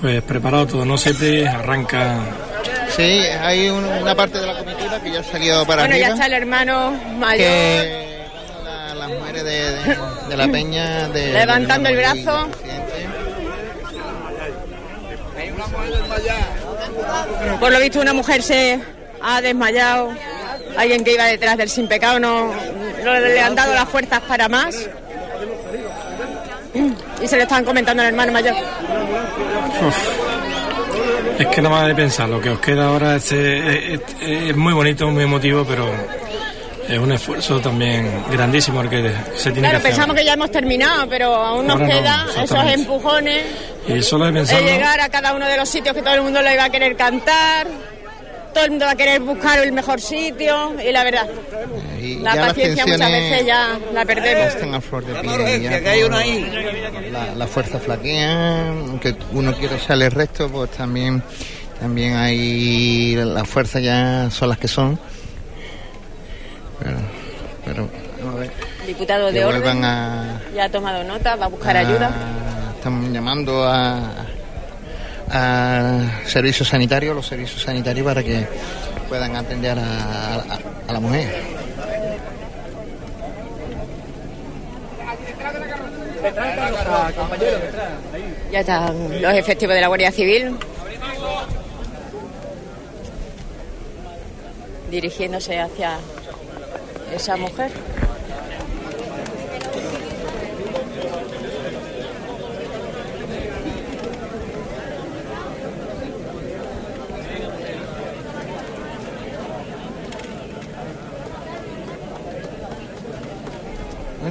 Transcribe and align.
Pues 0.00 0.20
preparado 0.22 0.66
todo, 0.66 0.84
no 0.84 0.98
se 0.98 1.14
te 1.14 1.46
arranca. 1.46 2.16
Sí, 2.96 3.02
hay 3.02 3.68
un- 3.68 3.84
una 3.84 4.14
parte 4.14 4.38
de 4.38 4.46
la 4.46 4.58
comitiva 4.58 5.00
que 5.00 5.12
ya 5.12 5.20
ha 5.20 5.24
salido 5.24 5.64
para 5.64 5.82
Bueno, 5.82 5.94
arriba. 5.94 6.08
ya 6.08 6.14
está 6.14 6.26
el 6.26 6.32
hermano 6.34 6.90
mayor 7.18 7.38
que 7.38 8.18
la- 8.64 8.94
las 8.94 9.08
mujeres 9.08 9.44
de, 9.44 9.50
de- 9.72 9.98
de 10.28 10.36
la 10.36 10.48
peña 10.48 11.08
de 11.08 11.32
levantando 11.32 11.88
el 11.88 11.96
brazo. 11.96 12.48
Por 17.60 17.72
lo 17.72 17.78
visto 17.78 18.00
una 18.00 18.12
mujer 18.12 18.42
se 18.42 18.80
ha 19.22 19.40
desmayado. 19.40 20.10
Alguien 20.76 21.04
que 21.04 21.14
iba 21.14 21.24
detrás 21.26 21.56
del 21.56 21.68
sin 21.68 21.86
pecado 21.86 22.18
no 22.18 22.52
le 23.04 23.40
han 23.40 23.54
dado 23.54 23.74
las 23.74 23.88
fuerzas 23.88 24.20
para 24.22 24.48
más. 24.48 24.76
Y 27.22 27.26
se 27.28 27.36
le 27.36 27.42
están 27.42 27.64
comentando 27.64 28.02
al 28.02 28.08
hermano 28.08 28.32
mayor. 28.32 28.54
Uf. 29.86 29.96
Es 31.38 31.46
que 31.48 31.62
nada 31.62 31.74
más 31.76 31.86
de 31.88 31.94
pensar, 31.94 32.28
lo 32.28 32.40
que 32.40 32.50
os 32.50 32.60
queda 32.60 32.86
ahora 32.88 33.16
es, 33.16 33.32
es- 33.32 34.00
es- 34.20 34.48
es 34.50 34.56
muy 34.56 34.72
bonito, 34.72 35.08
muy 35.08 35.24
emotivo, 35.24 35.64
pero 35.64 35.88
es 36.88 36.98
un 36.98 37.12
esfuerzo 37.12 37.60
también 37.60 38.24
grandísimo 38.30 38.80
el 38.82 38.88
que 38.88 39.10
se 39.36 39.50
tiene 39.50 39.68
Claro, 39.68 39.72
que 39.82 39.88
hacer. 39.88 39.90
pensamos 39.92 40.16
que 40.16 40.24
ya 40.24 40.34
hemos 40.34 40.50
terminado, 40.50 41.08
pero 41.08 41.34
aún 41.34 41.66
nos 41.66 41.80
Ahora 41.80 41.86
no, 41.88 42.00
queda 42.00 42.24
esos 42.28 42.42
exactamente. 42.42 42.80
empujones 42.80 43.42
Y 43.88 44.02
solo 44.02 44.26
de 44.26 44.32
de 44.32 44.38
pensarlo, 44.40 44.66
llegar 44.68 45.00
a 45.00 45.08
cada 45.08 45.34
uno 45.34 45.46
de 45.46 45.56
los 45.56 45.68
sitios 45.68 45.94
que 45.94 46.02
todo 46.02 46.14
el 46.14 46.22
mundo 46.22 46.42
le 46.42 46.56
va 46.56 46.64
a 46.64 46.70
querer 46.70 46.96
cantar. 46.96 47.66
Todo 48.52 48.64
el 48.64 48.70
mundo 48.70 48.84
va 48.86 48.92
a 48.92 48.96
querer 48.96 49.20
buscar 49.22 49.58
el 49.60 49.72
mejor 49.72 50.00
sitio 50.00 50.74
y 50.80 50.92
la 50.92 51.04
verdad, 51.04 51.26
Y 52.00 52.16
la 52.16 52.34
ya 52.34 52.40
las 52.40 52.48
paciencia 52.48 52.84
muchas 52.86 53.10
veces 53.10 53.46
ya 53.46 53.78
la 53.94 54.04
perdemos. 54.04 54.54
están 54.54 54.74
a 54.74 54.80
flor 54.80 55.04
de 55.06 55.14
piel. 55.14 55.62
ya 55.62 55.80
por 55.80 57.12
La, 57.12 57.34
la 57.34 57.46
fuerza 57.46 57.78
flaquea, 57.78 58.68
aunque 58.68 59.14
uno 59.32 59.54
quiere 59.56 59.76
echarle 59.76 60.06
el 60.06 60.10
resto, 60.12 60.48
pues 60.50 60.70
también, 60.72 61.22
también 61.80 62.16
hay 62.16 63.14
las 63.16 63.48
fuerzas 63.48 63.82
ya 63.82 64.28
son 64.30 64.50
las 64.50 64.58
que 64.58 64.68
son. 64.68 64.98
Pero, 66.78 66.96
pero 67.64 67.88
vamos 68.20 68.36
a 68.36 68.38
ver. 68.40 68.52
Diputado 68.86 69.26
que 69.28 69.32
de 69.34 69.44
orden 69.44 69.84
a, 69.84 70.40
ya 70.54 70.64
ha 70.64 70.68
tomado 70.68 71.04
nota, 71.04 71.36
va 71.36 71.46
a 71.46 71.48
buscar 71.48 71.76
a- 71.76 71.80
ayuda. 71.80 72.10
Están 72.76 73.12
llamando 73.12 73.64
a, 73.64 74.10
a 75.32 76.20
servicios 76.26 76.68
sanitarios, 76.68 77.14
los 77.16 77.26
servicios 77.26 77.62
sanitarios 77.62 78.04
para 78.04 78.22
que 78.22 78.46
puedan 79.08 79.34
atender 79.36 79.78
a, 79.78 80.34
a- 80.88 80.92
la 80.92 81.00
mujer. 81.00 81.32
Ya 88.50 88.60
están 88.60 89.22
los 89.22 89.34
efectivos 89.34 89.74
de 89.74 89.80
la 89.80 89.86
Guardia 89.88 90.12
Civil 90.12 90.56
dirigiéndose 94.90 95.58
hacia 95.58 95.98
esa 97.14 97.36
mujer. 97.36 97.70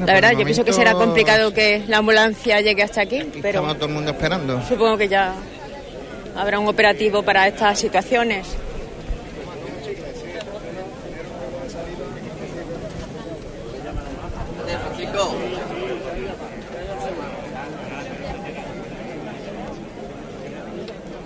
Bueno, 0.01 0.07
La 0.07 0.13
verdad, 0.19 0.31
yo 0.39 0.43
pienso 0.45 0.65
que 0.65 0.73
será 0.73 0.93
complicado 0.93 1.53
que 1.53 1.83
la 1.87 1.97
ambulancia 1.99 2.59
llegue 2.59 2.81
hasta 2.81 3.01
aquí, 3.01 3.21
pero 3.33 3.59
Estamos 3.59 3.75
todo 3.75 3.85
el 3.85 3.93
mundo 3.93 4.09
esperando. 4.11 4.59
supongo 4.67 4.97
que 4.97 5.07
ya 5.07 5.35
habrá 6.35 6.57
un 6.57 6.67
operativo 6.67 7.21
para 7.21 7.47
estas 7.47 7.77
situaciones. 7.77 8.47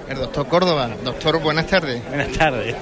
El 0.10 0.18
doctor 0.18 0.48
Córdoba. 0.48 0.90
Doctor, 1.04 1.42
buenas 1.42 1.68
tardes. 1.68 2.02
Buenas 2.08 2.32
tardes. 2.34 2.76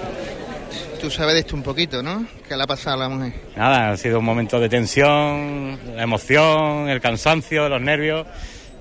Tú 1.03 1.09
sabes 1.11 1.33
de 1.33 1.39
esto 1.41 1.57
un 1.57 1.63
poquito, 1.63 2.01
¿no? 2.01 2.25
¿Qué 2.47 2.55
le 2.55 2.63
ha 2.63 2.65
pasado 2.65 2.95
a 2.95 3.09
la 3.09 3.09
mujer? 3.13 3.33
Nada, 3.57 3.91
ha 3.91 3.97
sido 3.97 4.19
un 4.19 4.25
momento 4.25 4.57
de 4.57 4.69
tensión, 4.69 5.77
la 5.97 6.03
emoción, 6.03 6.87
el 6.87 7.01
cansancio, 7.01 7.67
los 7.67 7.81
nervios 7.81 8.25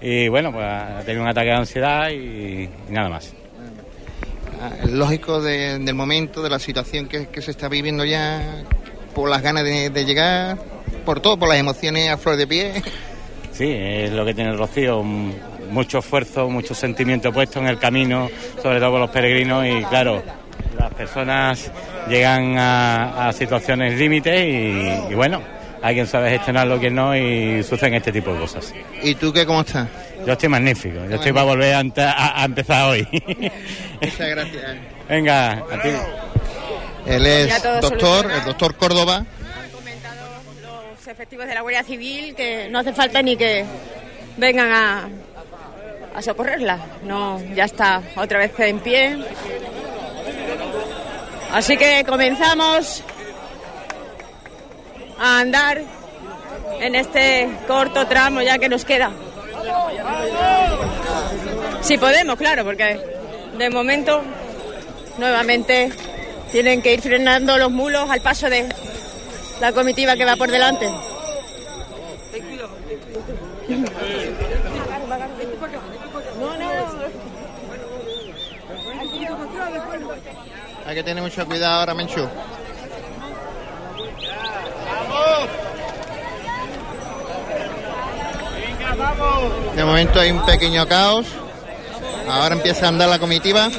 y 0.01 0.29
bueno, 0.29 0.53
pues 0.53 0.65
ha 0.65 1.01
tenido 1.05 1.23
un 1.25 1.29
ataque 1.29 1.49
de 1.49 1.55
ansiedad 1.57 2.11
y, 2.11 2.15
y 2.65 2.71
nada 2.91 3.09
más. 3.09 3.33
Ah, 4.61 4.71
lógico 4.89 5.41
de- 5.43 5.81
del 5.81 5.95
momento, 5.97 6.43
de 6.45 6.51
la 6.51 6.61
situación 6.61 7.09
que, 7.09 7.27
que 7.27 7.43
se 7.43 7.51
está 7.51 7.69
viviendo 7.69 8.05
ya, 8.05 8.63
por 9.17 9.29
las 9.29 9.43
ganas 9.43 9.65
de, 9.65 9.91
de 9.91 10.05
llegar, 10.05 10.59
por 11.05 11.19
todo, 11.19 11.37
por 11.37 11.49
las 11.49 11.59
emociones 11.59 12.09
a 12.09 12.19
flor 12.19 12.37
de 12.37 12.47
pie. 12.47 12.83
Sí, 13.51 13.69
es 13.69 14.13
lo 14.13 14.25
que 14.25 14.33
tiene 14.33 14.51
el 14.51 14.59
Rocío, 14.59 15.03
mucho 15.03 15.99
esfuerzo, 15.99 16.49
mucho 16.49 16.73
sentimiento 16.73 17.33
puesto 17.33 17.59
en 17.59 17.67
el 17.67 17.81
camino, 17.81 18.29
sobre 18.63 18.79
todo 18.79 18.93
por 18.93 19.01
los 19.01 19.11
peregrinos 19.11 19.67
y 19.67 19.83
claro, 19.87 20.23
las 20.79 20.93
personas 20.95 21.71
llegan 22.09 22.59
a, 22.59 23.29
a 23.29 23.33
situaciones 23.33 23.99
límites 23.99 24.41
y, 24.41 25.13
y 25.13 25.15
bueno, 25.15 25.41
hay 25.83 25.95
quien 25.95 26.07
sabe 26.07 26.31
gestionarlo, 26.31 26.79
quien 26.79 26.95
no 26.95 27.17
y 27.17 27.63
suceden 27.63 27.95
este 27.95 28.13
tipo 28.13 28.33
de 28.33 28.41
cosas. 28.41 28.73
¿Y 29.03 29.15
tú 29.15 29.33
qué, 29.33 29.45
cómo 29.47 29.61
estás? 29.63 29.89
Yo 30.27 30.33
estoy 30.33 30.49
magnífico, 30.49 30.97
yo 31.09 31.17
estoy 31.17 31.33
para 31.33 31.45
volver 31.47 31.75
a, 31.75 31.79
ante- 31.81 32.03
a- 32.03 32.41
a 32.43 32.45
empezar 32.45 32.89
hoy. 32.91 33.07
Muchas 34.01 34.29
gracias. 34.29 34.77
Venga, 35.09 35.51
a 35.53 35.83
ti. 35.83 35.89
Él 37.07 37.27
es 37.27 37.63
doctor, 37.81 38.31
el 38.31 38.45
doctor 38.45 38.77
Córdoba. 38.77 39.25
Los 40.63 41.09
efectivos 41.09 41.47
de 41.47 41.55
la 41.55 41.61
Guardia 41.63 41.83
Civil 41.83 42.35
que 42.37 42.69
no 42.71 42.79
hace 42.79 42.93
falta 42.93 43.21
ni 43.21 43.37
que 43.37 43.65
vengan 44.37 44.71
a, 44.71 45.09
a 46.15 46.23
socorrerla. 46.23 46.79
No, 47.05 47.41
ya 47.57 47.65
está 47.65 48.01
otra 48.15 48.39
vez 48.39 48.53
en 48.61 48.79
pie. 48.79 49.17
Así 51.53 51.77
que 51.77 52.03
comenzamos 52.05 53.03
a 55.19 55.41
andar 55.41 55.83
en 56.81 56.95
este 56.95 57.49
corto 57.67 58.07
tramo 58.07 58.41
ya 58.41 58.59
que 58.59 58.69
nos 58.69 58.85
queda. 58.85 59.11
Si 61.83 61.99
podemos, 61.99 62.37
claro, 62.37 62.65
porque 62.65 62.99
de 63.59 63.71
momento 63.71 64.23
nuevamente 65.19 65.93
tienen 66.51 66.81
que 66.81 66.95
ir 66.95 67.03
frenando 67.03 67.59
los 67.59 67.71
mulos 67.71 68.09
al 68.09 68.23
paso 68.23 68.49
de 68.49 68.67
la 69.61 69.73
comitiva 69.73 70.17
que 70.17 70.25
va 70.25 70.37
por 70.37 70.51
delante. 70.51 70.89
Hay 80.93 80.97
que 80.97 81.05
tener 81.05 81.23
mucho 81.23 81.47
cuidado 81.47 81.81
ahora, 81.81 81.95
Menchu. 81.95 82.29
De 89.75 89.85
momento 89.87 90.21
hay 90.21 90.33
un 90.33 90.45
pequeño 90.45 90.87
caos. 90.87 91.29
Ahora 92.29 92.57
empieza 92.57 92.85
a 92.85 92.89
andar 92.91 93.09
la 93.09 93.19
comitiva. 93.19 93.71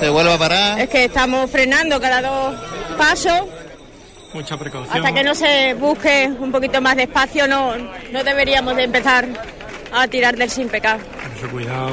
Se 0.00 0.08
vuelve 0.08 0.32
a 0.32 0.38
parar. 0.38 0.80
Es 0.80 0.88
que 0.88 1.04
estamos 1.04 1.50
frenando 1.50 2.00
cada 2.00 2.22
dos 2.22 2.56
pasos 2.96 3.42
mucha 4.32 4.56
precaución. 4.56 4.96
hasta 4.96 5.12
que 5.12 5.22
no 5.22 5.34
se 5.34 5.74
busque 5.74 6.32
un 6.38 6.50
poquito 6.50 6.80
más 6.80 6.96
de 6.96 7.02
espacio. 7.02 7.46
No, 7.46 7.76
no 7.76 8.24
deberíamos 8.24 8.74
de 8.74 8.84
empezar 8.84 9.28
a 9.92 10.08
tirar 10.08 10.34
del 10.34 10.48
sin 10.48 10.70
pecado. 10.70 11.00
Mucho 11.34 11.50
cuidado, 11.50 11.90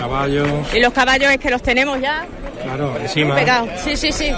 caballos, 0.00 0.48
Y 0.74 0.80
los 0.80 0.92
caballos 0.92 1.30
es 1.30 1.38
que 1.38 1.50
los 1.50 1.62
tenemos 1.62 2.00
ya 2.00 2.26
claro, 2.62 2.96
encima. 3.00 3.34
pegados. 3.36 3.68
Sí, 3.84 3.96
sí, 3.96 4.10
sí. 4.12 4.30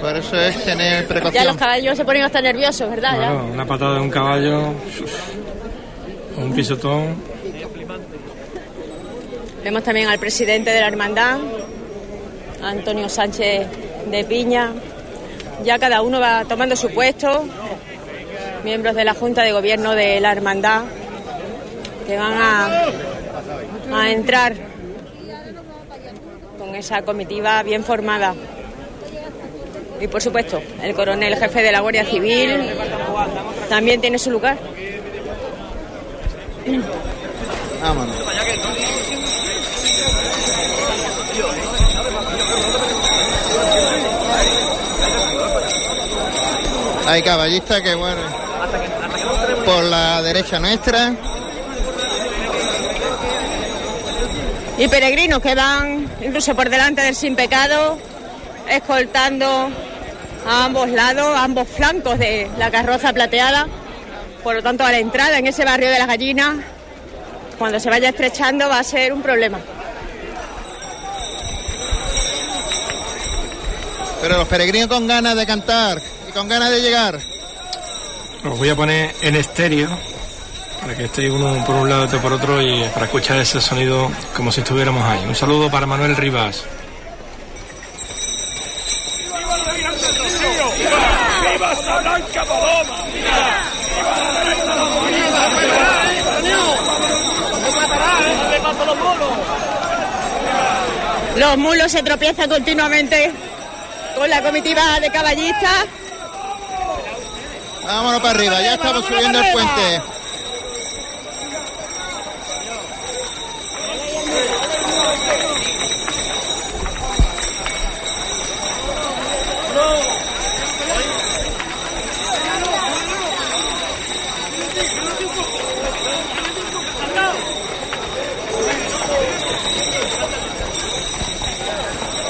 Por 0.00 0.16
eso 0.16 0.38
es 0.38 0.64
tener 0.64 0.92
Ya 0.92 0.98
los 1.00 1.06
precaución. 1.08 1.56
caballos 1.56 1.96
se 1.96 2.04
ponen 2.04 2.22
hasta 2.22 2.40
nerviosos, 2.42 2.90
¿verdad? 2.90 3.18
Ya. 3.18 3.32
Una 3.32 3.64
patada 3.64 3.94
de 3.94 4.00
un 4.00 4.10
caballo, 4.10 4.72
un 6.36 6.52
pisotón. 6.54 7.16
Vemos 9.64 9.82
también 9.82 10.08
al 10.08 10.18
presidente 10.18 10.70
de 10.70 10.80
la 10.80 10.88
hermandad, 10.88 11.38
Antonio 12.62 13.08
Sánchez 13.08 13.66
de 14.10 14.24
Piña. 14.24 14.72
Ya 15.64 15.78
cada 15.78 16.02
uno 16.02 16.20
va 16.20 16.44
tomando 16.44 16.76
su 16.76 16.90
puesto. 16.90 17.44
Miembros 18.64 18.94
de 18.94 19.04
la 19.04 19.14
Junta 19.14 19.42
de 19.42 19.52
Gobierno 19.52 19.92
de 19.94 20.20
la 20.20 20.32
hermandad 20.32 20.82
que 22.06 22.16
van 22.16 22.34
a, 22.34 22.86
a 23.92 24.10
entrar 24.10 24.54
con 26.58 26.74
esa 26.74 27.02
comitiva 27.02 27.62
bien 27.62 27.84
formada. 27.84 28.34
Y 30.00 30.08
por 30.08 30.20
supuesto, 30.20 30.60
el 30.82 30.94
coronel 30.94 31.36
jefe 31.36 31.62
de 31.62 31.72
la 31.72 31.80
Guardia 31.80 32.04
Civil 32.04 32.70
también 33.68 34.00
tiene 34.00 34.18
su 34.18 34.30
lugar. 34.30 34.58
Vámonos. 37.82 38.16
Hay 47.06 47.22
caballistas 47.22 47.80
que 47.82 47.94
bueno. 47.94 48.20
Por 49.64 49.84
la 49.84 50.22
derecha 50.22 50.58
nuestra. 50.58 51.14
Y 54.78 54.88
peregrinos 54.88 55.40
que 55.40 55.54
van 55.54 56.06
incluso 56.22 56.54
por 56.54 56.68
delante 56.68 57.00
del 57.00 57.14
sin 57.14 57.34
pecado, 57.34 57.98
escoltando 58.68 59.70
a 60.46 60.64
ambos 60.64 60.90
lados, 60.90 61.34
a 61.34 61.44
ambos 61.44 61.66
flancos 61.66 62.18
de 62.18 62.50
la 62.58 62.70
carroza 62.70 63.12
plateada. 63.12 63.66
Por 64.42 64.56
lo 64.56 64.62
tanto, 64.62 64.84
a 64.84 64.92
la 64.92 64.98
entrada 64.98 65.38
en 65.38 65.46
ese 65.46 65.64
barrio 65.64 65.90
de 65.90 65.98
las 65.98 66.06
gallinas, 66.06 66.56
cuando 67.58 67.80
se 67.80 67.88
vaya 67.88 68.10
estrechando, 68.10 68.68
va 68.68 68.78
a 68.78 68.84
ser 68.84 69.14
un 69.14 69.22
problema. 69.22 69.58
Pero 74.20 74.36
los 74.36 74.48
peregrinos 74.48 74.88
con 74.88 75.06
ganas 75.06 75.36
de 75.36 75.46
cantar 75.46 76.02
y 76.28 76.32
con 76.32 76.48
ganas 76.48 76.70
de 76.70 76.82
llegar. 76.82 77.18
Os 78.44 78.58
voy 78.58 78.68
a 78.68 78.76
poner 78.76 79.14
en 79.22 79.36
estéreo 79.36 80.15
para 80.86 80.96
que 80.96 81.06
estéis 81.06 81.30
uno 81.32 81.64
por 81.64 81.74
un 81.74 81.88
lado 81.88 82.02
y 82.02 82.06
otro 82.06 82.20
por 82.20 82.32
otro 82.32 82.62
y 82.62 82.84
para 82.94 83.06
escuchar 83.06 83.38
ese 83.38 83.60
sonido 83.60 84.08
como 84.36 84.52
si 84.52 84.60
estuviéramos 84.60 85.02
ahí. 85.02 85.24
Un 85.26 85.34
saludo 85.34 85.68
para 85.68 85.84
Manuel 85.84 86.14
Rivas. 86.14 86.62
Los 101.34 101.58
mulos 101.58 101.90
se 101.90 102.02
tropiezan 102.04 102.48
continuamente 102.48 103.32
con 104.14 104.30
la 104.30 104.40
comitiva 104.40 105.00
de 105.00 105.10
caballistas. 105.10 105.86
Vámonos 107.84 108.20
para 108.20 108.38
arriba, 108.38 108.62
ya 108.62 108.74
estamos 108.74 109.04
subiendo 109.04 109.40
el 109.40 109.52
puente. 109.52 110.15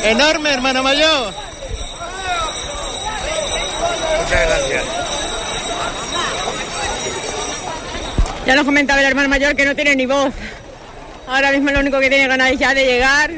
Enorme, 0.07 0.53
hermano 0.53 0.85
mayor. 0.85 1.35
Muchas 4.21 4.47
gracias. 4.47 4.85
Ya 8.47 8.55
nos 8.55 8.65
comentaba 8.65 9.01
el 9.01 9.07
hermano 9.07 9.29
mayor 9.29 9.57
que 9.57 9.65
no 9.65 9.75
tiene 9.75 9.97
ni 9.97 10.07
voz. 10.07 10.33
Ahora 11.27 11.51
mismo 11.51 11.73
lo 11.73 11.81
único 11.81 11.99
que 11.99 12.09
tiene 12.09 12.29
ganas 12.29 12.53
es 12.53 12.59
ya 12.61 12.73
de 12.73 12.87
llegar, 12.87 13.33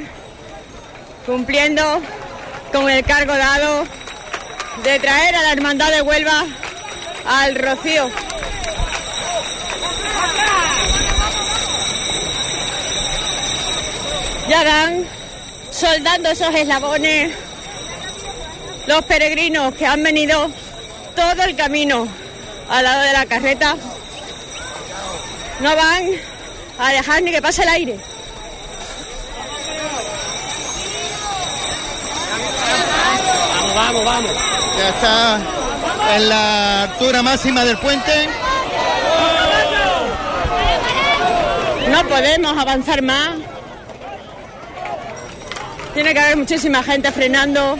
cumpliendo 1.25 2.03
con 2.71 2.91
el 2.91 3.03
cargo 3.03 3.35
dado 3.35 3.87
de 4.85 4.99
traer 4.99 5.37
a 5.37 5.43
la 5.43 5.53
hermandad 5.53 5.91
de 5.91 6.03
Huelva 6.03 6.44
al 7.25 7.55
Rocío. 7.55 8.11
Ya 14.50 14.64
van 14.64 15.18
soldando 15.78 16.28
esos 16.30 16.52
eslabones 16.52 17.30
los 18.88 19.04
peregrinos 19.04 19.75
que 19.75 19.86
han 19.86 20.02
venido 20.02 20.50
todo 21.14 21.44
el 21.44 21.54
camino 21.54 22.08
al 22.69 22.84
lado 22.84 23.02
de 23.02 23.12
la 23.12 23.26
carreta. 23.26 23.76
No 25.60 25.76
van 25.76 26.10
a 26.78 26.92
dejar 26.92 27.22
ni 27.22 27.30
que 27.30 27.40
pase 27.40 27.62
el 27.62 27.69
aire. 27.69 27.96
Vamos, 33.75 33.75
vamos, 33.75 34.04
vamos. 34.04 34.32
Ya 34.78 34.88
está 34.88 35.40
en 36.16 36.28
la 36.28 36.82
altura 36.84 37.22
máxima 37.22 37.64
del 37.64 37.78
puente. 37.78 38.28
No 41.88 42.08
podemos 42.08 42.58
avanzar 42.58 43.02
más. 43.02 43.57
Tiene 45.99 46.15
que 46.15 46.21
haber 46.21 46.37
muchísima 46.37 46.81
gente 46.81 47.11
frenando. 47.11 47.77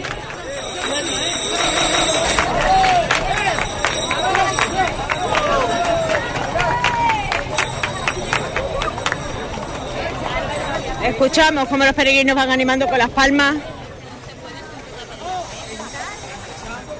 Escuchamos 11.05 11.69
cómo 11.69 11.85
los 11.85 11.95
peregrinos 11.95 12.35
van 12.35 12.51
animando 12.51 12.89
con 12.89 12.99
las 12.99 13.09
palmas. 13.11 13.55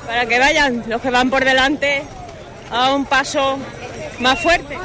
Para 0.07 0.25
que 0.25 0.39
vayan 0.39 0.85
los 0.87 1.03
que 1.03 1.11
van 1.11 1.31
por 1.31 1.45
delante 1.45 2.05
a 2.71 2.95
un 2.95 3.05
paso 3.07 3.59
más 4.21 4.39
fuerte. 4.39 4.79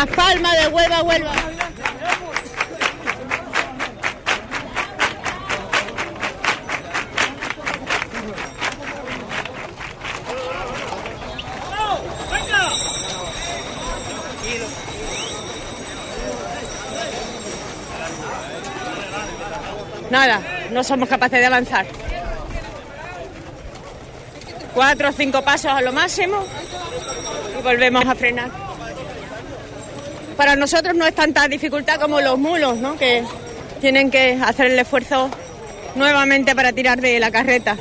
Las 0.00 0.08
palmas 0.16 0.52
de 0.58 0.68
Huelva, 0.68 1.02
Huelva. 1.02 1.32
Nada, 20.08 20.40
no 20.70 20.82
somos 20.82 21.10
capaces 21.10 21.40
de 21.40 21.44
avanzar. 21.44 21.84
Cuatro 24.72 25.10
o 25.10 25.12
cinco 25.12 25.42
pasos 25.42 25.70
a 25.70 25.82
lo 25.82 25.92
máximo 25.92 26.42
y 27.58 27.62
volvemos 27.62 28.06
a 28.06 28.14
frenar. 28.14 28.69
Para 30.40 30.56
nosotros 30.56 30.94
no 30.94 31.06
es 31.06 31.14
tanta 31.14 31.46
dificultad 31.48 32.00
como 32.00 32.18
los 32.22 32.38
mulos, 32.38 32.78
¿no? 32.78 32.96
que 32.96 33.22
tienen 33.82 34.10
que 34.10 34.38
hacer 34.42 34.70
el 34.70 34.78
esfuerzo 34.78 35.28
nuevamente 35.96 36.56
para 36.56 36.72
tirar 36.72 36.98
de 36.98 37.20
la 37.20 37.30
carreta. 37.30 37.76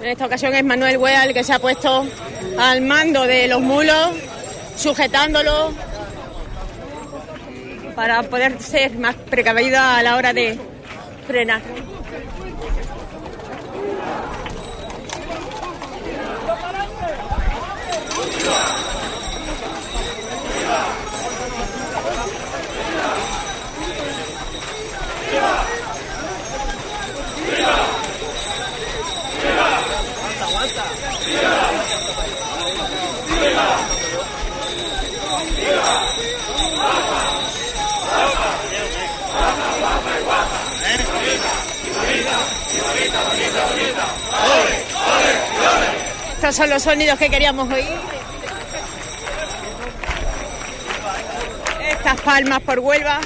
En 0.00 0.08
esta 0.08 0.24
ocasión 0.24 0.54
es 0.54 0.64
Manuel 0.64 0.96
Huea 0.96 1.24
el 1.24 1.34
que 1.34 1.44
se 1.44 1.52
ha 1.52 1.58
puesto 1.58 2.06
al 2.58 2.80
mando 2.80 3.26
de 3.26 3.48
los 3.48 3.60
mulos, 3.60 4.12
sujetándolo 4.76 5.89
para 8.00 8.22
poder 8.22 8.58
ser 8.62 8.96
más 8.96 9.14
precavida 9.14 9.98
a 9.98 10.02
la 10.02 10.16
hora 10.16 10.32
de 10.32 10.58
frenar. 11.26 11.60
Estos 46.34 46.56
son 46.56 46.70
los 46.70 46.82
sonidos 46.82 47.18
que 47.18 47.28
queríamos 47.28 47.70
oír. 47.70 47.84
Estas 51.90 52.20
palmas 52.22 52.60
por 52.60 52.78
Huelva. 52.78 53.20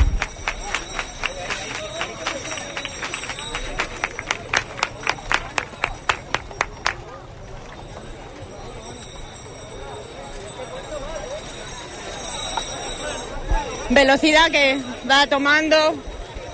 velocidad 13.94 14.50
que 14.50 14.80
va 15.08 15.26
tomando 15.28 15.76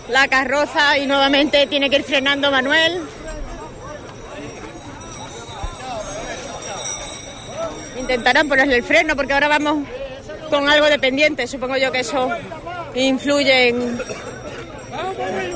la 0.08 0.28
carroza 0.28 0.98
y 0.98 1.06
nuevamente 1.06 1.66
tiene 1.66 1.88
que 1.88 1.96
ir 1.96 2.04
frenando 2.04 2.50
Manuel. 2.50 3.00
Intentarán 8.00 8.48
ponerle 8.48 8.76
el 8.76 8.82
freno 8.82 9.14
porque 9.14 9.32
ahora 9.32 9.48
vamos 9.48 9.86
con 10.48 10.68
algo 10.68 10.86
de 10.86 10.98
pendiente. 10.98 11.46
Supongo 11.46 11.76
yo 11.76 11.92
que 11.92 12.00
eso 12.00 12.28
influye 12.94 13.68
en, 13.68 14.00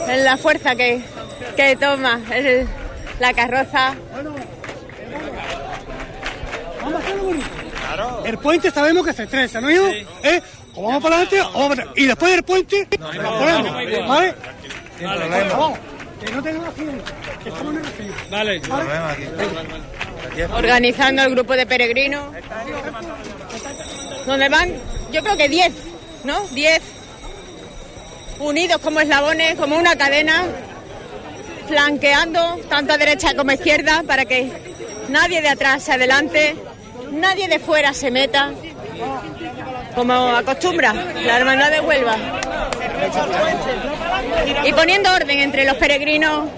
en 0.08 0.24
la 0.24 0.36
fuerza 0.36 0.76
que, 0.76 1.00
que 1.56 1.76
toma 1.76 2.20
el- 2.32 2.66
la 3.18 3.32
carroza. 3.32 3.94
El 8.24 8.38
puente 8.38 8.70
sabemos 8.70 9.04
que 9.06 9.12
se 9.12 9.24
estresa, 9.24 9.60
¿no, 9.60 9.70
hijo? 9.70 9.86
¿Eh? 10.22 10.40
O 10.74 10.82
vamos 10.88 11.02
para 11.02 11.16
adelante 11.16 11.40
o 11.40 11.52
vamos 11.60 11.76
para. 11.76 11.90
Y 11.96 12.06
después 12.06 12.32
del 12.32 12.42
puente, 12.42 12.88
nos 12.98 13.16
ponemos, 13.16 14.08
¿vale? 14.08 14.34
Vamos, 15.50 15.78
que 16.24 16.32
no 16.32 16.42
tengan 16.42 16.64
accidente, 16.66 17.04
que 17.42 17.48
estamos 17.48 17.72
en 17.74 17.80
el 17.80 17.86
accidente. 17.86 18.14
Vale. 18.30 18.60
Organizando 20.52 21.22
el 21.22 21.30
grupo 21.30 21.54
de 21.54 21.66
peregrinos. 21.66 22.32
Donde 24.26 24.48
van, 24.48 24.72
yo 25.12 25.22
creo 25.22 25.36
que 25.36 25.48
10, 25.48 25.72
¿no? 26.24 26.40
10 26.48 26.82
unidos 28.40 28.80
como 28.80 29.00
eslabones, 29.00 29.54
como 29.56 29.76
una 29.76 29.96
cadena, 29.96 30.44
flanqueando 31.66 32.58
tanto 32.68 32.92
a 32.92 32.98
derecha 32.98 33.34
como 33.34 33.50
a 33.50 33.54
izquierda 33.54 34.02
para 34.06 34.24
que 34.24 34.50
nadie 35.08 35.40
de 35.40 35.48
atrás 35.48 35.82
se 35.82 35.92
adelante, 35.92 36.56
nadie 37.12 37.48
de 37.48 37.58
fuera 37.58 37.92
se 37.92 38.10
meta, 38.10 38.50
como 39.94 40.12
acostumbra 40.12 40.92
la 40.92 41.36
Hermandad 41.38 41.70
de 41.70 41.80
Huelva. 41.80 42.16
Y 44.64 44.72
poniendo 44.72 45.12
orden 45.12 45.40
entre 45.40 45.64
los 45.64 45.76
peregrinos 45.76 46.48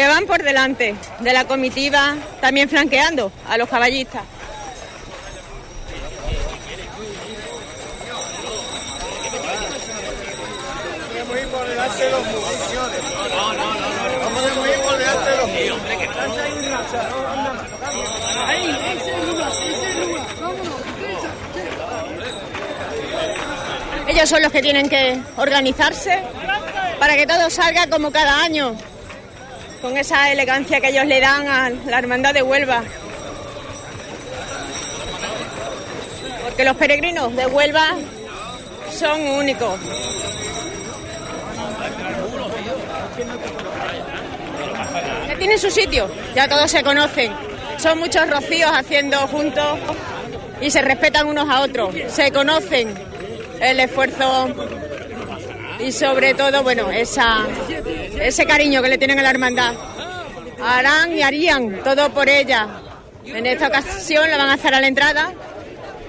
que 0.00 0.08
van 0.08 0.24
por 0.24 0.42
delante 0.42 0.94
de 1.18 1.32
la 1.34 1.44
comitiva, 1.44 2.16
también 2.40 2.70
flanqueando 2.70 3.30
a 3.46 3.58
los 3.58 3.68
caballistas. 3.68 4.22
Ellos 24.08 24.28
son 24.30 24.40
los 24.40 24.50
que 24.50 24.62
tienen 24.62 24.88
que 24.88 25.20
organizarse 25.36 26.22
para 26.98 27.16
que 27.16 27.26
todo 27.26 27.50
salga 27.50 27.86
como 27.88 28.10
cada 28.10 28.40
año, 28.40 28.74
con 29.80 29.96
esa 29.96 30.30
elegancia 30.30 30.80
que 30.80 30.88
ellos 30.88 31.06
le 31.06 31.20
dan 31.20 31.48
a 31.48 31.70
la 31.70 31.98
hermandad 31.98 32.34
de 32.34 32.42
Huelva. 32.42 32.82
Porque 36.44 36.64
los 36.64 36.76
peregrinos 36.76 37.34
de 37.34 37.46
Huelva 37.46 37.96
son 38.92 39.20
únicos. 39.20 39.78
Que 45.28 45.36
tienen 45.36 45.58
su 45.58 45.70
sitio, 45.70 46.10
ya 46.34 46.48
todos 46.48 46.70
se 46.70 46.82
conocen. 46.82 47.32
Son 47.78 47.98
muchos 47.98 48.28
rocíos 48.28 48.70
haciendo 48.74 49.16
juntos 49.28 49.78
y 50.60 50.70
se 50.70 50.82
respetan 50.82 51.26
unos 51.26 51.48
a 51.48 51.62
otros. 51.62 51.94
Se 52.08 52.30
conocen 52.30 52.92
el 53.60 53.80
esfuerzo 53.80 54.54
y 55.78 55.92
sobre 55.92 56.34
todo, 56.34 56.62
bueno, 56.62 56.90
esa, 56.90 57.46
ese 58.20 58.46
cariño 58.46 58.82
que 58.82 58.88
le 58.88 58.98
tienen 58.98 59.18
a 59.18 59.22
la 59.22 59.30
hermandad. 59.30 59.74
Harán 60.62 61.16
y 61.16 61.22
harían 61.22 61.82
todo 61.82 62.10
por 62.10 62.28
ella. 62.28 62.68
En 63.24 63.46
esta 63.46 63.68
ocasión 63.68 64.30
la 64.30 64.36
van 64.36 64.50
a 64.50 64.54
hacer 64.54 64.74
a 64.74 64.80
la 64.80 64.86
entrada 64.86 65.32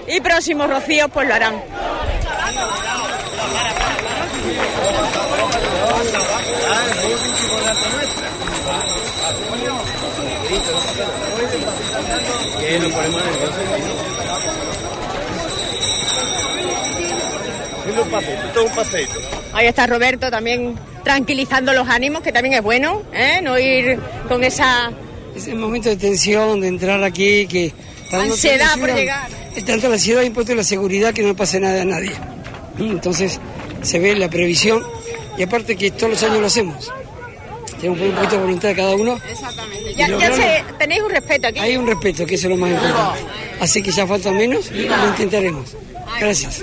y 0.06 0.20
próximos 0.20 0.68
rocíos 0.68 1.10
pues 1.12 1.26
lo 1.26 1.34
harán. 1.34 1.62
Ahí 19.54 19.66
está 19.66 19.86
Roberto 19.86 20.30
también 20.30 20.91
tranquilizando 21.04 21.72
los 21.72 21.88
ánimos, 21.88 22.22
que 22.22 22.32
también 22.32 22.54
es 22.54 22.62
bueno, 22.62 23.02
¿eh? 23.12 23.40
no 23.42 23.58
ir 23.58 23.98
con 24.28 24.42
esa 24.44 24.90
Ese 25.36 25.54
momento 25.54 25.88
de 25.88 25.96
tensión, 25.96 26.60
de 26.60 26.68
entrar 26.68 27.02
aquí, 27.02 27.46
que... 27.46 27.72
Ansiedad 28.12 28.78
por 28.78 28.94
llegar. 28.94 29.28
Tanto 29.66 29.88
la 29.88 29.94
ansiedad 29.94 30.22
impuesto 30.22 30.54
la 30.54 30.64
seguridad 30.64 31.14
que 31.14 31.22
no 31.22 31.34
pase 31.34 31.58
nada 31.60 31.80
a 31.82 31.84
nadie. 31.84 32.12
Mm, 32.78 32.90
Entonces 32.92 33.40
se 33.82 33.98
ve 33.98 34.14
la 34.16 34.28
previsión 34.28 34.82
y 35.38 35.42
aparte 35.42 35.76
que 35.76 35.90
todos 35.90 36.10
los 36.10 36.22
años 36.22 36.40
lo 36.40 36.46
hacemos. 36.46 36.92
Tenemos 37.80 38.00
un 38.00 38.12
poquito 38.12 38.34
de 38.36 38.40
voluntad 38.42 38.68
de 38.68 38.74
cada 38.76 38.94
uno. 38.94 39.18
Ya, 39.96 40.08
lo 40.08 40.20
ya 40.20 40.32
se- 40.34 40.62
tenéis 40.78 41.02
un 41.02 41.10
respeto 41.10 41.48
aquí. 41.48 41.58
Hay 41.58 41.76
un 41.76 41.86
respeto, 41.86 42.24
que 42.26 42.34
eso 42.34 42.46
es 42.48 42.50
lo 42.50 42.56
más 42.58 42.70
importante. 42.70 43.20
Así 43.60 43.82
que 43.82 43.90
ya 43.92 44.06
falta 44.06 44.30
menos 44.30 44.70
lo 44.70 45.06
intentaremos. 45.08 45.74
Gracias. 46.20 46.62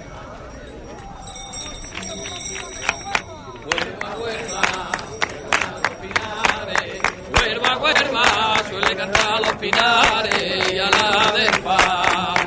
a 9.13 9.39
los 9.39 9.53
pinares 9.55 10.73
y 10.73 10.79
a 10.79 10.89
la 10.89 11.31
del 11.31 11.61
paz. 11.61 12.41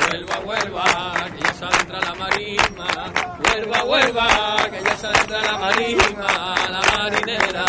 Huelva, 0.00 0.40
huelva, 0.44 1.14
que 1.30 1.60
ya 1.60 1.66
adentra 1.66 2.00
la 2.00 2.14
marisma. 2.14 2.88
Huelva, 3.44 3.84
huelva, 3.84 4.56
que 4.70 4.82
ya 4.82 5.08
adentra 5.08 5.42
la 5.42 5.58
marisma, 5.58 6.54
la 6.70 6.82
marinera. 6.92 7.64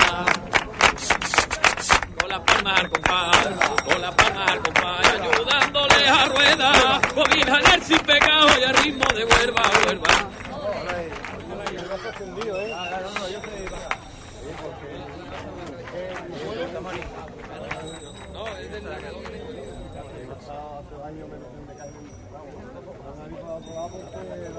Con 2.20 2.30
las 2.30 2.40
palmas 2.40 2.80
al 2.80 2.90
compás, 2.90 3.48
con 3.86 4.02
las 4.02 4.16
palmas 4.16 4.52
al 4.52 4.60
compás, 4.62 5.14
ayudándoles 5.14 6.10
a 6.10 6.26
rueda. 6.26 7.02
Con 7.14 7.32
el 7.32 7.82
sin 7.84 8.00
pecado 8.00 8.48
y 8.60 8.64
al 8.64 8.76
ritmo 8.76 9.06
de 9.14 9.26
huelva, 9.26 9.62
huelva. 9.86 10.26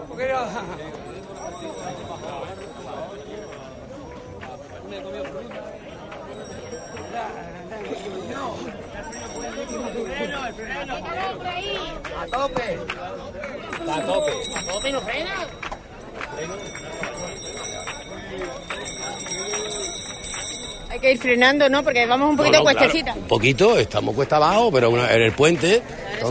porque... 0.09 0.47
Freno, 10.55 10.97
el. 12.27 12.79
A 13.89 14.01
tope. 14.03 14.33
Hay 20.89 21.01
que 21.01 21.13
ir 21.13 21.19
frenando, 21.19 21.69
¿no? 21.69 21.83
Porque 21.83 22.07
vamos 22.07 22.31
un 22.31 22.37
poquito 22.37 22.63
no, 22.63 22.73
no, 22.73 23.15
Un 23.15 23.29
poquito, 23.29 23.79
estamos 23.79 24.15
cuesta 24.15 24.37
abajo, 24.37 24.71
pero 24.73 24.97
en 25.09 25.23
el 25.23 25.33
puente 25.33 25.83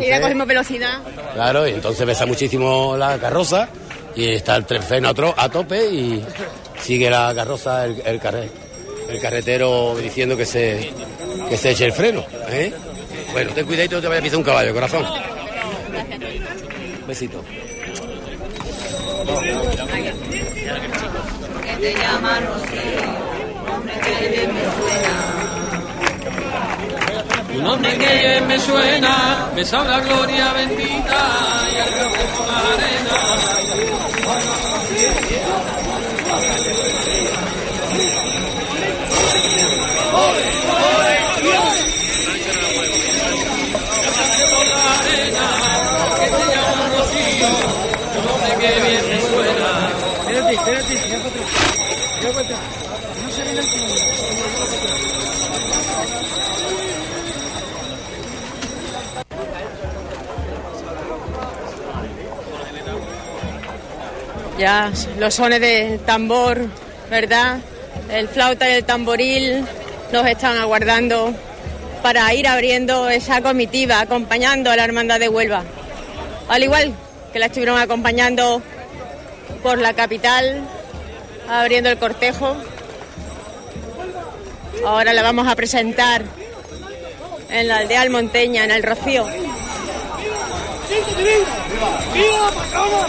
entonces- 0.04 0.22
cogemos 0.22 0.48
velocidad. 0.48 1.00
Claro, 1.34 1.68
y 1.68 1.72
entonces 1.72 2.06
pesa 2.06 2.26
muchísimo 2.26 2.96
la 2.98 3.18
carroza 3.18 3.68
y 4.16 4.30
está 4.36 4.56
el 4.56 4.66
tren 4.66 4.82
freno 4.84 5.10
a, 5.36 5.50
tope 5.50 5.86
y 5.92 6.24
sigue 6.82 7.10
la 7.10 7.34
carroza, 7.36 7.86
el, 7.86 8.02
el, 8.06 8.20
carre- 8.20 8.50
el 9.10 9.20
carretero 9.20 9.96
diciendo 9.98 10.36
que 10.38 10.46
se, 10.46 10.92
que 11.50 11.58
se 11.58 11.72
eche 11.72 11.86
el 11.86 11.94
freno. 11.94 12.24
¿eh? 12.50 12.74
Bueno, 13.34 13.52
ten 13.54 13.66
cuidadito, 13.66 13.96
no 13.98 14.02
te 14.02 14.08
vaya 14.08 14.20
a 14.20 14.24
pisar 14.24 14.38
un 14.38 14.44
caballo, 14.44 14.74
corazón. 14.74 15.06
Besito. 17.08 17.44
Tu 27.56 27.62
nombre 27.62 27.98
que 27.98 28.18
bien 28.18 28.48
me 28.48 28.60
suena, 28.60 29.50
me 29.56 29.64
sabe 29.64 29.88
la 29.88 30.02
gloria 30.02 30.52
bendita 30.52 31.64
y 31.72 31.76
café 31.78 32.26
con 32.36 32.48
la 32.48 32.58
arena. 32.58 33.16
Espérate, 50.26 50.54
espérate, 50.54 51.40
ya. 52.50 52.60
No 53.24 53.32
se 53.32 53.44
ven 53.44 53.58
el 53.58 54.15
Ya 64.58 64.92
los 65.20 65.34
sones 65.34 65.60
del 65.60 66.00
tambor, 66.00 66.62
¿verdad? 67.10 67.60
El 68.10 68.28
flauta 68.28 68.70
y 68.70 68.74
el 68.74 68.86
tamboril 68.86 69.66
nos 70.14 70.26
están 70.28 70.58
aguardando 70.58 71.34
para 72.02 72.34
ir 72.34 72.48
abriendo 72.48 73.10
esa 73.10 73.42
comitiva, 73.42 74.00
acompañando 74.00 74.72
a 74.72 74.76
la 74.76 74.86
Hermandad 74.86 75.20
de 75.20 75.28
Huelva. 75.28 75.64
Al 76.48 76.64
igual 76.64 76.94
que 77.34 77.40
la 77.40 77.48
estuvieron 77.48 77.78
acompañando 77.78 78.62
por 79.62 79.80
la 79.80 79.94
capital, 79.94 80.62
abriendo 81.50 81.90
el 81.90 81.98
cortejo. 81.98 82.56
Ahora 84.86 85.14
la 85.14 85.24
vamos 85.24 85.48
a 85.48 85.56
presentar 85.56 86.24
en 87.50 87.68
la 87.68 87.78
aldea 87.78 88.02
almonteña, 88.02 88.64
en 88.64 88.72
el 88.72 88.84
Rocío. 88.84 89.26
¡Viva 92.14 92.38
la 92.40 92.52
patrona! 92.52 93.08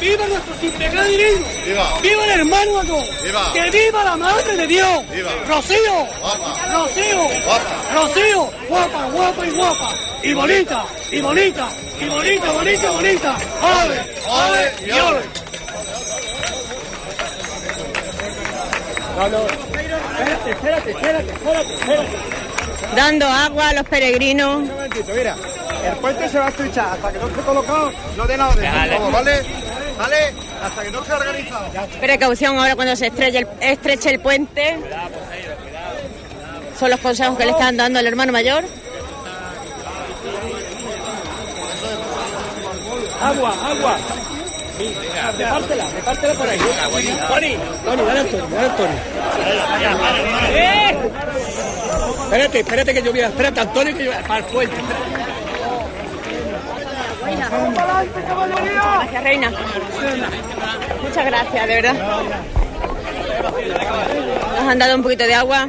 ¡Viva 0.00 0.26
nuestro 0.28 0.54
sin 0.60 0.70
pecado 0.72 1.08
divino! 1.08 1.46
¡Viva! 1.66 1.98
¡Viva 2.00 2.24
el 2.24 2.30
hermano! 2.30 2.82
¡Viva! 3.22 3.52
¡Que 3.52 3.70
viva 3.70 4.04
la 4.04 4.16
madre 4.16 4.56
de 4.56 4.66
Dios! 4.66 5.10
¡Viva! 5.10 5.30
¡Rocío! 5.48 6.06
Guapa. 6.20 6.54
¡Rocío! 6.72 7.28
Guapa. 7.44 7.94
¡Rocío! 7.94 8.50
¡Guapa, 8.68 9.04
guapa 9.10 9.46
y 9.46 9.50
guapa! 9.50 9.94
¡Y 10.22 10.34
bonita! 10.34 10.84
¡Y 11.10 11.20
bonita! 11.20 11.68
¡Y 12.00 12.08
bonita, 12.08 12.52
bonita, 12.52 12.90
bonita! 12.90 13.36
¡Ole! 13.62 14.00
¡Ole! 14.28 14.72
¡Y 14.86 14.90
ole! 14.90 15.20
Espérate, 19.18 20.50
espérate, 20.50 20.90
espérate, 20.90 21.32
espérate, 21.32 21.74
espérate. 21.74 22.16
Dando 22.94 23.26
agua 23.26 23.68
a 23.68 23.72
los 23.72 23.84
peregrinos. 23.88 24.56
Un 24.58 24.68
momentito, 24.68 25.12
mira. 25.12 25.36
El 25.84 25.96
puente 25.96 26.28
se 26.28 26.38
va 26.38 26.46
a 26.46 26.48
estrechar 26.48 26.92
hasta 26.92 27.12
que 27.12 27.18
no 27.18 27.26
esté 27.28 27.40
colocado, 27.42 27.92
no 28.16 28.26
den 28.26 28.40
orden. 28.40 28.72
por 28.72 28.88
favor, 28.88 29.12
¿vale? 29.12 29.42
¿Vale? 29.98 30.34
Hasta 30.62 30.82
que 30.82 30.90
no 30.90 31.00
esté 31.00 31.12
organizado. 31.12 31.66
Precaución 32.00 32.58
ahora 32.58 32.74
cuando 32.76 32.96
se 32.96 33.06
estreche 33.08 33.38
el, 33.38 33.48
estreche 33.60 34.10
el 34.10 34.20
puente. 34.20 34.78
Son 36.78 36.90
los 36.90 37.00
consejos 37.00 37.36
que 37.36 37.44
le 37.44 37.50
están 37.52 37.76
dando 37.76 37.98
al 37.98 38.06
hermano 38.06 38.32
mayor. 38.32 38.64
Agua, 43.20 43.52
agua. 43.64 43.98
Repártela, 45.36 45.90
repártela 45.90 46.34
por 46.34 46.48
ahí. 46.48 46.58
Tony, 46.58 47.56
Tony, 47.84 48.02
dale 48.02 48.20
al 48.20 48.28
Tony, 48.28 48.42
dale 48.52 48.66
al 48.66 48.76
Tony. 48.76 48.94
¡Eh! 50.54 50.96
Espérate, 52.24 52.60
espérate 52.60 52.94
que 52.94 53.02
yo 53.02 53.10
voy 53.10 53.20
a... 53.22 53.26
Espérate, 53.26 53.60
Antonio, 53.60 53.96
que 53.96 54.04
yo 54.04 54.10
voy 54.12 54.20
a... 54.20 54.26
Para 54.26 54.38
el 54.38 54.44
puente. 54.52 54.76
Gracias, 57.48 59.22
reina. 59.24 59.50
Muchas 61.02 61.24
gracias, 61.24 61.66
de 61.66 61.74
verdad. 61.74 61.94
Nos 64.56 64.68
han 64.68 64.78
dado 64.78 64.94
un 64.96 65.02
poquito 65.02 65.24
de 65.24 65.34
agua. 65.34 65.68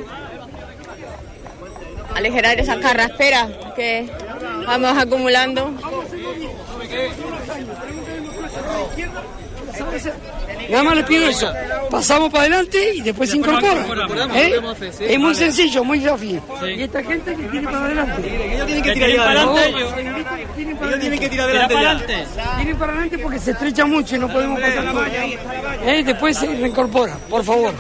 Aligerar 2.16 2.60
esas 2.60 2.78
carrasperas 2.80 3.48
que 3.76 4.10
vamos 4.66 4.98
acumulando. 4.98 5.72
Nada 10.70 10.84
más 10.84 10.96
le 10.96 11.04
pido 11.04 11.28
eso. 11.28 11.52
Pasamos 11.90 12.30
para 12.32 12.44
adelante 12.44 12.94
y 12.96 13.02
después 13.02 13.30
se 13.30 13.38
incorpora. 13.38 13.86
¿Eh? 14.36 14.62
Es 15.02 15.20
muy 15.20 15.36
sencillo, 15.36 15.84
muy 15.84 16.00
fácil. 16.00 16.42
Y 16.64 16.84
esta 16.84 17.04
gente 17.04 17.36
que 17.36 17.44
tiene 17.44 17.66
para 17.68 17.86
adelante. 17.86 18.54
Ellos 18.54 18.66
tienen 18.66 18.84
que 18.84 18.94
tirar 18.94 19.18
para 19.18 19.42
adelante. 19.42 19.70
Ellos 20.58 21.00
tienen 21.00 21.20
que 21.20 21.30
tirar 21.30 21.50
adelante. 21.50 22.26
Tienen 22.58 22.78
para 22.78 22.92
adelante 22.94 23.18
porque 23.18 23.40
se 23.40 23.52
estrecha 23.52 23.86
mucho 23.86 24.16
y 24.16 24.20
no 24.20 24.32
podemos 24.32 24.60
pasar 24.60 24.92
todo. 24.92 25.06
¿Eh? 25.06 26.04
Después 26.06 26.38
se 26.38 26.48
reincorpora, 26.48 27.18
por 27.30 27.44
favor. 27.44 27.74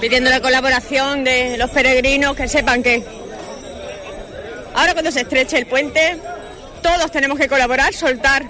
pidiendo 0.00 0.30
la 0.30 0.40
colaboración 0.40 1.24
de 1.24 1.56
los 1.56 1.70
peregrinos 1.70 2.36
que 2.36 2.46
sepan 2.48 2.82
que 2.82 3.04
ahora 4.74 4.92
cuando 4.92 5.10
se 5.10 5.22
estreche 5.22 5.58
el 5.58 5.66
puente 5.66 6.18
todos 6.82 7.10
tenemos 7.10 7.38
que 7.38 7.48
colaborar, 7.48 7.94
soltar 7.94 8.44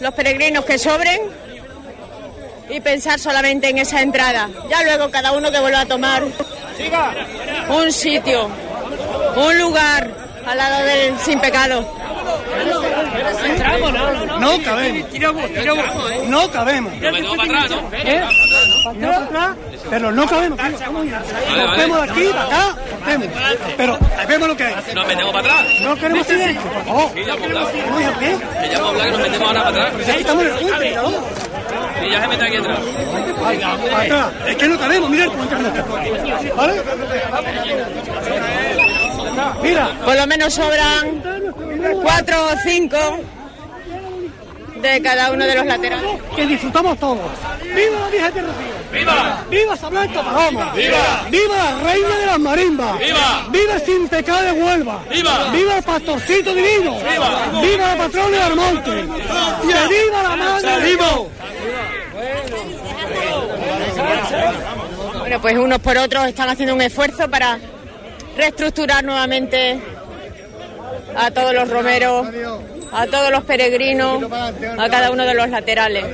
los 0.00 0.12
peregrinos 0.14 0.64
que 0.64 0.78
sobren 0.78 1.20
y 2.68 2.80
pensar 2.80 3.18
solamente 3.18 3.68
en 3.68 3.78
esa 3.78 4.00
entrada. 4.02 4.48
Ya 4.68 4.82
luego 4.82 5.10
cada 5.10 5.32
uno 5.32 5.50
que 5.50 5.60
vuelva 5.60 5.80
a 5.80 5.86
tomar 5.86 6.22
un 7.68 7.92
sitio, 7.92 8.48
un 9.36 9.58
lugar 9.58 10.10
al 10.46 10.56
lado 10.56 10.84
del 10.84 11.18
sin 11.18 11.40
pecado. 11.40 11.86
No 14.38 14.62
cabemos. 14.62 15.10
No 16.28 16.50
cabemos. 16.50 16.92
¿no? 17.00 17.08
¿Eh? 17.92 18.22
No 18.96 19.56
pero 19.90 20.10
no 20.12 20.26
cabemos. 20.26 20.58
Cortemos 20.58 22.06
de 22.06 22.10
aquí, 22.12 22.24
para 22.32 22.44
acá, 22.44 22.76
cortemos. 22.90 23.28
Pero 23.76 23.98
vemos 24.28 24.48
lo 24.48 24.56
que 24.56 24.64
hay. 24.64 24.74
Nos 24.94 25.06
metemos 25.06 25.32
para 25.32 25.48
atrás. 25.54 25.66
No 25.82 25.94
queremos 25.96 26.26
ya. 26.26 26.56
¿Cómo 26.56 28.00
es 28.00 28.06
aquí? 28.06 28.26
Que 28.60 28.68
ya 28.70 28.78
hemos 28.78 28.88
hablado 28.90 29.04
que 29.04 29.10
nos 29.10 29.20
metemos 29.20 29.48
ahora 29.48 29.64
para 29.64 29.90
Pues 29.90 30.08
atrás. 30.08 30.08
aquí 30.10 30.20
estamos 30.20 30.42
en 30.44 30.48
el 30.48 30.54
vamos. 30.96 31.14
Y 32.06 32.10
ya 32.10 32.20
se 32.22 32.28
mete 32.28 32.44
aquí 32.44 32.56
atrás. 32.56 32.78
Es 34.46 34.56
que 34.56 34.68
no 34.68 34.78
cabemos, 34.78 35.10
mira 35.10 35.24
el. 35.24 35.30
¿Vale? 36.56 36.82
Mira, 39.62 39.90
Por 40.04 40.16
lo 40.16 40.26
menos 40.26 40.54
sobran 40.54 41.22
cuatro 42.02 42.36
o 42.46 42.56
cinco 42.64 42.98
de 44.92 45.02
cada 45.02 45.32
uno 45.32 45.44
de 45.44 45.54
los 45.54 45.66
laterales. 45.66 46.10
que 46.36 46.46
disfrutamos 46.46 46.98
todos. 46.98 47.18
¡Viva 47.62 48.00
la 48.00 48.08
Virgen 48.08 48.34
de 48.34 48.40
Rocío! 48.42 48.74
¡Viva! 48.92 49.44
¡Viva 49.50 49.76
San 49.76 49.90
Blanca 49.90 50.22
Paloma! 50.22 50.72
¡Viva! 50.74 51.26
¡Viva 51.30 51.56
la 51.56 51.80
Reina 51.80 52.18
de 52.18 52.26
las 52.26 52.38
Marimbas! 52.38 52.98
¡Viva! 52.98 53.46
¡Viva 53.50 53.74
el 53.74 53.80
Sin 53.82 54.08
Pecado 54.08 54.42
de 54.42 54.52
Huelva! 54.52 55.02
¡Viva! 55.10 55.50
¡Viva 55.52 55.78
el 55.78 55.82
Pastorcito 55.82 56.54
Divino! 56.54 56.98
¡Viva! 56.98 57.60
¡Viva 57.60 57.88
la 57.88 57.96
Patrona 57.96 58.36
de 58.36 58.42
Armonte! 58.42 58.90
¡Que 58.90 59.94
viva 59.94 60.22
la 60.22 60.36
Madre 60.36 60.80
de 60.80 60.86
Dios! 60.90 61.22
Bueno, 65.18 65.40
pues 65.40 65.56
unos 65.56 65.78
por 65.78 65.96
otros 65.96 66.26
están 66.26 66.48
haciendo 66.48 66.74
un 66.74 66.82
esfuerzo 66.82 67.28
para 67.30 67.58
reestructurar 68.36 69.02
nuevamente 69.04 69.80
a 71.16 71.30
todos 71.30 71.54
los 71.54 71.68
romeros, 71.70 72.26
a 72.94 73.06
todos 73.06 73.30
los 73.30 73.44
peregrinos, 73.44 74.22
a 74.78 74.88
cada 74.88 75.10
uno 75.10 75.24
de 75.24 75.34
los 75.34 75.48
laterales. 75.50 76.04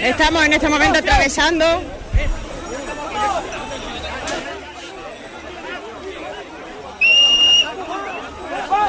Estamos 0.00 0.44
en 0.44 0.52
este 0.52 0.68
momento 0.68 0.98
atravesando 1.00 1.82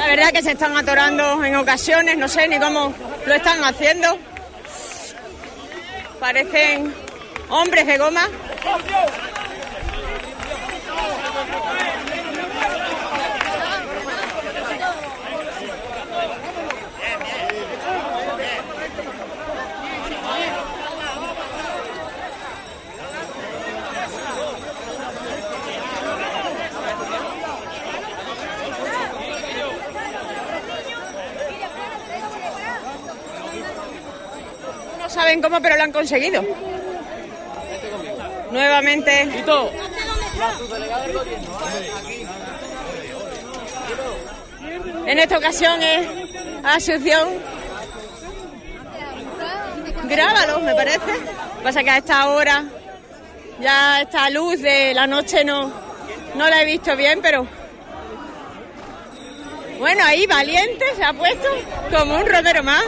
verdad 0.10 0.32
que 0.32 0.42
se 0.42 0.52
están 0.54 0.76
atorando 0.76 1.44
en 1.44 1.56
ocasiones, 1.56 2.18
no 2.18 2.28
sé 2.28 2.48
ni 2.48 2.60
cómo 2.60 2.92
lo 3.28 3.34
están 3.34 3.64
haciendo. 3.64 4.18
Parecen 6.20 6.94
hombres 7.50 7.88
de 7.88 7.98
goma. 7.98 8.28
No 35.00 35.10
saben 35.30 35.44
cómo, 35.44 35.62
pero 35.62 35.78
lo 35.78 35.84
han 35.84 35.92
conseguido. 35.92 36.44
Nuevamente. 38.52 39.22
En 45.06 45.20
esta 45.20 45.38
ocasión 45.38 45.84
es 45.84 46.08
Asunción. 46.64 47.30
Grábalo, 50.06 50.60
me 50.62 50.74
parece. 50.74 51.14
Pasa 51.62 51.84
que 51.84 51.92
a 51.92 51.98
esta 51.98 52.28
hora, 52.30 52.64
ya 53.60 54.02
esta 54.02 54.32
luz 54.32 54.60
de 54.62 54.96
la 54.96 55.06
noche 55.06 55.46
no, 55.46 55.72
no 56.34 56.50
la 56.50 56.64
he 56.64 56.66
visto 56.66 56.96
bien, 56.96 57.20
pero. 57.22 57.46
Bueno, 59.78 60.04
ahí 60.04 60.26
valiente 60.26 60.86
se 60.96 61.04
ha 61.04 61.14
puesto 61.14 61.48
como 61.96 62.16
un 62.18 62.26
romero 62.26 62.64
más. 62.64 62.84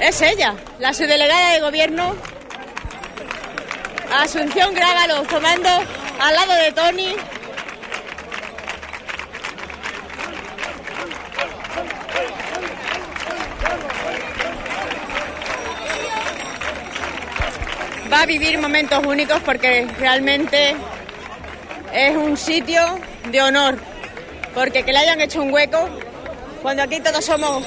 Es 0.00 0.20
ella, 0.20 0.54
la 0.82 0.92
subdelegada 0.92 1.52
de 1.52 1.60
gobierno 1.60 2.16
Asunción 4.12 4.74
Grágalo 4.74 5.22
tomando 5.22 5.68
al 5.68 6.34
lado 6.34 6.54
de 6.54 6.72
Tony. 6.72 7.14
Va 18.12 18.22
a 18.22 18.26
vivir 18.26 18.58
momentos 18.58 19.06
únicos 19.06 19.40
porque 19.44 19.86
realmente 20.00 20.74
es 21.94 22.16
un 22.16 22.36
sitio 22.36 22.98
de 23.30 23.40
honor. 23.40 23.78
Porque 24.52 24.82
que 24.82 24.92
le 24.92 24.98
hayan 24.98 25.20
hecho 25.20 25.42
un 25.42 25.54
hueco, 25.54 25.88
cuando 26.60 26.82
aquí 26.82 27.00
todos 27.00 27.24
somos 27.24 27.64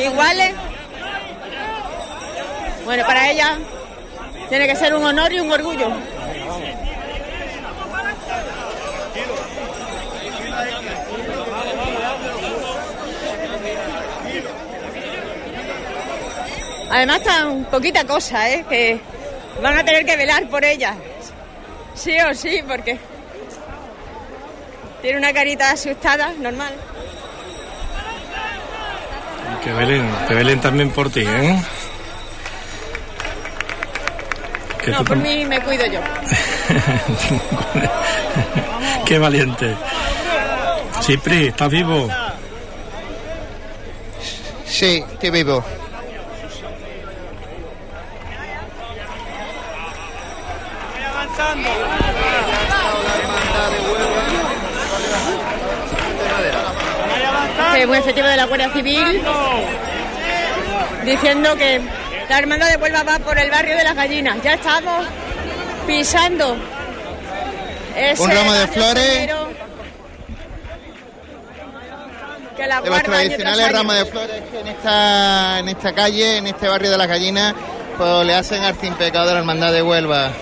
iguales, 0.00 0.52
bueno, 2.84 3.04
para 3.06 3.30
ella 3.30 3.58
tiene 4.48 4.66
que 4.66 4.76
ser 4.76 4.94
un 4.94 5.04
honor 5.04 5.32
y 5.32 5.40
un 5.40 5.50
orgullo. 5.50 5.88
Además 16.90 17.22
tan 17.22 17.64
poquita 17.64 18.04
cosa, 18.04 18.50
¿eh? 18.50 18.66
Que 18.68 19.00
van 19.62 19.78
a 19.78 19.84
tener 19.84 20.04
que 20.04 20.16
velar 20.16 20.46
por 20.48 20.62
ella. 20.62 20.94
Sí 21.94 22.14
o 22.20 22.34
sí, 22.34 22.60
porque 22.68 22.98
tiene 25.00 25.18
una 25.18 25.32
carita 25.32 25.70
asustada, 25.70 26.32
normal. 26.38 26.74
Que 29.64 29.72
velen, 29.72 30.06
que 30.28 30.34
velen 30.34 30.60
también 30.60 30.90
por 30.90 31.10
ti, 31.10 31.24
¿eh? 31.26 31.62
Que 34.82 34.90
No, 34.90 35.04
por 35.04 35.16
mí 35.16 35.44
me 35.44 35.60
cuido 35.60 35.86
yo. 35.86 36.00
Qué 39.06 39.18
valiente. 39.18 39.76
Cipri, 41.02 41.46
¿estás 41.46 41.70
vivo? 41.70 42.08
Sí, 44.66 45.04
estoy 45.12 45.30
vivo. 45.30 45.64
muy 57.86 57.98
efectivo 57.98 58.28
de 58.28 58.36
la 58.36 58.44
Guardia 58.44 58.70
Civil, 58.70 59.20
diciendo 61.04 61.56
que 61.56 61.80
la 62.32 62.38
hermandad 62.38 62.70
de 62.70 62.78
Huelva 62.78 63.02
va 63.02 63.18
por 63.18 63.38
el 63.38 63.50
barrio 63.50 63.76
de 63.76 63.84
las 63.84 63.94
gallinas. 63.94 64.42
Ya 64.42 64.54
estamos 64.54 65.06
pisando 65.86 66.56
ese 67.94 68.22
Un 68.22 68.30
ramo 68.30 68.52
de 68.54 68.66
flores. 68.68 69.30
que 72.56 72.66
la 72.66 72.80
De 72.80 72.88
los 72.88 73.02
tradicionales 73.02 73.72
ramos 73.72 73.94
de 73.96 74.06
flores 74.06 74.42
que 74.50 74.60
en 74.60 74.66
esta, 74.66 75.58
en 75.58 75.68
esta 75.68 75.92
calle, 75.92 76.38
en 76.38 76.46
este 76.46 76.68
barrio 76.68 76.90
de 76.90 76.96
las 76.96 77.06
gallinas, 77.06 77.54
pues 77.98 78.24
le 78.24 78.34
hacen 78.34 78.62
al 78.62 78.80
sin 78.80 78.94
pecado 78.94 79.26
de 79.26 79.32
la 79.34 79.38
hermandad 79.40 79.70
de 79.70 79.82
Huelva. 79.82 80.32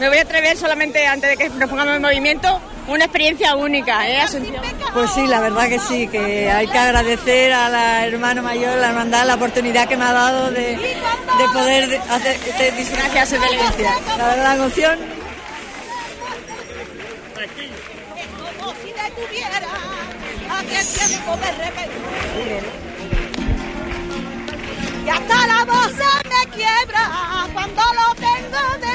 Me 0.00 0.08
voy 0.08 0.16
a 0.16 0.22
atrever 0.22 0.56
solamente 0.56 1.06
antes 1.06 1.28
de 1.28 1.36
que 1.36 1.50
nos 1.50 1.68
pongamos 1.68 1.96
en 1.96 2.00
movimiento, 2.00 2.62
una 2.88 3.04
experiencia 3.04 3.54
única, 3.56 4.08
¿eh, 4.08 4.20
Asunción? 4.20 4.62
Pues 4.92 5.10
sí, 5.12 5.26
la 5.26 5.40
verdad 5.40 5.68
que 5.68 5.78
sí, 5.78 6.06
que 6.08 6.50
hay 6.50 6.66
que 6.66 6.78
agradecer 6.78 7.52
a 7.52 7.68
la 7.68 8.06
hermano 8.06 8.42
mayor, 8.42 8.76
la 8.78 8.88
hermandad, 8.88 9.26
la 9.26 9.34
oportunidad 9.34 9.88
que 9.88 9.96
me 9.96 10.04
ha 10.04 10.12
dado 10.12 10.50
de, 10.50 10.76
de 10.76 11.48
poder 11.52 11.88
de- 11.88 11.98
hacer 11.98 12.38
de 12.40 12.70
disfrutar 12.72 13.10
Gracias, 13.12 13.28
su 13.30 13.34
delegación. 13.40 13.92
La 14.18 14.26
verdad, 14.28 14.44
la 14.44 14.54
emoción 14.54 14.98
Como 18.58 18.72
si 18.82 18.92
detuviera 18.92 19.60
aquel 20.58 20.86
tiempo 20.86 21.36
me 21.36 21.50
repente. 21.52 21.94
Y 25.04 25.08
hasta 25.10 25.46
la 25.46 25.64
voz 25.64 25.86
se 25.88 26.28
me 26.28 26.46
quiebra 26.56 27.46
cuando 27.52 27.82
lo 27.82 28.14
tengo 28.14 28.58
y 28.80 28.93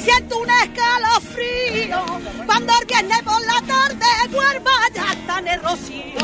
siento 0.00 0.38
un 0.38 0.48
escalofrío 0.50 2.04
cuando 2.46 2.72
el 2.80 2.86
viernes 2.86 3.22
por 3.22 3.40
la 3.46 3.60
tarde 3.66 4.06
Huelva 4.30 4.70
ya 4.94 5.12
está 5.12 5.38
en 5.38 5.48
el 5.48 5.62
rocío. 5.62 6.20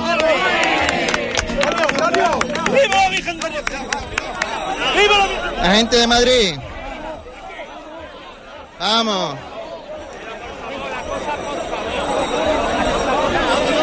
¡Viva 2.73 3.09
Virgen 3.11 3.41
de 3.41 3.49
¡Viva 3.51 5.19
la 5.19 5.27
Virgen! 5.27 5.63
La 5.63 5.75
gente 5.75 5.97
de 5.97 6.07
Madrid. 6.07 6.59
Vamos. 8.79 9.37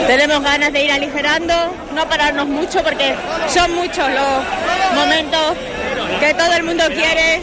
Tenemos 0.08 0.44
ganas 0.44 0.74
de 0.74 0.84
ir 0.84 0.92
aligerando, 0.92 1.54
no 1.94 2.08
pararnos 2.08 2.48
mucho 2.48 2.84
porque 2.84 3.16
son 3.48 3.74
muchos 3.74 4.06
los 4.10 4.96
momentos 4.96 5.58
que 6.20 6.34
todo 6.34 6.54
el 6.54 6.64
mundo 6.64 6.84
quiere 6.94 7.42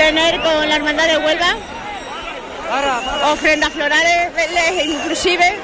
tener 0.00 0.40
con 0.40 0.66
la 0.66 0.76
hermandad 0.76 1.06
de 1.08 1.18
Huelva. 1.18 1.54
Ofrendas 3.32 3.70
florales, 3.70 4.30
inclusive. 4.84 5.58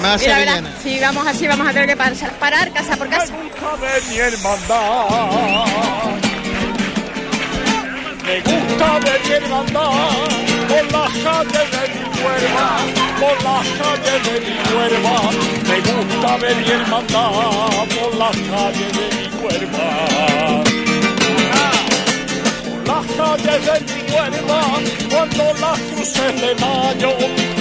Más 0.00 0.22
Y 0.22 0.26
la 0.28 0.38
verdad, 0.38 0.62
si 0.82 1.00
vamos 1.00 1.26
así 1.26 1.48
vamos 1.48 1.66
a 1.66 1.72
tener 1.72 1.88
que 1.88 1.96
pasar- 1.96 2.30
parar 2.38 2.70
casa 2.72 2.96
por 2.96 3.08
casa. 3.08 3.32
mi 4.08 4.18
hermandad. 4.18 5.66
Me 8.24 8.40
gusta 8.40 9.00
de 9.00 9.18
mi 9.24 9.30
hermandad 9.34 9.90
por 10.68 10.92
las 10.92 11.12
calles 11.24 11.70
de 11.74 11.82
mi 11.94 12.04
huerva, 12.22 12.66
por 13.20 13.36
las 13.44 13.66
calles 13.80 14.20
de 14.26 14.40
mi 14.40 14.56
huerva. 14.74 15.16
Me 15.68 15.78
gusta 15.90 16.38
de 16.46 16.54
mi 16.54 16.70
hermandad 16.70 17.30
por 17.96 18.14
las 18.16 18.36
calles 18.50 18.92
de 18.92 19.06
mi 19.16 19.24
huerva. 19.42 20.63
Calles 23.16 23.64
de 23.64 23.80
mi 23.80 24.00
huerva, 24.12 24.60
cuando 25.10 25.44
las 25.60 25.78
cruces 25.80 26.40
de 26.40 26.54
mayo 26.56 27.10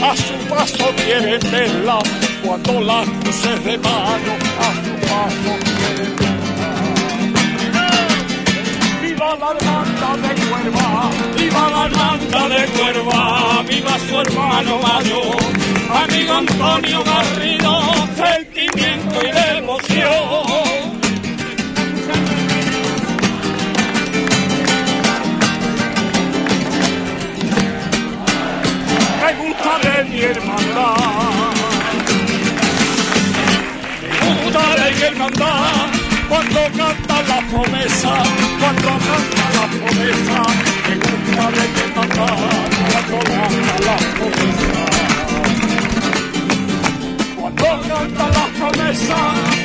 a 0.04 0.16
su 0.16 0.34
paso 0.50 0.86
quieren 0.96 1.40
verla, 1.52 2.00
cuando 2.44 2.82
las 2.82 3.08
cruces 3.22 3.64
de 3.64 3.78
mayo 3.78 4.34
a 4.60 4.74
su 4.84 4.94
paso 5.08 5.52
quieren 5.78 6.16
verla. 6.16 6.74
Viva 9.02 9.36
la 9.40 9.52
hermandad 9.52 10.18
de 10.18 10.34
Cuerva, 10.48 11.10
viva 11.38 11.70
la 11.70 11.86
hermandad 11.86 12.50
de 12.50 12.66
Cuerva, 12.72 13.64
viva 13.70 14.00
su 14.08 14.20
hermano 14.22 14.80
mayor, 14.80 15.38
amigo 16.04 16.34
Antonio 16.34 17.04
Garrido, 17.04 17.74
sentimiento 18.16 19.20
y 19.22 19.32
devoción. 19.32 20.53
hermandad. 30.24 31.54
Juntar 34.22 34.94
y 35.00 35.04
hermandad 35.04 36.04
cuando 36.30 36.62
canta 36.78 37.22
la 37.24 37.40
promesa, 37.48 38.14
cuando 38.60 38.90
canta 38.90 39.46
la 39.54 39.66
promesa, 39.68 40.38
me 40.88 40.96
gusta 40.96 41.46
de 41.52 41.66
que 41.74 41.86
canta, 41.94 42.26
cuando 42.92 43.20
canta 43.30 43.76
la 43.86 43.98
promesa. 44.16 44.84
Cuando 47.36 47.70
canta 47.88 48.26
la 48.30 48.46
promesa 48.58 49.20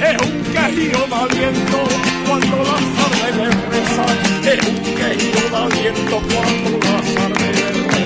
es 0.08 0.16
un 0.26 0.36
quejío 0.52 1.02
de 1.06 1.14
aliento, 1.14 1.80
cuando 2.26 2.56
las 2.68 2.86
armas 3.06 3.54
rezan 3.70 4.16
es 4.44 4.60
un 4.68 4.78
quejío 4.98 5.44
de 5.50 5.56
aliento, 5.56 6.16
cuando 6.28 6.70
las 6.86 7.08
armas 7.16 7.97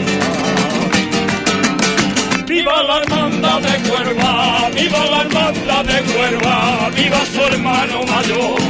Viva 2.53 2.83
la 2.83 2.99
hermandad 2.99 3.61
de 3.63 3.89
Cuerva, 3.89 4.69
viva 4.75 5.07
la 5.07 5.23
hermandad 5.23 5.85
de 5.87 6.03
Cuerva, 6.13 6.91
viva 6.95 7.25
su 7.25 7.41
hermano 7.41 8.05
mayor, 8.05 8.61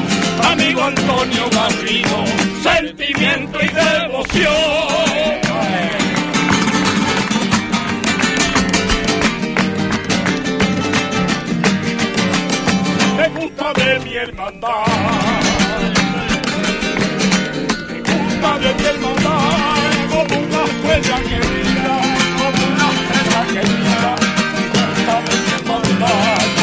amigo 0.53 0.85
Antonio 0.85 1.51
Garrido, 1.51 2.25
sentimiento 2.63 3.59
y 3.61 3.67
devoción. 3.67 4.53
Me 13.17 13.29
gusta 13.31 13.73
de 13.73 13.99
mi 14.05 14.15
hermandad, 14.15 14.87
me 17.89 17.99
gusta 17.99 18.59
de 18.61 18.75
mi 18.75 18.85
hermandad, 18.85 19.91
como 20.09 20.35
una 20.39 20.63
huella 20.85 21.17
querida, 21.29 21.42
mi 26.03 26.62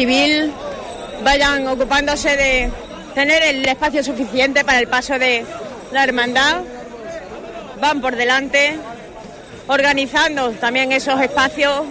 Civil 0.00 0.50
vayan 1.22 1.66
ocupándose 1.68 2.34
de 2.34 2.70
tener 3.14 3.42
el 3.42 3.68
espacio 3.68 4.02
suficiente 4.02 4.64
para 4.64 4.78
el 4.78 4.88
paso 4.88 5.18
de 5.18 5.44
la 5.92 6.04
hermandad. 6.04 6.62
Van 7.82 8.00
por 8.00 8.16
delante, 8.16 8.78
organizando 9.66 10.52
también 10.52 10.90
esos 10.92 11.20
espacios, 11.20 11.82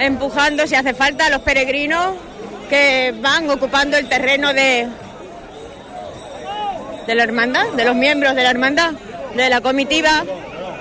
empujando 0.00 0.66
si 0.66 0.74
hace 0.74 0.92
falta 0.92 1.26
a 1.26 1.30
los 1.30 1.42
peregrinos 1.42 2.16
que 2.68 3.14
van 3.20 3.48
ocupando 3.48 3.96
el 3.96 4.08
terreno 4.08 4.52
de, 4.52 4.88
de 7.06 7.14
la 7.14 7.22
hermandad, 7.22 7.68
de 7.76 7.84
los 7.84 7.94
miembros 7.94 8.34
de 8.34 8.42
la 8.42 8.50
hermandad, 8.50 8.90
de 9.36 9.48
la 9.48 9.60
comitiva 9.60 10.24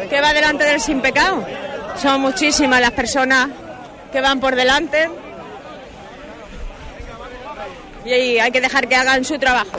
que 0.09 0.19
va 0.19 0.33
delante 0.33 0.63
del 0.63 0.81
sin 0.81 0.99
pecado. 0.99 1.45
Son 2.01 2.21
muchísimas 2.21 2.81
las 2.81 2.91
personas 2.93 3.49
que 4.11 4.19
van 4.19 4.39
por 4.39 4.55
delante 4.55 5.07
y 8.15 8.39
hay 8.39 8.51
que 8.51 8.61
dejar 8.61 8.87
que 8.87 8.95
hagan 8.95 9.25
su 9.25 9.37
trabajo, 9.37 9.77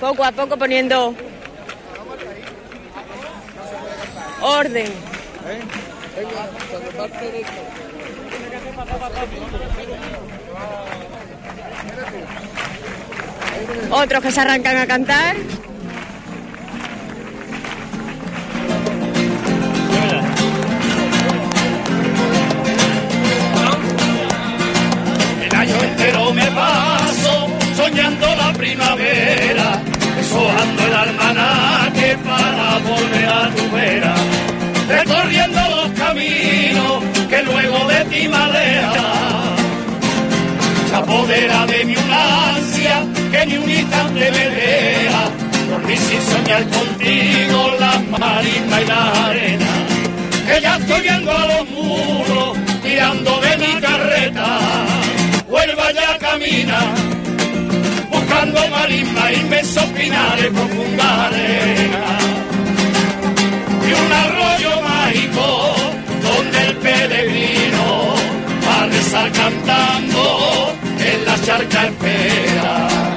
poco 0.00 0.24
a 0.24 0.32
poco 0.32 0.56
poniendo 0.56 1.14
orden. 4.40 4.92
Otros 13.90 14.22
que 14.22 14.30
se 14.30 14.40
arrancan 14.40 14.76
a 14.76 14.86
cantar. 14.86 15.36
Que 43.56 43.58
ni 43.58 43.64
un 43.64 43.70
instante 43.70 44.30
me 44.30 44.50
deja, 44.50 45.30
dormir 45.70 45.98
sin 45.98 46.20
soñar 46.22 46.64
contigo 46.68 47.74
la 47.78 48.18
marina 48.18 48.80
y 48.80 48.86
la 48.86 49.26
arena, 49.26 49.66
que 50.46 50.60
ya 50.60 50.76
estoy 50.76 51.00
viendo 51.02 51.32
a 51.32 51.46
los 51.46 51.70
muros 51.70 52.58
tirando 52.82 53.40
de 53.40 53.56
mi 53.56 53.80
carreta. 53.80 54.58
Vuelva 55.48 55.92
ya 55.92 56.18
camina, 56.18 56.78
buscando 58.10 58.68
marisma, 58.68 59.32
inmensos 59.32 59.84
pinares, 59.86 60.46
profunda 60.52 61.26
arena. 61.26 62.18
Y 63.88 63.92
un 63.92 64.12
arroyo 64.12 64.82
mágico 64.82 65.74
donde 66.22 66.66
el 66.66 66.76
peregrino 66.76 68.14
va 68.66 68.82
a 68.82 68.86
rezar 68.86 69.32
cantando 69.32 70.72
en 70.98 71.24
la 71.24 71.40
charca 71.42 71.86
espera. 71.86 73.15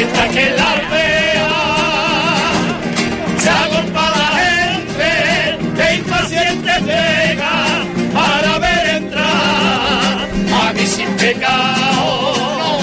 Mientras 0.00 0.28
que 0.30 0.50
la 0.56 0.70
aldea 0.72 1.50
se 3.36 3.50
agolpa 3.50 4.04
la 4.16 4.28
gente 4.40 5.10
que 5.76 5.94
impaciente 5.96 6.72
llega 6.88 7.84
para 8.14 8.58
ver 8.60 8.96
entrar 8.96 10.26
a 10.58 10.72
mi 10.72 10.86
sin 10.86 11.10
pecado. 11.18 12.78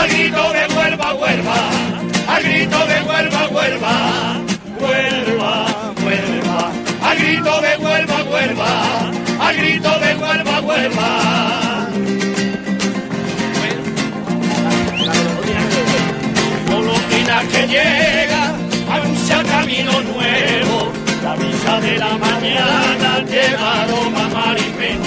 Al 0.00 0.08
grito 0.08 0.52
de 0.52 0.76
Huelva, 0.76 1.14
Huelva, 1.14 1.60
al 2.28 2.42
grito 2.44 2.78
de 2.78 3.02
Huelva, 3.08 3.48
Huelva, 3.48 4.40
Huelva, 4.78 5.66
Huelva, 6.04 6.72
al 7.10 7.18
grito 7.18 7.60
de 7.60 7.76
Huelva, 7.76 8.22
Huelva, 8.30 9.10
al 9.40 9.56
grito 9.56 9.98
de 9.98 10.14
Huelva, 10.14 10.60
Huelva. 10.60 11.69
Que 17.60 17.66
llega, 17.66 18.54
anuncia 18.90 19.42
camino 19.42 19.92
nuevo, 20.00 20.92
la 21.22 21.34
visa 21.36 21.78
de 21.80 21.98
la 21.98 22.16
mañana 22.16 23.22
llevaron 23.28 24.16
a 24.16 24.28
Maripena. 24.28 25.04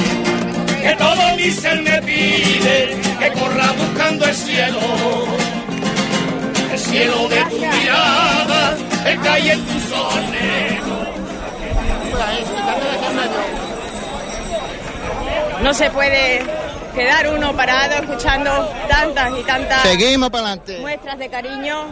Que 0.83 0.95
todo 0.95 1.35
mi 1.35 1.49
ser 1.49 1.81
me 1.81 1.99
pide 2.03 2.95
que 3.17 3.31
corra 3.31 3.71
buscando 3.71 4.25
el 4.25 4.35
cielo. 4.35 4.79
El 6.71 6.77
cielo 6.79 7.27
de 7.27 7.43
tu 7.45 7.57
mirada, 7.57 8.77
el 9.07 9.19
que 9.19 9.29
hay 9.29 9.49
en 9.49 9.65
tus 9.65 9.91
ojos 9.91 10.29
negros. 10.29 11.07
No 15.63 15.73
se 15.73 15.89
puede 15.89 16.43
quedar 16.93 17.33
uno 17.33 17.55
parado 17.55 17.95
escuchando 17.95 18.69
tantas 18.87 19.31
y 19.39 19.43
tantas 19.43 19.81
Seguimos 19.81 20.29
para 20.29 20.49
adelante. 20.49 20.77
muestras 20.81 21.17
de 21.17 21.29
cariño. 21.29 21.85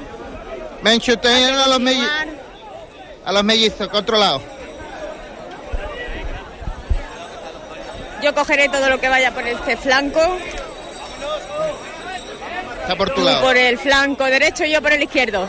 Ven, 0.84 1.00
chuteen 1.00 1.54
a 1.56 1.68
los, 1.68 1.80
melli- 1.80 1.98
Continuar. 2.08 2.28
a 3.26 3.32
los 3.32 3.44
mellizos, 3.44 3.88
controlados. 3.90 4.42
Yo 8.24 8.34
cogeré 8.36 8.70
todo 8.70 8.90
lo 8.90 9.00
que 9.00 9.10
vaya 9.10 9.32
por 9.32 9.48
este 9.48 9.78
flanco. 9.78 10.20
Está 12.82 12.96
por 12.96 13.10
tu 13.10 13.16
Tú 13.16 13.22
lado. 13.24 13.42
por 13.42 13.58
el 13.58 13.78
flanco 13.78 14.26
derecho 14.26 14.64
y 14.66 14.72
yo 14.72 14.82
por 14.82 14.92
el 14.94 15.04
izquierdo. 15.04 15.48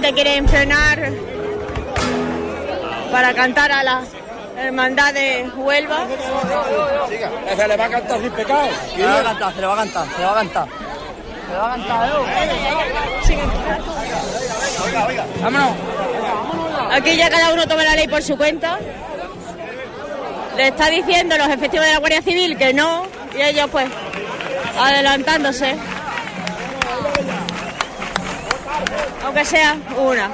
Nuevamente 0.00 0.22
quieren 0.22 0.48
frenar 0.48 1.12
para 3.12 3.34
cantar 3.34 3.70
a 3.70 3.82
la 3.82 4.02
hermandad 4.56 5.12
de 5.12 5.50
Huelva. 5.54 6.06
Se 7.54 7.68
le 7.68 7.76
va 7.76 7.84
a 7.84 7.90
cantar 7.90 8.20
sin 8.20 8.30
pecado. 8.30 8.68
Se 8.92 8.96
le 8.96 9.04
va 9.04 9.20
a 9.20 9.22
cantar, 9.24 9.54
se 9.54 9.60
le 9.60 9.66
va 9.66 9.72
a 9.74 9.76
cantar, 9.76 10.06
se 10.08 10.18
le 10.18 10.24
va 10.24 10.30
a 10.30 10.34
cantar. 10.36 10.68
Se 11.44 11.52
le 11.52 11.58
va 11.58 11.66
a 11.66 11.70
cantar, 11.76 12.08
Vámonos. 15.42 15.76
Aquí 16.92 17.16
ya 17.16 17.28
cada 17.28 17.52
uno 17.52 17.66
toma 17.68 17.84
la 17.84 17.96
ley 17.96 18.08
por 18.08 18.22
su 18.22 18.38
cuenta. 18.38 18.78
Le 20.56 20.68
está 20.68 20.88
diciendo 20.88 21.36
los 21.36 21.48
efectivos 21.48 21.84
de 21.84 21.92
la 21.92 21.98
Guardia 21.98 22.22
Civil 22.22 22.56
que 22.56 22.72
no, 22.72 23.06
y 23.36 23.42
ellos 23.42 23.68
pues 23.70 23.90
adelantándose. 24.78 25.76
Aunque 29.24 29.44
sea 29.44 29.76
una. 29.96 30.30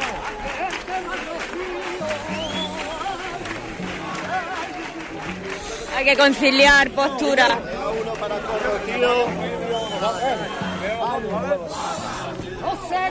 Hay 5.96 6.04
que 6.04 6.16
conciliar 6.16 6.90
postura. 6.90 7.58
No 12.62 12.76
sé 12.86 13.06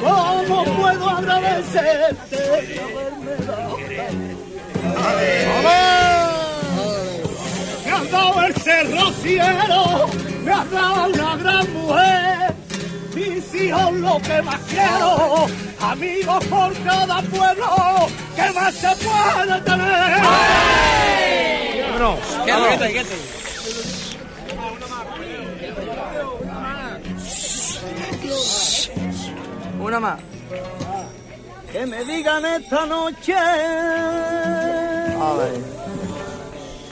cómo 0.00 0.64
puedo 0.64 1.08
agradecerte 1.10 2.36
de 2.36 2.80
haberme 2.80 3.36
dado 3.46 3.76
me 7.84 7.92
has 7.92 8.10
dado 8.10 8.42
el 8.42 8.54
cerro 8.56 9.12
cielo, 9.22 10.08
me 10.42 10.52
has 10.52 10.70
dado 10.70 11.06
una 11.06 11.36
gran 11.36 11.72
mujer, 11.72 12.54
mis 13.14 13.54
hijos 13.54 13.92
lo 13.94 14.20
que 14.20 14.42
más 14.42 14.60
quiero, 14.68 15.46
amigos 15.80 16.44
por 16.46 16.72
cada 16.82 17.22
pueblo, 17.22 18.08
que 18.34 18.52
más 18.52 18.74
se 18.74 18.88
puede 18.96 19.60
tener. 19.62 20.22
Vámonos. 21.92 22.18
Vámonos. 22.46 23.45
Una 29.86 30.00
más. 30.00 30.18
Que 31.70 31.86
me 31.86 32.04
digan 32.04 32.44
esta 32.44 32.84
noche 32.86 33.36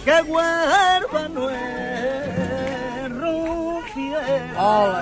que 0.05 0.23
huerva 0.23 1.29
no 1.29 1.51
es 1.51 3.11
rociera. 3.19 5.01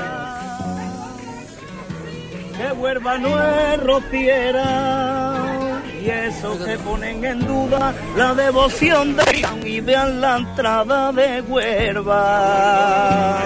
Que 2.56 2.72
huerva 2.72 3.18
no 3.18 3.42
es 3.42 3.82
rociera. 3.82 5.82
Y 6.02 6.08
eso 6.08 6.58
que 6.64 6.78
ponen 6.78 7.22
en 7.22 7.46
duda 7.46 7.92
la 8.16 8.34
devoción 8.34 9.16
de 9.16 9.24
León 9.34 9.66
y 9.66 9.80
vean 9.80 10.18
la 10.18 10.38
entrada 10.38 11.12
de 11.12 11.42
huerva. 11.42 13.42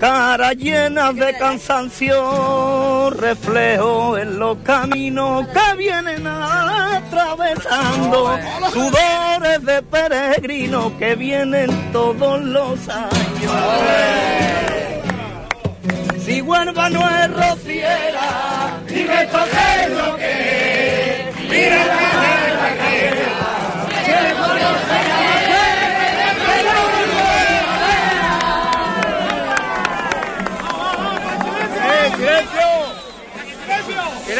Caras 0.00 0.56
llenas 0.56 1.14
de 1.14 1.36
cansancio, 1.36 3.10
reflejo 3.10 4.16
en 4.16 4.38
los 4.38 4.56
caminos 4.60 5.46
que 5.48 5.76
vienen 5.76 6.26
atravesando, 6.26 7.58
sudores 8.72 9.62
de 9.62 9.82
peregrinos 9.82 10.92
que 10.92 11.14
vienen 11.16 11.92
todos 11.92 12.40
los 12.40 12.88
años. 12.88 13.52
Si 16.24 16.40
Huelva 16.40 16.88
no 16.88 17.06
es 17.06 17.30
rociera, 17.34 18.80
dime 18.88 19.22
esto 19.24 19.38
es 19.44 19.90
lo 19.90 20.16
que 20.16 21.28
es. 21.28 21.36
Mira 21.50 21.84
la 21.84 21.94
que 22.88 23.10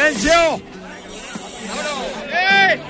¡Silencio! 0.01 0.59
¡Eh! 2.33 2.81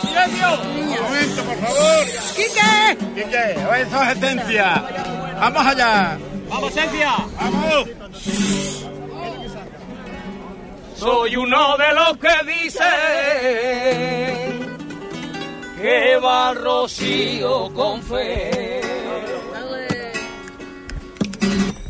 ¡Silencio! 0.00 0.48
Un 0.62 0.88
momento, 0.90 1.44
por 1.44 1.56
favor. 1.58 2.06
¡Quique! 2.34 2.98
Quique, 3.14 3.44
oye, 3.70 3.84
su 3.88 3.96
esencia. 4.02 4.68
Vamos 5.38 5.64
allá. 5.64 6.18
¡Vamos, 6.48 6.76
Esencia! 6.76 7.12
¡Vamos! 7.40 7.88
Soy 10.96 11.36
uno 11.36 11.76
de 11.76 11.92
los 11.94 12.18
que 12.18 12.34
dicen 12.62 12.82
que 15.80 16.16
va 16.16 16.52
Rocío 16.54 17.72
con 17.72 18.02
fe. 18.02 18.80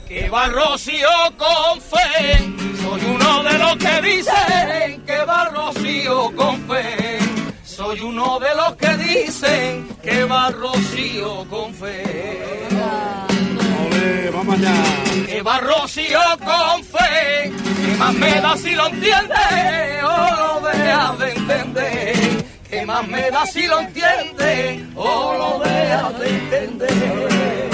Que 0.07 0.29
va 0.29 0.49
Rocío 0.49 1.09
con 1.39 1.81
fe. 1.81 2.64
Soy 2.85 3.01
uno 3.15 3.43
de 3.43 3.59
los 3.59 3.77
que 3.77 4.03
dicen 4.03 5.03
que 5.07 5.19
va 5.25 5.49
Rocío 5.49 6.37
con 6.37 6.57
fe. 6.69 7.19
Soy 7.65 8.01
uno 8.01 8.39
de 8.39 8.55
los 8.55 8.77
que 8.77 8.97
dicen 8.97 9.89
que 10.03 10.25
va 10.25 10.51
Rocío 10.51 11.47
con 11.49 11.75
fe. 11.75 12.65
Vamos 14.35 14.55
allá. 14.59 14.75
Que 15.27 15.43
va 15.43 15.59
Rocío 15.61 16.21
con 16.39 16.85
fe, 16.85 17.53
que 17.87 17.97
más 17.99 18.15
me 18.15 18.41
da 18.41 18.57
si 18.57 18.75
lo 18.75 18.87
entiende 18.89 20.03
o 20.03 20.61
lo 20.61 20.69
dejas 20.69 21.19
de 21.19 21.33
entender. 21.33 22.45
Que 22.69 22.87
más 22.87 23.09
me 23.09 23.31
da 23.31 23.47
si 23.47 23.67
lo 23.67 23.81
entiende 23.81 24.87
o 24.97 25.35
lo 25.39 25.59
dejas 25.65 26.19
de 26.19 26.29
entender. 26.29 27.71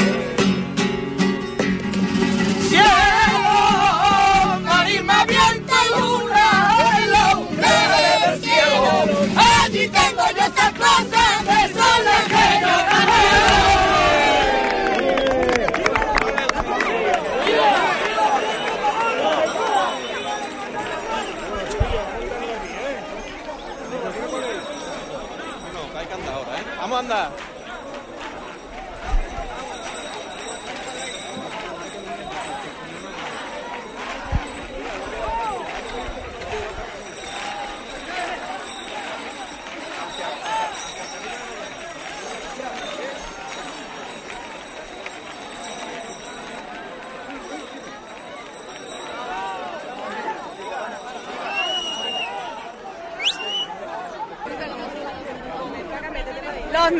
Cielo, 2.68 3.39
Tengo 9.88 10.22
yo 10.36 10.44
esa 10.44 10.72
clase 10.72 11.44
de 11.44 11.74
soles 11.74 12.24
que 12.28 12.60
yo 12.60 12.80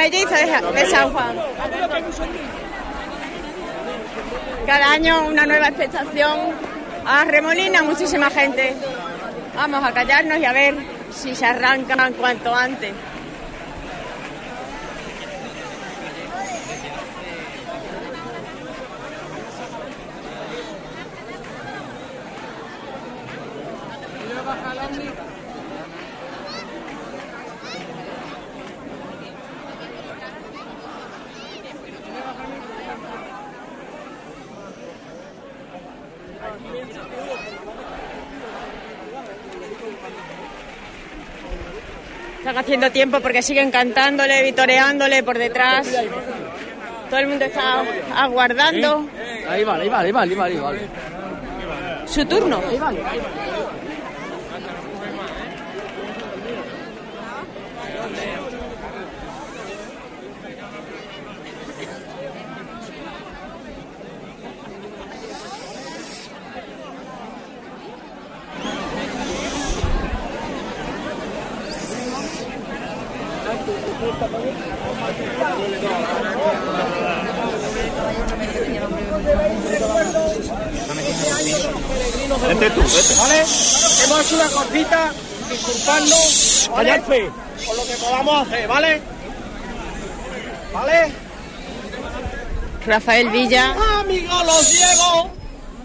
de, 0.08 0.86
San 0.86 1.12
Juan. 1.12 1.36
Cada 4.66 4.92
año 4.92 5.26
una 5.26 5.46
nueva 5.46 5.68
expectación. 5.68 6.70
A 7.04 7.24
Remolina 7.24 7.82
muchísima 7.82 8.30
gente. 8.30 8.74
Vamos 9.54 9.82
a 9.84 9.92
callarnos 9.92 10.38
y 10.38 10.44
a 10.44 10.52
ver 10.52 10.74
si 11.10 11.34
se 11.34 11.44
arrancan 11.44 12.00
cuanto 12.14 12.54
antes. 12.54 12.92
Tiempo 42.88 43.20
porque 43.20 43.42
siguen 43.42 43.70
cantándole, 43.70 44.42
vitoreándole 44.42 45.22
por 45.22 45.36
detrás. 45.36 45.86
Todo 47.10 47.20
el 47.20 47.26
mundo 47.26 47.44
está 47.44 47.84
aguardando 48.16 49.06
ahí 49.50 49.64
vale, 49.64 49.82
ahí 49.82 49.88
vale, 49.88 50.06
ahí 50.06 50.12
vale, 50.12 50.54
ahí 50.54 50.60
vale. 50.60 50.80
su 52.06 52.24
turno. 52.24 52.62
Ahí 52.68 52.78
vale. 52.78 53.00
Vete 82.48 82.70
tú, 82.70 82.80
vete. 82.80 83.14
¿Vale? 83.16 83.40
Hemos 84.04 84.20
hecho 84.20 84.34
una 84.34 84.48
cortita, 84.48 85.12
¿vale? 87.10 87.32
Por 87.66 87.76
lo 87.76 87.84
que 87.84 87.94
podamos 87.94 88.46
hacer, 88.46 88.68
¿vale? 88.68 89.00
¿Vale? 90.72 91.12
Rafael 92.86 93.30
Villa. 93.30 93.74
Amigos, 94.00 94.46
los 94.46 94.72
llevo 94.72 95.30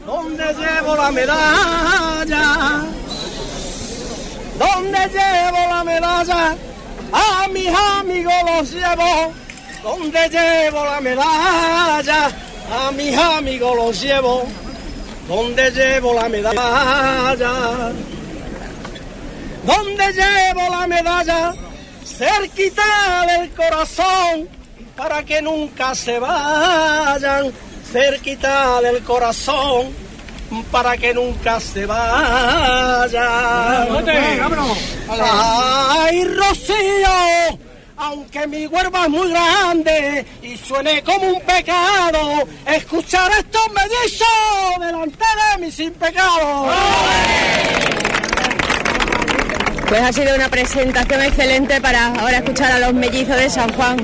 donde 0.06 0.44
llevo 0.54 0.96
la 0.96 1.12
medalla. 1.12 2.84
Donde 4.58 5.00
llevo 5.00 5.74
la 5.74 5.84
medalla. 5.84 6.56
A 7.12 7.48
mis 7.48 7.70
amigos 7.70 8.34
los 8.46 8.72
llevo 8.72 9.34
donde 9.84 10.30
llevo 10.30 10.86
la 10.86 11.02
medalla. 11.02 12.32
A 12.72 12.92
mis 12.92 13.18
amigos 13.18 13.76
los 13.76 14.02
llevo 14.02 14.46
donde 15.28 15.72
llevo 15.72 16.14
la 16.14 16.30
medalla. 16.30 17.92
Donde 19.66 20.14
llevo 20.14 20.70
la 20.70 20.88
medalla, 20.88 21.54
cerquita 22.06 23.26
del 23.28 23.50
corazón, 23.52 24.48
para 24.96 25.24
que 25.24 25.42
nunca 25.42 25.96
se 25.96 26.20
vayan, 26.20 27.52
cerquita 27.92 28.80
del 28.82 29.04
corazón, 29.04 29.94
para 30.72 30.96
que 30.98 31.14
nunca 31.14 31.60
se 31.60 31.86
vayan. 31.86 33.12
Ay, 35.10 36.24
Rocío, 36.26 37.60
aunque 37.98 38.48
mi 38.48 38.68
huerva 38.68 39.04
es 39.06 39.10
muy 39.10 39.30
grande 39.30 40.26
y 40.44 40.58
suene 40.58 41.02
como 41.04 41.28
un 41.28 41.42
pecado, 41.42 42.44
escuchar 42.68 43.32
estos 43.32 43.68
mellizos 43.74 44.80
delante 44.80 45.18
de 45.18 45.66
mí 45.66 45.72
sin 45.72 45.92
pecado. 45.94 46.68
Pues 49.88 50.02
ha 50.02 50.12
sido 50.12 50.36
una 50.36 50.50
presentación 50.50 51.22
excelente 51.22 51.80
para 51.80 52.08
ahora 52.08 52.38
escuchar 52.38 52.72
a 52.72 52.80
los 52.80 52.94
mellizos 52.94 53.38
de 53.38 53.50
San 53.50 53.72
Juan. 53.74 53.98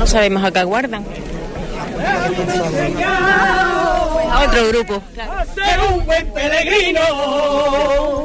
No 0.00 0.06
sabemos 0.06 0.42
a 0.42 0.50
qué 0.50 0.60
aguardan. 0.60 1.04
A 4.32 4.44
otro 4.48 4.68
grupo. 4.68 5.02
A 5.20 5.92
un 5.92 6.06
buen 6.06 6.32
peregrino. 6.32 8.24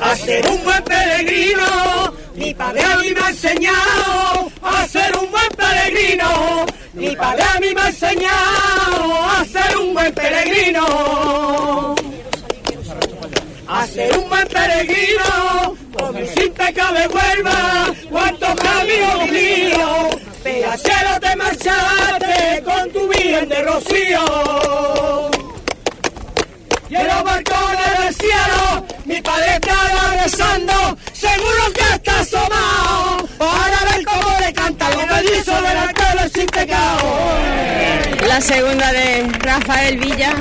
A 0.00 0.16
ser 0.16 0.48
un 0.48 0.64
buen 0.64 0.82
peregrino. 0.84 2.14
Mi 2.34 2.54
padre 2.54 2.82
a 2.82 2.96
mí 2.96 3.10
me 3.10 3.20
ha 3.20 3.28
enseñado 3.28 4.50
a 4.62 4.88
ser 4.88 5.14
un 5.14 5.30
buen 5.30 5.48
peregrino. 5.58 6.64
Mi 6.94 7.14
padre 7.14 7.42
a 7.54 7.60
mí 7.60 7.74
me 7.74 7.82
ha 7.82 7.88
enseñado 7.88 9.26
a 9.26 9.44
ser 9.44 9.76
un 9.76 9.92
buen 9.92 10.14
peregrino. 10.14 11.94
A 13.68 13.86
ser 13.86 14.16
un 14.16 14.26
buen 14.30 14.48
peregrino, 14.48 15.76
sin 16.34 16.52
pecado 16.52 16.94
de 16.94 17.06
Huelva, 17.08 17.94
cuántos 18.10 18.54
caminos 18.56 19.30
míos, 19.30 20.16
Pegachero 20.42 21.20
te 21.20 21.36
marchaste 21.36 22.62
con 22.64 22.90
tu 22.92 23.08
virgen 23.08 23.48
de 23.48 23.62
rocío. 23.62 25.30
Y 26.88 26.96
en 26.96 27.06
los 27.06 27.24
balcones 27.24 27.98
del 27.98 28.14
cielo, 28.14 28.86
mi 29.04 29.22
padre 29.22 29.54
estaba 29.54 30.22
rezando, 30.22 30.98
seguro 31.12 31.72
que 31.74 31.94
está 31.94 32.20
asomado, 32.20 33.28
para 33.38 33.92
ver 33.92 34.04
cómo 34.04 34.38
le 34.40 34.52
cantan 34.52 34.92
los 34.92 35.06
mellizos 35.06 35.62
del 35.62 35.78
alcalde 35.78 36.30
sin 36.34 36.46
pecado. 36.46 37.08
La 38.26 38.40
segunda 38.40 38.92
de 38.92 39.28
Rafael 39.40 39.98
Villa. 39.98 40.34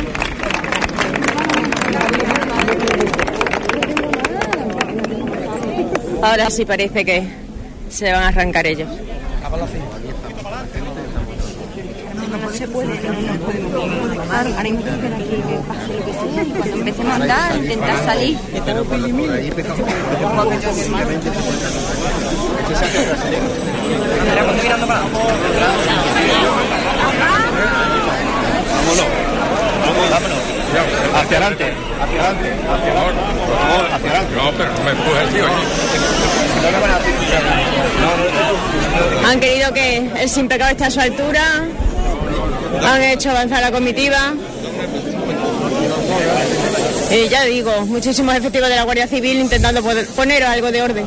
Ahora 6.22 6.50
sí 6.50 6.66
parece 6.66 7.04
que 7.04 7.24
se 7.90 8.12
van 8.12 8.24
a 8.24 8.28
arrancar 8.30 8.68
ellos. 8.68 8.90
No 12.42 12.50
se 12.50 12.68
puede, 12.68 12.88
no 12.88 13.14
nos 13.14 13.38
podemos 13.38 13.72
tomar. 14.16 14.48
Ahora 14.48 14.62
hay 14.62 14.72
que 14.72 14.90
esperar 14.90 15.14
aquí 15.14 15.30
que 15.30 15.56
pase 15.68 15.94
lo 15.94 16.06
que 16.06 16.14
sea. 16.14 16.44
Y 16.44 16.50
cuando 16.52 16.76
empecemos 16.78 17.12
a 17.12 17.16
andar, 17.16 17.58
intentar 17.58 18.06
salir. 18.06 18.38
Vámonos. 28.72 29.08
Vámonos. 30.12 30.38
Hacia 31.14 31.38
adelante. 31.38 31.74
Hacia 32.02 32.22
adelante. 32.22 32.48
Hacia 32.72 32.92
adelante. 32.92 33.22
Por 33.46 33.58
favor, 33.58 33.86
hacia 33.92 34.10
adelante. 34.10 34.36
No, 34.36 34.52
pero 34.58 34.70
no 34.74 34.84
me 34.84 34.92
empujes, 34.92 35.30
tío. 35.34 35.46
Han 39.26 39.40
querido 39.40 39.74
que 39.74 40.10
el 40.20 40.30
sin 40.30 40.48
pecado 40.48 40.72
esté 40.72 40.86
a 40.86 40.92
su 40.92 41.00
altura, 41.00 41.42
han 42.84 43.02
hecho 43.04 43.30
avanzar 43.30 43.62
la 43.62 43.72
comitiva. 43.72 44.34
Y 47.12 47.30
ya 47.30 47.44
digo, 47.44 47.86
muchísimos 47.86 48.36
efectivos 48.36 48.70
de 48.70 48.76
la 48.76 48.84
Guardia 48.84 49.08
Civil 49.08 49.40
intentando 49.40 49.82
poner 50.16 50.44
algo 50.44 50.72
de 50.72 50.82
orden. 50.82 51.06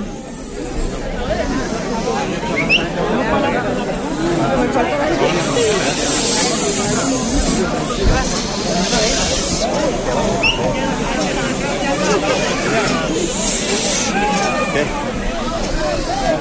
Se 16.35 16.41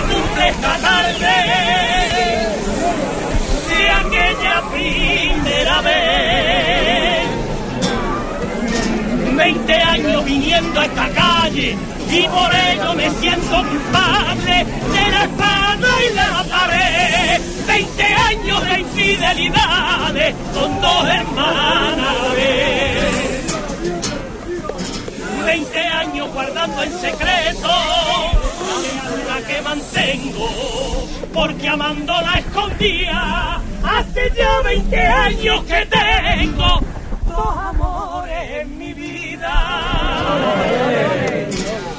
cumple 0.00 0.48
esta 0.48 0.78
tarde 0.78 1.36
de 3.68 3.90
aquella 3.90 4.62
primera 4.72 5.82
vez. 5.82 7.26
Veinte 9.36 9.74
años 9.74 10.24
viniendo 10.24 10.80
a 10.80 10.84
esta 10.86 11.08
calle 11.10 11.76
y 12.10 12.22
por 12.22 12.54
ello 12.54 12.94
me 12.94 13.10
siento 13.20 13.64
culpable 13.68 14.64
de 14.94 15.10
la 15.10 15.24
espada 15.24 15.88
y 16.10 16.14
la 16.14 16.42
pared. 16.48 17.40
Veinte 17.66 18.04
años 18.04 18.64
de 18.64 18.80
infidelidades 18.80 20.34
con 20.54 20.80
dos 20.80 21.04
hermanos 21.04 21.25
hermanas. 21.36 22.16
a 22.20 22.34
vez. 22.34 23.16
Veinte 25.44 25.78
años 25.78 26.32
guardando 26.32 26.82
en 26.82 26.92
secreto 27.00 27.68
la 29.28 29.46
que 29.46 29.62
mantengo, 29.62 30.48
porque 31.32 31.68
amándola 31.68 32.34
escondía. 32.38 33.60
Hace 33.84 34.32
ya 34.36 34.60
20 34.62 34.98
años 34.98 35.64
que 35.64 35.86
tengo 35.86 36.80
dos 37.26 37.56
amores 37.58 38.50
en 38.60 38.78
mi 38.78 38.92
vida. 38.92 39.54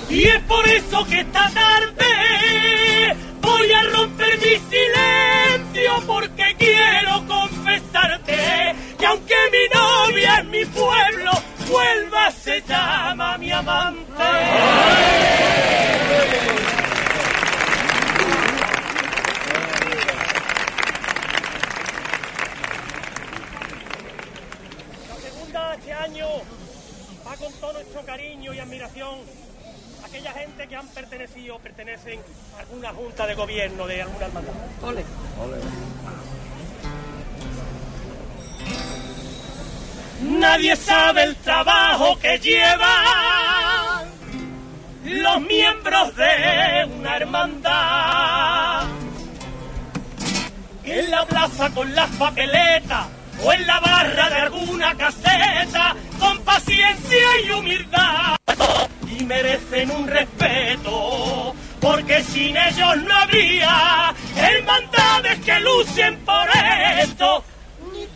Y 0.09 0.23
es 0.23 0.39
por 0.41 0.67
eso 0.67 1.05
que 1.05 1.19
esta 1.21 1.49
tarde 1.51 3.15
voy 3.41 3.71
a 3.71 3.83
romper 3.95 4.37
mi 4.39 4.55
silencio 4.69 5.91
porque 6.05 6.55
quiero 6.57 7.25
confesarte 7.27 8.26
que 8.97 9.05
aunque 9.05 9.35
mi 9.51 9.79
novia 9.79 10.39
en 10.39 10.49
mi 10.49 10.65
pueblo 10.65 11.31
vuelva 11.69 12.31
se 12.31 12.61
llama 12.61 13.37
mi 13.37 13.51
amante. 13.51 14.23
La 25.07 25.15
segunda 25.21 25.75
este 25.75 25.93
año 25.93 26.27
va 27.25 27.35
con 27.35 27.53
todo 27.53 27.73
nuestro 27.73 28.03
cariño 28.05 28.53
y 28.53 28.59
admiración 28.59 29.19
a 30.03 30.07
aquella 30.07 30.31
gente 30.31 30.67
que 30.67 30.75
han 30.75 30.87
pertenecido 30.87 31.55
o 31.55 31.59
pertenecen 31.59 32.19
a 32.55 32.61
alguna 32.61 32.93
junta 32.93 33.27
de 33.27 33.35
gobierno 33.35 33.85
de 33.87 34.01
alguna 34.01 34.25
hermandad. 34.25 34.53
Ole. 34.81 35.03
Nadie 40.21 40.75
sabe 40.75 41.23
el 41.23 41.35
trabajo 41.37 42.17
que 42.19 42.39
llevan 42.39 44.07
los 45.03 45.41
miembros 45.41 46.15
de 46.15 46.89
una 46.97 47.17
hermandad. 47.17 48.85
En 50.83 51.11
la 51.11 51.25
plaza 51.25 51.69
con 51.71 51.93
las 51.93 52.09
papeletas 52.11 53.07
o 53.43 53.53
en 53.53 53.67
la 53.67 53.79
barra 53.79 54.29
de 54.29 54.35
alguna 54.35 54.95
caseta, 54.95 55.95
con 56.19 56.39
paciencia 56.43 57.41
y 57.45 57.51
humildad. 57.51 58.37
Y 59.17 59.23
merecen 59.23 59.91
un 59.91 60.07
respeto, 60.07 61.55
porque 61.79 62.23
sin 62.23 62.55
ellos 62.57 62.97
no 62.97 63.15
habría 63.15 64.13
hermandades 64.35 65.39
que 65.39 65.59
lucen 65.59 66.19
por 66.25 66.47
esto, 67.01 67.43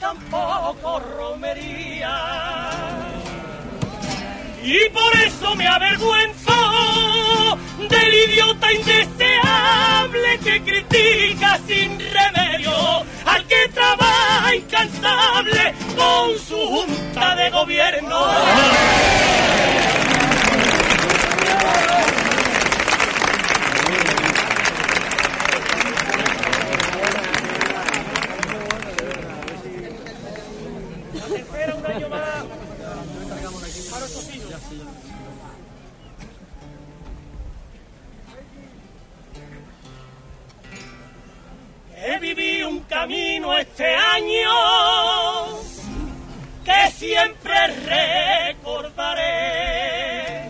tampoco 0.02 1.00
romería. 1.00 2.18
Y 4.64 4.90
por 4.90 5.16
eso 5.26 5.56
me 5.56 5.68
avergüenzo 5.68 7.58
del 7.88 8.14
idiota 8.14 8.74
indeseable 8.74 10.40
que 10.44 10.62
critica 10.64 11.60
sin 11.68 12.00
remedio 12.00 12.74
al 13.26 13.46
que 13.46 13.68
trabaja 13.74 14.56
incansable 14.56 15.74
con 15.96 16.38
su 16.40 16.58
junta 16.58 17.36
de 17.36 17.50
gobierno. 17.52 18.26
He 42.04 42.18
vivido 42.18 42.68
un 42.68 42.80
camino 42.82 43.56
este 43.56 43.86
año 43.86 44.50
que 46.66 46.92
siempre 46.92 47.68
recordaré. 48.88 50.50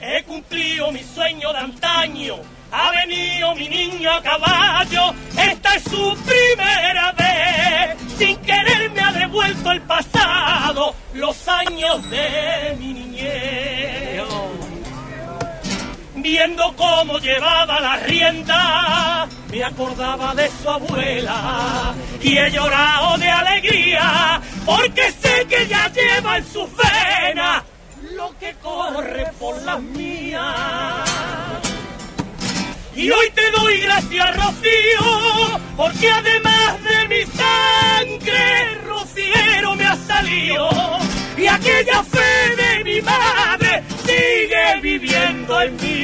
He 0.00 0.22
cumplido 0.24 0.90
mi 0.92 1.02
sueño 1.02 1.52
de 1.52 1.58
antaño, 1.58 2.36
ha 2.72 2.90
venido 2.92 3.54
mi 3.54 3.68
niño 3.68 4.12
a 4.12 4.22
caballo, 4.22 5.14
esta 5.38 5.74
es 5.74 5.82
su 5.82 6.16
primera 6.24 7.12
vez. 7.12 7.98
Sin 8.16 8.36
querer 8.38 8.90
me 8.92 9.00
ha 9.02 9.12
devuelto 9.12 9.72
el 9.72 9.82
pasado, 9.82 10.94
los 11.12 11.46
años 11.48 12.08
de 12.08 12.76
mi 12.78 12.94
niñez 12.94 13.76
viendo 16.26 16.74
cómo 16.76 17.18
llevaba 17.18 17.80
la 17.80 17.96
rienda, 17.98 19.28
me 19.50 19.64
acordaba 19.64 20.34
de 20.34 20.50
su 20.62 20.68
abuela 20.68 21.94
y 22.20 22.36
he 22.36 22.50
llorado 22.50 23.18
de 23.18 23.28
alegría 23.30 24.40
porque 24.64 25.12
sé 25.12 25.46
que 25.48 25.62
ella 25.62 25.90
lleva 25.92 26.38
en 26.38 26.44
sus 26.46 26.68
venas 26.76 27.62
lo 28.14 28.36
que 28.38 28.54
corre 28.62 29.26
por 29.38 29.60
las 29.62 29.80
mías. 29.80 30.42
Y 32.94 33.10
hoy 33.10 33.30
te 33.34 33.50
doy 33.50 33.78
gracias, 33.80 34.36
Rocío, 34.36 35.60
porque 35.76 36.10
además 36.10 36.82
de 36.82 37.08
mi 37.08 37.24
sangre, 37.26 38.74
Rociero 38.86 39.74
me 39.74 39.84
ha 39.84 39.96
salido. 39.96 40.68
Y 41.36 41.46
aquella 41.46 42.02
fe 42.02 42.56
de 42.56 42.84
mi 42.84 43.02
madre 43.02 43.84
sigue 44.06 44.80
viviendo 44.80 45.60
en 45.60 45.76
mí. 45.76 45.96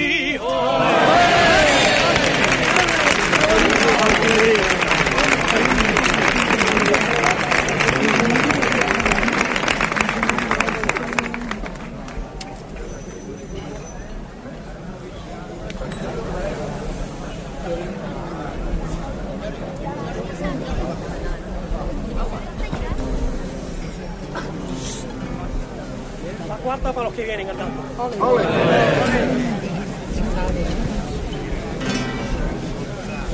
Cuarta 26.63 26.93
para 26.93 27.05
los 27.07 27.15
que 27.15 27.25
vienen 27.25 27.51
andando. 27.51 27.83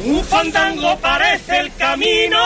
Un 0.04 0.24
fandango 0.24 0.96
parece 0.98 1.58
el 1.58 1.74
camino 1.74 2.38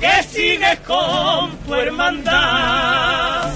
que 0.00 0.22
sigues 0.24 0.80
con 0.80 1.56
tu 1.58 1.74
hermandad. 1.74 3.52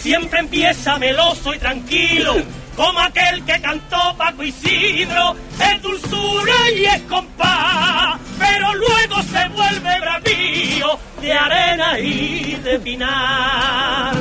Siempre 0.00 0.40
empieza 0.40 0.98
meloso 0.98 1.54
y 1.54 1.58
tranquilo, 1.58 2.34
como 2.74 2.98
aquel 3.00 3.44
que 3.44 3.60
cantó 3.60 4.16
Paco 4.16 4.42
Isidro, 4.42 5.36
es 5.60 5.82
dulzura 5.82 6.70
y 6.74 6.84
es 6.84 7.02
compás, 7.02 8.18
pero 8.38 8.74
luego 8.74 9.22
se 9.22 9.48
vuelve 9.48 10.00
bravío 10.00 10.98
de 11.20 11.32
arena 11.32 11.98
y 11.98 12.54
de 12.62 12.78
pinar. 12.78 14.14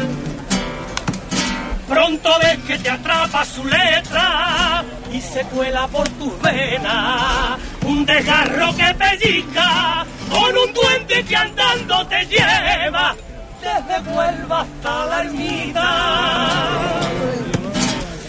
Pronto 1.88 2.30
ves 2.42 2.58
que 2.68 2.78
te 2.80 2.90
atrapa 2.90 3.46
su 3.46 3.64
letra 3.64 4.84
y 5.16 5.22
se 5.22 5.42
cuela 5.46 5.88
por 5.88 6.08
tus 6.10 6.42
venas. 6.42 7.60
Un 7.84 8.06
desgarro 8.06 8.76
que 8.76 8.94
pellizca 8.96 10.06
con 10.30 10.58
un 10.58 10.74
duende 10.74 11.24
que 11.24 11.36
andando 11.36 12.06
te 12.08 12.26
lleva 12.26 13.16
desde 13.62 14.10
Huelva 14.10 14.62
hasta 14.62 15.06
la 15.06 15.22
ermita. 15.22 15.90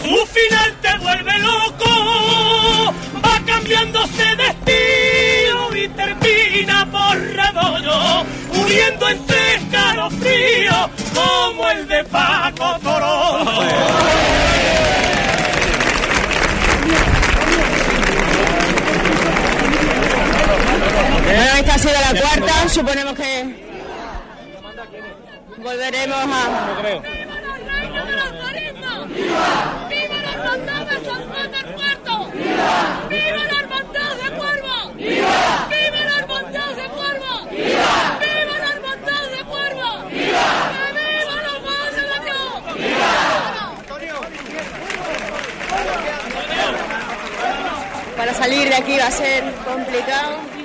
Su 0.02 0.26
final 0.26 0.76
te 0.80 0.98
vuelve 0.98 1.38
loco, 1.40 2.94
va 3.24 3.44
cambiándose 3.44 4.36
de 4.36 4.46
estilo 4.46 5.76
y 5.76 5.88
termina 5.88 6.86
por 6.92 7.18
rebollo, 7.18 8.24
muriendo 8.54 9.08
entre 9.08 9.54
escalofríos 9.56 10.90
como 11.12 11.68
el 11.70 11.88
de 11.88 12.04
Paco 12.04 12.78
Toro. 12.82 13.16
Bueno, 21.26 21.42
esta 21.58 21.74
ha 21.74 21.78
sido 21.78 21.92
la 21.92 22.20
cuarta, 22.20 22.68
suponemos 22.68 23.14
que 23.14 23.66
volverá 25.58 25.90
veremos 25.90 26.16
a... 26.16 26.78
Creo. 26.80 27.02
¡Viva 29.88 30.16
la 30.22 30.32
hermandad 30.32 30.86
de 30.86 30.96
San 31.04 31.22
Juan 31.28 31.50
del 31.50 31.66
Puerto! 31.74 32.12
¡Viva! 32.32 33.08
¡Viva 33.10 33.42
la 33.42 33.58
hermandad 33.58 34.12
de 34.22 34.28
Cuervo! 34.38 34.92
¡Viva! 34.94 35.68
¡Viva 35.68 36.00
la 36.04 36.16
hermandad 36.20 36.70
de 36.76 36.86
Cuervo! 36.94 37.32
¡Viva! 37.50 37.94
¡Viva 38.20 38.54
la 38.62 38.68
hermandad 38.70 39.24
de 39.34 39.40
Cuervo! 39.50 39.90
¡Viva! 40.10 40.46
¡Que 40.70 40.88
viva 40.94 41.36
la 41.42 41.54
madre 41.66 42.02
de 42.02 42.18
Dios! 42.24 42.46
Para 48.16 48.32
salir 48.34 48.68
de 48.68 48.76
aquí 48.76 48.96
va 48.98 49.06
a 49.08 49.10
ser 49.10 49.42
complicado. 49.64 50.55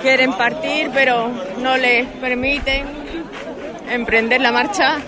Quieren 0.00 0.32
partir, 0.32 0.90
pero 0.92 1.30
no 1.58 1.76
les 1.76 2.06
permiten 2.06 2.86
emprender 3.88 4.40
la 4.40 4.50
marcha. 4.50 4.98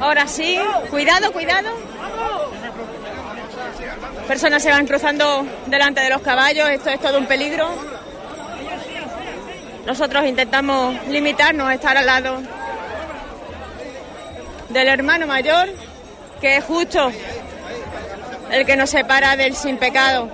Ahora 0.00 0.26
sí, 0.26 0.58
cuidado, 0.90 1.32
cuidado. 1.32 1.83
Personas 4.28 4.62
se 4.62 4.70
van 4.70 4.86
cruzando 4.86 5.46
delante 5.66 6.00
de 6.00 6.08
los 6.08 6.22
caballos, 6.22 6.68
esto 6.70 6.88
es 6.88 6.98
todo 6.98 7.18
un 7.18 7.26
peligro. 7.26 7.68
Nosotros 9.84 10.24
intentamos 10.24 10.96
limitarnos 11.08 11.68
a 11.68 11.74
estar 11.74 11.96
al 11.96 12.06
lado 12.06 12.40
del 14.70 14.88
hermano 14.88 15.26
mayor, 15.26 15.68
que 16.40 16.56
es 16.56 16.64
justo 16.64 17.12
el 18.50 18.64
que 18.64 18.76
nos 18.76 18.88
separa 18.88 19.36
del 19.36 19.54
sin 19.54 19.76
pecado. 19.76 20.30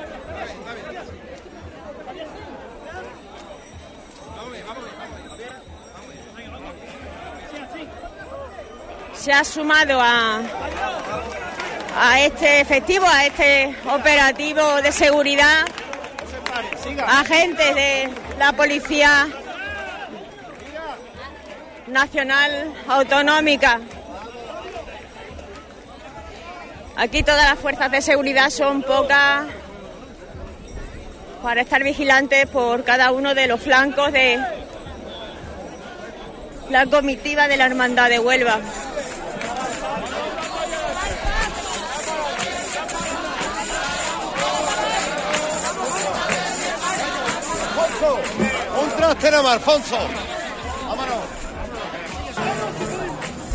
Se 9.14 9.32
ha 9.32 9.44
sumado 9.44 10.00
a, 10.00 10.40
a 12.02 12.18
este 12.22 12.64
festivo, 12.64 13.04
a 13.06 13.26
este 13.26 13.76
operativo 13.92 14.80
de 14.80 14.90
seguridad, 14.90 15.66
agentes 17.06 17.74
de 17.74 18.08
la 18.38 18.54
Policía 18.54 19.28
Nacional 21.88 22.72
Autonómica. 22.88 23.80
Aquí 26.96 27.22
todas 27.22 27.46
las 27.50 27.58
fuerzas 27.58 27.90
de 27.90 28.00
seguridad 28.00 28.48
son 28.48 28.82
pocas 28.82 29.44
para 31.42 31.60
estar 31.60 31.84
vigilantes 31.84 32.46
por 32.46 32.82
cada 32.82 33.12
uno 33.12 33.34
de 33.34 33.46
los 33.46 33.60
flancos 33.60 34.10
de 34.10 34.42
la 36.70 36.86
comitiva 36.86 37.46
de 37.46 37.58
la 37.58 37.66
Hermandad 37.66 38.08
de 38.08 38.18
Huelva. 38.20 38.58
Traste 49.20 49.30
nada 49.30 49.42
más, 49.42 49.52
Alfonso. 49.52 49.98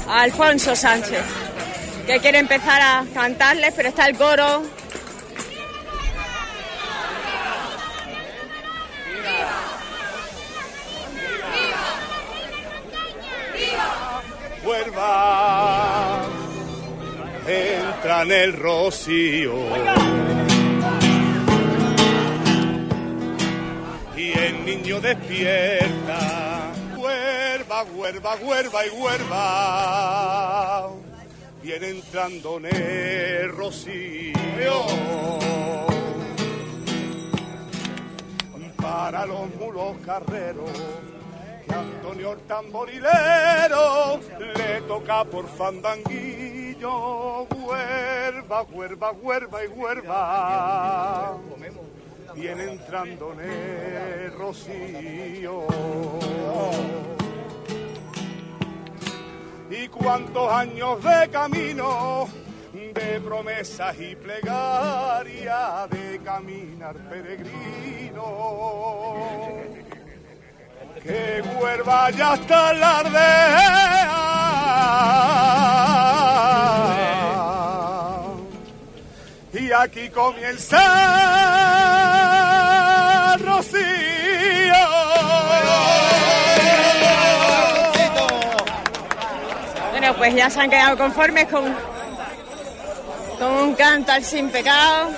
Alfonso 0.07 0.75
Sánchez, 0.75 1.25
que 2.05 2.19
quiere 2.19 2.37
empezar 2.37 2.79
a 2.81 3.03
cantarles, 3.13 3.73
pero 3.75 3.89
está 3.89 4.05
el 4.05 4.15
coro. 4.15 4.61
Huelva 14.63 16.21
entra 17.47 18.21
en 18.21 18.31
el 18.31 18.53
rocío 18.53 19.53
y 24.17 24.37
el 24.37 24.65
niño 24.65 25.01
despierta. 25.01 26.71
Huerva, 26.97 27.83
huerva, 27.83 28.35
huerva 28.35 28.85
y 28.85 28.89
huerva. 28.89 30.89
Viene 31.61 31.89
entrando 31.89 32.57
en 32.57 32.65
el 32.65 33.51
rocío. 33.51 34.85
Para 38.81 39.25
los 39.25 39.53
mulos 39.55 39.97
carreros. 40.05 40.69
que 41.67 41.73
Antonio 41.73 42.33
el 42.33 42.39
tamborilero 42.41 44.19
le 44.39 44.81
toca 44.81 45.23
por 45.25 45.47
fandanguillo. 45.49 47.43
Huerva, 47.43 48.61
huerva, 48.61 49.11
huerva 49.11 49.65
y 49.65 49.67
huerva 49.67 51.39
viene 52.35 52.63
entrando 52.63 53.33
en 53.33 54.37
rocío. 54.37 55.65
Y 59.69 59.87
cuántos 59.87 60.51
años 60.51 61.03
de 61.03 61.29
camino, 61.29 62.27
de 62.73 63.21
promesas 63.21 63.99
y 63.99 64.15
plegaria, 64.15 65.87
de 65.89 66.19
caminar 66.19 66.95
peregrino. 67.09 68.25
Que 71.01 71.43
huerva 71.59 72.09
ya 72.11 72.33
está 72.35 72.73
la 72.73 72.99
aldea. 72.99 74.25
Y 79.57 79.71
aquí 79.71 80.09
comienza 80.09 80.77
rocío. 83.37 83.83
Bueno, 89.91 90.13
pues 90.17 90.35
ya 90.35 90.49
se 90.49 90.59
han 90.59 90.69
quedado 90.69 90.97
conformes 90.97 91.47
con, 91.47 91.73
con 93.39 93.51
un 93.51 93.75
canto 93.75 94.11
al 94.11 94.25
sin 94.25 94.49
pecado. 94.49 95.11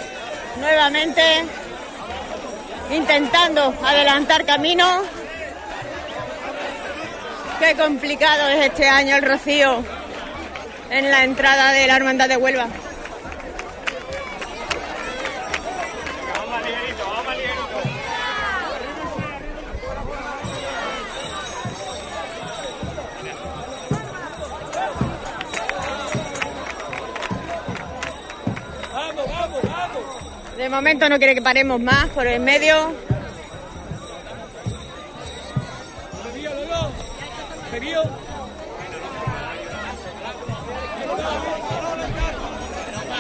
Nuevamente 0.60 1.24
intentando 2.92 3.74
adelantar 3.84 4.46
camino. 4.46 5.02
Qué 7.60 7.76
complicado 7.76 8.50
es 8.50 8.68
este 8.68 8.88
año 8.88 9.16
el 9.16 9.24
rocío 9.24 9.84
en 10.92 11.10
la 11.10 11.24
entrada 11.24 11.72
de 11.72 11.88
la 11.88 11.96
Hermandad 11.96 12.30
de 12.30 12.38
Huelva. 12.38 12.68
De 30.68 30.76
momento 30.76 31.08
no 31.08 31.18
quiere 31.18 31.34
que 31.34 31.42
paremos 31.42 31.80
más 31.80 32.10
por 32.10 32.28
el 32.28 32.42
medio. 32.42 32.94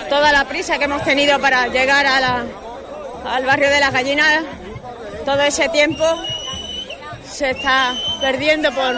Toda 0.09 0.33
la 0.33 0.45
prisa 0.49 0.77
que 0.77 0.83
hemos 0.83 1.01
tenido 1.05 1.39
para 1.39 1.67
llegar 1.67 2.05
a 2.05 2.43
al 3.25 3.45
barrio 3.45 3.69
de 3.69 3.79
las 3.79 3.93
gallinas, 3.93 4.43
todo 5.23 5.39
ese 5.43 5.69
tiempo 5.69 6.03
se 7.23 7.51
está 7.51 7.93
perdiendo 8.19 8.73
por 8.73 8.93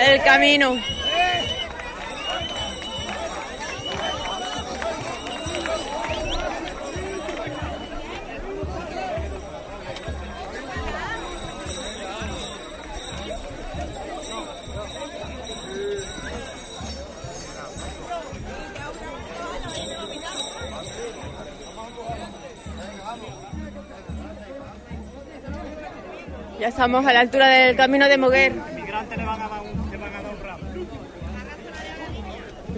el 0.00 0.20
camino. 0.24 0.74
Ya 26.64 26.70
estamos 26.70 27.04
a 27.04 27.12
la 27.12 27.20
altura 27.20 27.46
del 27.46 27.76
camino 27.76 28.08
de 28.08 28.16
Moguer. 28.16 28.54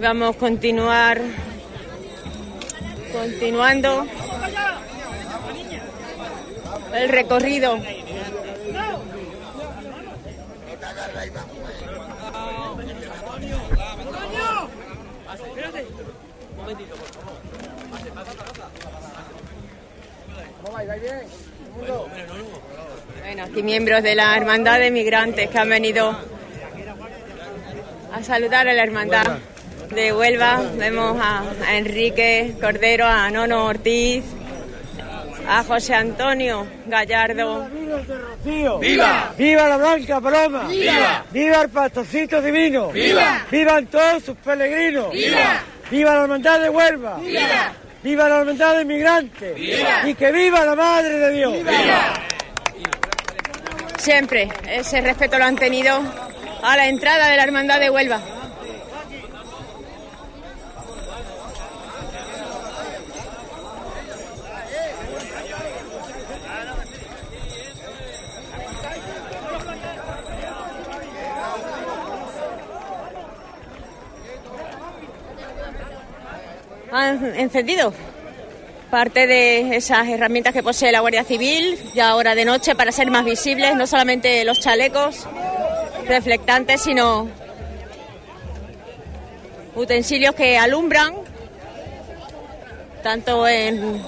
Vamos 0.01 0.35
a 0.35 0.37
continuar 0.37 1.21
continuando 3.13 4.05
el 6.95 7.07
recorrido. 7.07 7.79
Bueno, 23.27 23.43
aquí 23.43 23.61
miembros 23.61 24.03
de 24.03 24.15
la 24.15 24.37
Hermandad 24.37 24.79
de 24.79 24.89
Migrantes 24.89 25.49
que 25.49 25.57
han 25.57 25.67
venido 25.67 26.17
a 28.13 28.23
saludar 28.23 28.69
a 28.69 28.73
la 28.73 28.81
Hermandad 28.81 29.39
de 29.93 30.13
Huelva. 30.13 30.61
Vemos 30.77 31.19
a, 31.21 31.43
a 31.67 31.75
Enrique 31.75 32.55
Cordero, 32.61 33.05
a 33.05 33.29
Nono 33.29 33.65
Ortiz, 33.65 34.23
a 35.45 35.61
José 35.65 35.95
Antonio 35.95 36.67
Gallardo. 36.85 37.67
¡Viva! 38.45 39.33
¡Viva 39.37 39.67
la 39.67 39.75
Blanca 39.75 40.21
Paloma! 40.21 40.69
¡Viva! 40.69 41.25
¡Viva 41.29 41.61
el 41.63 41.69
pastorcito 41.69 42.41
divino! 42.41 42.91
¡Viva! 42.91 43.45
¡Vivan 43.51 43.87
todos 43.87 44.23
sus 44.23 44.37
peregrinos! 44.37 45.11
¡Viva! 45.11 45.63
¡Viva 45.91 46.15
la 46.15 46.21
hermandad 46.21 46.61
de 46.61 46.69
Huelva! 46.69 47.17
¡Viva! 47.17 47.73
¡Viva 48.01 48.29
la 48.29 48.39
hermandad 48.39 48.75
de 48.77 48.81
inmigrantes! 48.83 49.53
¡Viva! 49.53 50.01
¡Y 50.05 50.13
que 50.15 50.31
viva 50.31 50.63
la 50.63 50.75
Madre 50.75 51.19
de 51.19 51.31
Dios! 51.33 51.53
Siempre 53.97 54.49
ese 54.69 55.01
respeto 55.01 55.37
lo 55.37 55.45
han 55.45 55.55
tenido 55.55 55.99
a 56.63 56.77
la 56.77 56.87
entrada 56.87 57.27
de 57.27 57.37
la 57.37 57.43
Hermandad 57.43 57.79
de 57.79 57.89
Huelva. 57.89 58.21
Han 76.91 77.35
encendido 77.35 77.93
parte 78.89 79.27
de 79.27 79.75
esas 79.75 80.07
herramientas 80.07 80.53
que 80.53 80.63
posee 80.63 80.91
la 80.91 81.01
Guardia 81.01 81.23
Civil, 81.23 81.77
ya 81.93 82.09
ahora 82.09 82.35
de 82.35 82.45
noche, 82.45 82.75
para 82.75 82.91
ser 82.91 83.11
más 83.11 83.25
visibles, 83.25 83.75
no 83.75 83.85
solamente 83.85 84.43
los 84.45 84.59
chalecos 84.59 85.27
reflectantes, 86.07 86.81
sino 86.81 87.27
utensilios 89.75 90.33
que 90.35 90.57
alumbran, 90.57 91.13
tanto 93.03 93.47
en 93.47 94.01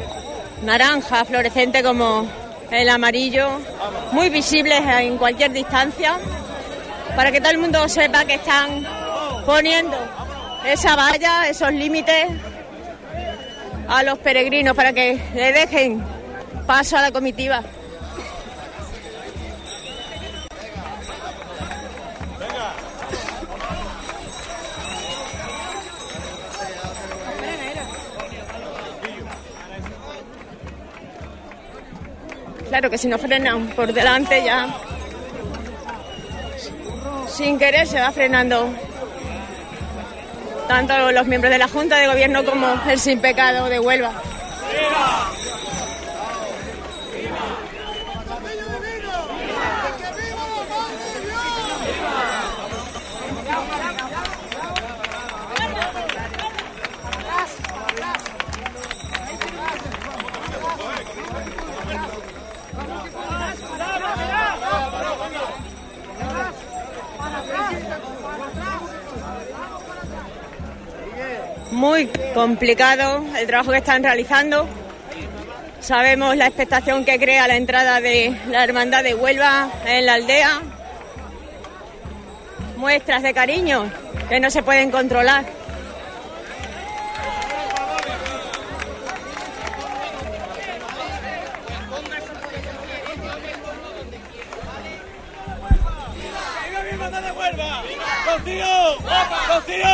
naranja, 0.64 1.26
fluorescente, 1.26 1.84
como 1.84 2.26
el 2.72 2.88
amarillo, 2.90 3.50
muy 4.14 4.30
visibles 4.30 4.80
en 5.00 5.18
cualquier 5.18 5.52
distancia, 5.52 6.18
para 7.16 7.32
que 7.32 7.42
todo 7.42 7.52
el 7.52 7.58
mundo 7.58 7.88
sepa 7.90 8.24
que 8.24 8.36
están 8.36 8.86
poniendo 9.46 9.98
esa 10.66 10.96
valla, 10.96 11.50
esos 11.50 11.74
límites 11.74 12.28
a 13.90 14.04
los 14.04 14.20
peregrinos 14.20 14.76
para 14.76 14.94
que 14.94 15.20
le 15.34 15.52
dejen 15.52 16.04
paso 16.68 16.96
a 16.96 17.02
la 17.02 17.12
comitiva. 17.12 17.64
Claro 32.68 32.92
que 32.92 33.00
si 33.00 33.08
no 33.08 33.18
frenan 33.18 33.68
por 33.70 33.92
delante 33.92 34.44
ya 34.46 34.68
sin 37.28 37.58
querer 37.58 37.88
se 37.88 38.00
va 38.00 38.12
frenando 38.12 38.70
tanto 40.70 41.12
los 41.12 41.26
miembros 41.26 41.52
de 41.52 41.58
la 41.58 41.68
Junta 41.68 41.98
de 41.98 42.06
Gobierno 42.06 42.46
como 42.46 42.68
el 42.88 43.00
sin 43.00 43.20
pecado 43.20 43.70
de 43.70 43.80
Huelva. 43.80 44.14
Muy 71.80 72.08
complicado 72.34 73.24
el 73.38 73.48
trabajo 73.48 73.72
que 73.72 73.78
están 73.78 74.04
realizando. 74.04 74.68
Sabemos 75.80 76.36
la 76.36 76.48
expectación 76.48 77.06
que 77.06 77.18
crea 77.18 77.48
la 77.48 77.56
entrada 77.56 78.02
de 78.02 78.38
la 78.50 78.66
Hermandad 78.66 79.02
de 79.02 79.16
Huelva 79.16 79.70
en 79.86 80.06
la 80.06 80.16
aldea. 80.16 80.60
Muestras 82.76 83.24
de 83.24 83.34
cariño 83.34 83.90
que 84.28 84.42
no 84.42 84.52
se 84.52 84.62
pueden 84.62 84.92
controlar. 84.92 85.46
¡Rocío! 98.50 98.98
¡Rocío! 99.48 99.86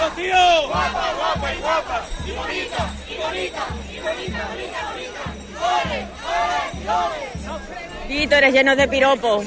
¡Rocío! 0.00 0.68
¡Guapa, 0.68 1.12
guapa 1.18 1.52
y 1.52 1.58
guapa! 1.58 2.02
¡Y 2.26 2.30
bonita! 2.32 2.90
¡Y 3.08 3.16
bonita! 3.16 3.66
¡Y 3.92 4.00
bonita, 4.00 4.48
bonita, 4.48 4.80
bonita! 4.90 5.22
Vítores 8.08 8.54
llenos 8.54 8.76
de 8.78 8.88
piropos. 8.88 9.46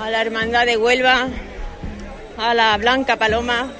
A 0.00 0.10
la 0.10 0.22
Hermandad 0.22 0.64
de 0.66 0.76
Huelva, 0.76 1.26
a 2.36 2.54
la 2.54 2.76
Blanca 2.76 3.16
Paloma. 3.16 3.72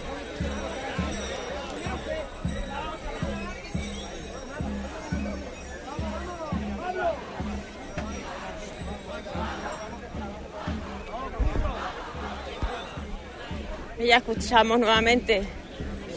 Ya 14.06 14.18
escuchamos 14.18 14.78
nuevamente 14.78 15.42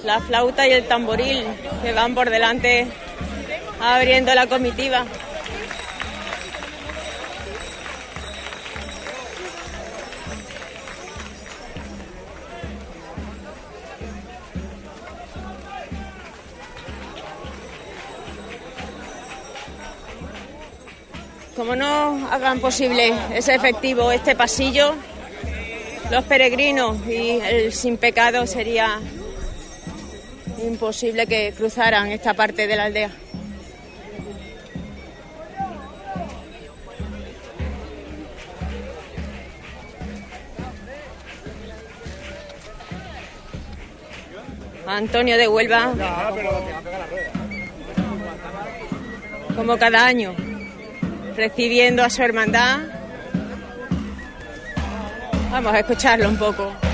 la 0.03 0.19
flauta 0.19 0.67
y 0.67 0.71
el 0.71 0.88
tamboril 0.88 1.43
que 1.84 1.93
van 1.93 2.13
por 2.13 2.29
delante 2.29 2.88
abriendo 3.79 4.34
la 4.36 4.47
comitiva. 4.47 5.05
Como 21.55 21.75
no 21.75 22.27
hagan 22.32 22.59
posible 22.59 23.13
ese 23.36 23.53
efectivo, 23.53 24.11
este 24.11 24.36
pasillo, 24.36 24.95
los 26.10 26.24
peregrinos 26.26 26.97
y 27.08 27.39
el 27.41 27.74
sin 27.74 27.97
pecado 27.97 28.47
sería 28.47 28.99
imposible 30.64 31.28
que 31.28 31.54
cruzaran 31.56 32.12
esta 32.12 32.34
parte 32.34 32.68
de 32.68 32.76
la 32.76 32.86
aldea. 32.86 33.12
Antonio 44.88 45.38
de 45.38 45.47
Huelva, 45.47 45.93
como 49.56 49.78
cada 49.78 50.06
año, 50.06 50.36
recibiendo 51.36 52.04
a 52.04 52.10
su 52.10 52.22
hermandad. 52.22 53.01
Vamos 55.52 55.74
a 55.74 55.80
escucharlo 55.80 56.30
un 56.30 56.38
poco. 56.38 56.91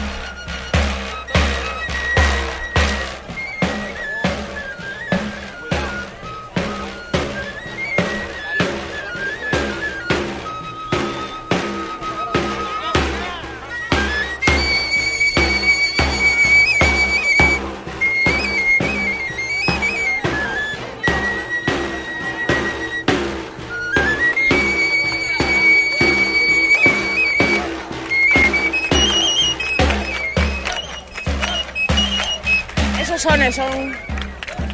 Sones 33.52 33.56
son 33.56 33.96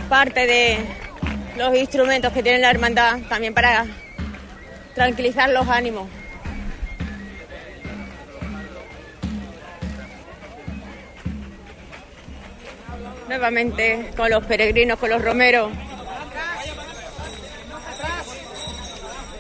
parte 0.10 0.48
de 0.48 0.78
los 1.58 1.76
instrumentos 1.76 2.34
que 2.34 2.42
tiene 2.42 2.60
la 2.60 2.72
hermandad 2.72 3.20
también 3.30 3.54
para 3.54 3.86
tranquilizar 4.96 5.50
los 5.50 5.68
ánimos. 5.68 6.10
Nuevamente 13.28 14.12
con 14.18 14.30
los 14.30 14.44
peregrinos, 14.46 14.98
con 14.98 15.10
los 15.10 15.22
romeros, 15.22 15.72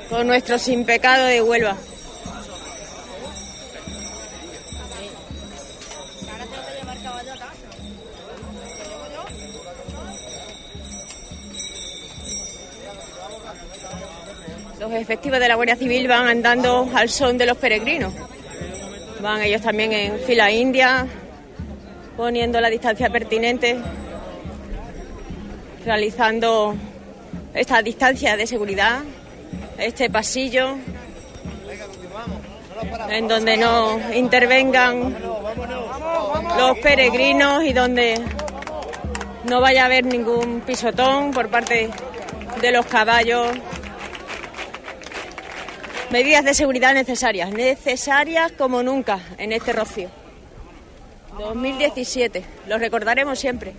con 0.09 0.27
nuestro 0.27 0.59
sin 0.59 0.85
pecado 0.85 1.25
de 1.25 1.41
Huelva. 1.41 1.75
Los 14.83 14.91
efectivos 14.91 15.39
de 15.39 15.47
la 15.47 15.55
Guardia 15.55 15.77
Civil 15.77 16.09
van 16.09 16.27
andando 16.27 16.89
al 16.93 17.07
son 17.07 17.37
de 17.37 17.45
los 17.45 17.55
peregrinos. 17.55 18.13
Van 19.21 19.41
ellos 19.41 19.61
también 19.61 19.93
en 19.93 20.19
fila 20.19 20.51
india, 20.51 21.07
poniendo 22.17 22.59
la 22.59 22.69
distancia 22.69 23.09
pertinente, 23.09 23.77
realizando 25.85 26.75
esta 27.53 27.81
distancia 27.81 28.35
de 28.35 28.45
seguridad, 28.45 29.03
este 29.77 30.09
pasillo, 30.09 30.75
en 33.07 33.29
donde 33.29 33.55
no 33.55 34.01
intervengan 34.13 35.15
los 36.57 36.77
peregrinos 36.79 37.63
y 37.63 37.71
donde 37.71 38.21
no 39.45 39.61
vaya 39.61 39.83
a 39.83 39.85
haber 39.85 40.03
ningún 40.03 40.59
pisotón 40.59 41.31
por 41.31 41.47
parte 41.47 41.89
de 42.59 42.71
los 42.73 42.85
caballos. 42.85 43.47
Medidas 46.13 46.45
de 46.45 46.53
seguridad 46.53 46.93
necesarias, 46.93 47.51
necesarias 47.51 48.51
como 48.51 48.83
nunca 48.83 49.19
en 49.39 49.51
este 49.51 49.73
rocío. 49.73 50.11
2017, 51.39 52.45
lo 52.67 52.77
recordaremos 52.77 53.39
siempre. 53.39 53.73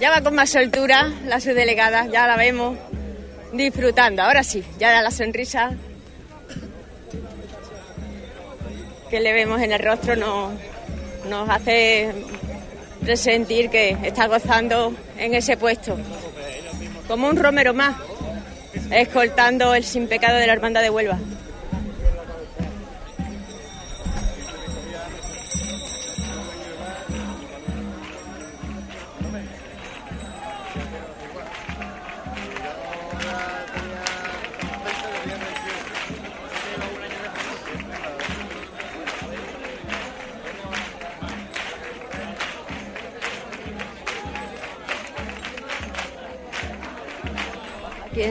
Ya 0.00 0.10
va 0.10 0.20
con 0.20 0.34
más 0.34 0.50
soltura 0.50 1.10
la 1.24 1.40
subdelegada, 1.40 2.08
ya 2.08 2.26
la 2.26 2.36
vemos 2.36 2.76
disfrutando. 3.54 4.20
Ahora 4.20 4.44
sí, 4.44 4.62
ya 4.78 4.92
da 4.92 5.00
la 5.00 5.10
sonrisa 5.10 5.78
que 9.12 9.20
le 9.20 9.34
vemos 9.34 9.60
en 9.60 9.72
el 9.72 9.78
rostro 9.78 10.16
nos, 10.16 10.54
nos 11.28 11.46
hace 11.50 12.14
presentir 13.02 13.68
que 13.68 13.90
está 14.04 14.26
gozando 14.26 14.94
en 15.18 15.34
ese 15.34 15.58
puesto. 15.58 15.98
Como 17.06 17.28
un 17.28 17.36
romero 17.36 17.74
más, 17.74 17.94
escoltando 18.90 19.74
el 19.74 19.84
sin 19.84 20.08
pecado 20.08 20.38
de 20.38 20.46
la 20.46 20.54
hermandad 20.54 20.80
de 20.80 20.88
Huelva. 20.88 21.18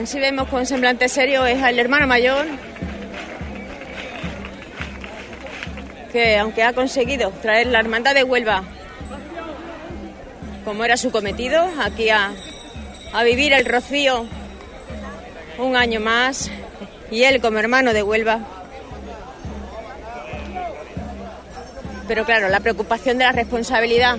Quien 0.02 0.10
sí 0.10 0.18
vemos 0.18 0.48
con 0.48 0.66
semblante 0.66 1.08
serio 1.08 1.46
es 1.46 1.62
al 1.62 1.78
hermano 1.78 2.08
mayor, 2.08 2.44
que 6.10 6.38
aunque 6.38 6.64
ha 6.64 6.72
conseguido 6.72 7.30
traer 7.40 7.68
la 7.68 7.78
hermandad 7.78 8.12
de 8.12 8.24
Huelva, 8.24 8.64
como 10.64 10.84
era 10.84 10.96
su 10.96 11.12
cometido, 11.12 11.64
aquí 11.80 12.10
a, 12.10 12.32
a 13.12 13.22
vivir 13.22 13.52
el 13.52 13.64
rocío 13.64 14.26
un 15.58 15.76
año 15.76 16.00
más, 16.00 16.50
y 17.12 17.22
él 17.22 17.40
como 17.40 17.60
hermano 17.60 17.92
de 17.92 18.02
Huelva. 18.02 18.40
Pero 22.08 22.24
claro, 22.24 22.48
la 22.48 22.58
preocupación 22.58 23.18
de 23.18 23.24
la 23.26 23.30
responsabilidad 23.30 24.18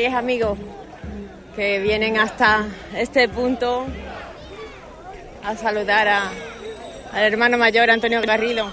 y 0.00 0.06
amigos 0.06 0.58
que 1.56 1.78
vienen 1.78 2.18
hasta 2.18 2.64
este 2.96 3.28
punto 3.28 3.86
a 5.44 5.56
saludar 5.56 6.08
a- 6.08 6.30
al 7.12 7.22
hermano 7.22 7.56
mayor 7.58 7.90
Antonio 7.90 8.20
Garrido. 8.22 8.70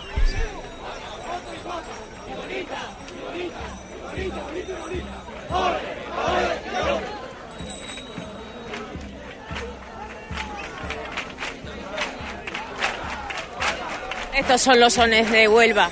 Estos 14.34 14.62
son 14.62 14.80
los 14.80 14.94
sones 14.94 15.30
de 15.32 15.48
Huelva. 15.48 15.90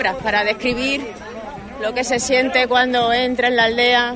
Palabras 0.00 0.22
para 0.22 0.44
describir 0.44 1.06
lo 1.82 1.92
que 1.92 2.04
se 2.04 2.18
siente 2.18 2.66
cuando 2.66 3.12
entra 3.12 3.48
en 3.48 3.56
la 3.56 3.64
aldea 3.64 4.14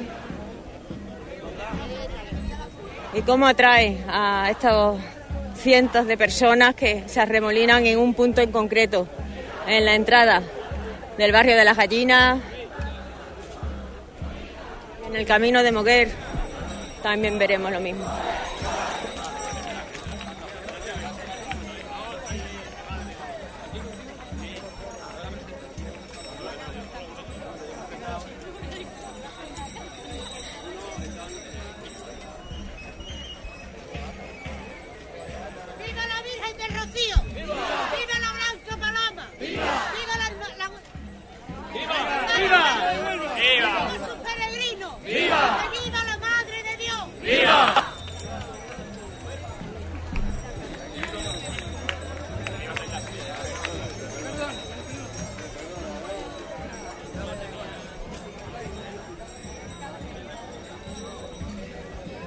y 3.13 3.21
cómo 3.21 3.47
atrae 3.47 3.99
a 4.09 4.49
estos 4.51 4.99
cientos 5.57 6.07
de 6.07 6.17
personas 6.17 6.75
que 6.75 7.05
se 7.07 7.21
arremolinan 7.21 7.85
en 7.87 7.99
un 7.99 8.15
punto 8.15 8.41
en 8.41 8.51
concreto, 8.51 9.07
en 9.67 9.85
la 9.85 9.95
entrada 9.95 10.43
del 11.19 11.33
barrio 11.33 11.55
de 11.55 11.65
las 11.65 11.77
Gallinas, 11.77 12.41
en 15.09 15.17
el 15.17 15.27
camino 15.27 15.63
de 15.63 15.73
Moguer, 15.73 16.11
también 17.03 17.39
veremos 17.39 17.71
lo 17.71 17.81
mismo. 17.81 18.05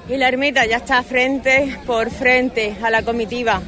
Y 0.08 0.16
la 0.16 0.28
ermita 0.28 0.64
ya 0.64 0.78
está 0.78 1.02
frente 1.02 1.76
por 1.86 2.10
frente 2.10 2.74
a 2.82 2.88
la 2.88 3.02
comitiva. 3.02 3.60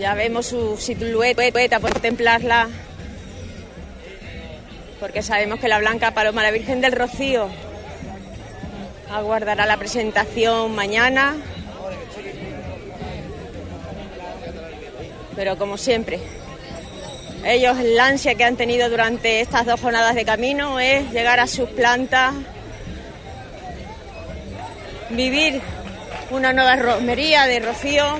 Ya 0.00 0.14
vemos 0.14 0.46
su 0.46 0.78
silueta 0.78 1.78
por 1.78 1.92
contemplarla, 1.92 2.68
porque 4.98 5.22
sabemos 5.22 5.60
que 5.60 5.68
la 5.68 5.78
Blanca 5.78 6.12
Paloma, 6.12 6.42
la 6.42 6.50
Virgen 6.50 6.80
del 6.80 6.92
Rocío, 6.92 7.48
aguardará 9.12 9.66
la 9.66 9.76
presentación 9.76 10.74
mañana. 10.74 11.36
Pero 15.36 15.58
como 15.58 15.76
siempre, 15.76 16.18
ellos 17.44 17.76
la 17.78 18.06
ansia 18.06 18.36
que 18.36 18.44
han 18.44 18.56
tenido 18.56 18.88
durante 18.88 19.40
estas 19.40 19.66
dos 19.66 19.80
jornadas 19.80 20.14
de 20.14 20.24
camino 20.24 20.80
es 20.80 21.10
llegar 21.12 21.40
a 21.40 21.46
sus 21.46 21.68
plantas, 21.68 22.34
vivir 25.12 25.60
una 26.30 26.52
nueva 26.52 26.76
romería 26.76 27.46
de 27.46 27.60
Rocío 27.60 28.18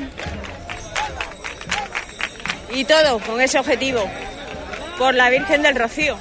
y 2.75 2.85
todo 2.85 3.19
con 3.21 3.41
ese 3.41 3.59
objetivo, 3.59 4.09
por 4.99 5.15
la 5.15 5.31
Virgen 5.31 5.63
del 5.63 5.77
Rocío. 5.77 6.17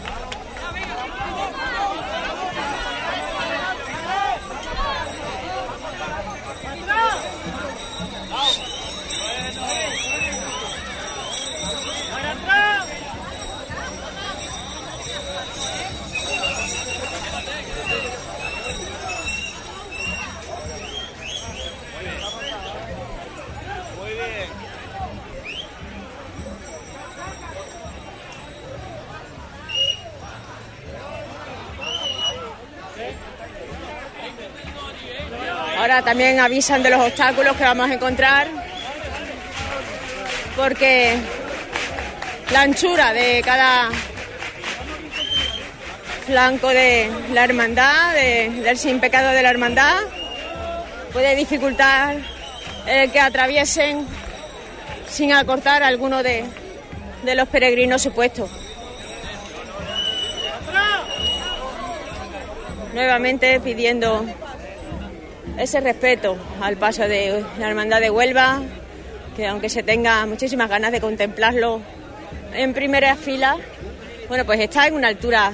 También 36.21 36.39
avisan 36.39 36.83
de 36.83 36.91
los 36.91 37.01
obstáculos 37.01 37.57
que 37.57 37.63
vamos 37.63 37.89
a 37.89 37.93
encontrar, 37.95 38.45
porque 40.55 41.15
la 42.51 42.61
anchura 42.61 43.11
de 43.11 43.41
cada 43.43 43.89
flanco 46.27 46.67
de 46.67 47.09
la 47.33 47.43
hermandad, 47.43 48.13
de- 48.13 48.51
del 48.51 48.77
sin 48.77 48.99
pecado 48.99 49.29
de 49.31 49.41
la 49.41 49.49
hermandad, 49.49 49.95
puede 51.11 51.35
dificultar 51.35 52.17
el 52.85 53.11
que 53.11 53.19
atraviesen 53.19 54.05
sin 55.09 55.33
acortar 55.33 55.81
alguno 55.81 56.21
de, 56.21 56.43
de 57.23 57.33
los 57.33 57.47
peregrinos 57.47 57.99
supuestos. 58.03 58.47
Nuevamente 62.93 63.59
pidiendo 63.59 64.23
ese 65.57 65.79
respeto 65.79 66.37
al 66.61 66.77
paso 66.77 67.03
de 67.03 67.43
la 67.59 67.69
Hermandad 67.69 68.01
de 68.01 68.09
Huelva, 68.09 68.61
que 69.35 69.47
aunque 69.47 69.69
se 69.69 69.83
tenga 69.83 70.25
muchísimas 70.25 70.69
ganas 70.69 70.91
de 70.91 71.01
contemplarlo 71.01 71.81
en 72.53 72.73
primera 72.73 73.15
fila, 73.15 73.57
bueno, 74.27 74.45
pues 74.45 74.59
está 74.59 74.87
en 74.87 74.95
una 74.95 75.09
altura 75.09 75.51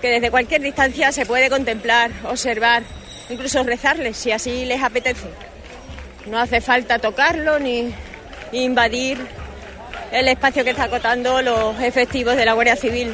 que 0.00 0.08
desde 0.08 0.30
cualquier 0.30 0.62
distancia 0.62 1.12
se 1.12 1.26
puede 1.26 1.50
contemplar, 1.50 2.10
observar, 2.24 2.82
incluso 3.28 3.62
rezarles 3.62 4.16
si 4.16 4.32
así 4.32 4.64
les 4.64 4.82
apetece. 4.82 5.28
No 6.26 6.38
hace 6.38 6.60
falta 6.60 6.98
tocarlo 6.98 7.58
ni 7.58 7.92
invadir 8.52 9.18
el 10.12 10.28
espacio 10.28 10.64
que 10.64 10.70
está 10.70 10.84
acotando 10.84 11.40
los 11.42 11.80
efectivos 11.80 12.36
de 12.36 12.44
la 12.44 12.54
Guardia 12.54 12.76
Civil. 12.76 13.12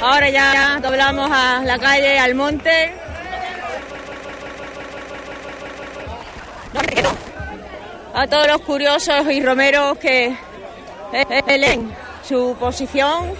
Ahora 0.00 0.30
ya 0.30 0.78
doblamos 0.80 1.28
a 1.32 1.62
la 1.64 1.78
calle, 1.78 2.18
al 2.18 2.34
monte. 2.34 2.94
A 8.14 8.26
todos 8.26 8.46
los 8.46 8.60
curiosos 8.62 9.30
y 9.30 9.42
romeros 9.42 9.98
que 9.98 10.36
leen 11.48 11.94
su 12.22 12.56
posición. 12.58 13.32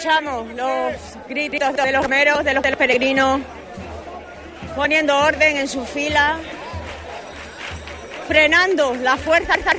Escuchamos 0.00 0.48
los 0.54 0.94
gritos 1.28 1.76
de 1.76 1.92
los 1.92 2.02
romeros, 2.02 2.42
de 2.42 2.54
los, 2.54 2.64
peregrinos, 2.74 3.42
poniendo 4.74 5.14
orden 5.14 5.58
en 5.58 5.68
su 5.68 5.84
fila, 5.84 6.38
frenando 8.26 8.94
la 8.94 9.18
fuerza 9.18 9.56
zar, 9.62 9.76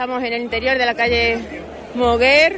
estamos 0.00 0.24
en 0.24 0.32
el 0.32 0.40
interior 0.40 0.78
de 0.78 0.86
la 0.86 0.94
calle 0.94 1.38
Moguer. 1.92 2.56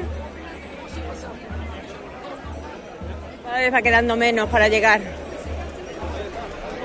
Cada 3.42 3.58
vez 3.58 3.74
va 3.74 3.82
quedando 3.82 4.14
menos 4.14 4.48
para 4.48 4.68
llegar. 4.68 5.00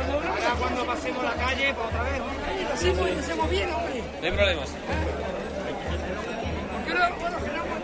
Ahora 0.09 0.55
cuando 0.59 0.83
pasemos 0.83 1.23
la 1.23 1.33
calle, 1.33 1.75
pues 1.75 1.87
otra 1.87 2.01
vez. 2.01 2.21
No 4.23 4.35
problemas. 4.35 4.69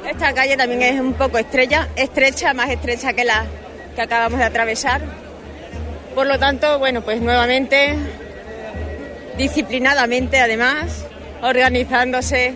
Esta 0.09 0.33
calle 0.33 0.57
también 0.57 0.81
es 0.81 0.99
un 0.99 1.13
poco 1.13 1.37
estrecha, 1.37 1.89
estrecha, 1.95 2.55
más 2.55 2.71
estrecha 2.71 3.13
que 3.13 3.23
la 3.23 3.45
que 3.95 4.01
acabamos 4.01 4.39
de 4.39 4.45
atravesar. 4.45 5.01
Por 6.15 6.25
lo 6.25 6.39
tanto, 6.39 6.79
bueno, 6.79 7.01
pues 7.01 7.21
nuevamente, 7.21 7.93
disciplinadamente 9.37 10.39
además, 10.39 11.05
organizándose 11.43 12.55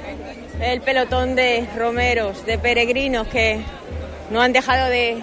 el 0.61 0.79
pelotón 0.81 1.35
de 1.35 1.67
romeros, 1.75 2.45
de 2.45 2.57
peregrinos 2.57 3.27
que 3.27 3.59
no 4.29 4.41
han 4.41 4.53
dejado 4.53 4.89
de 4.89 5.17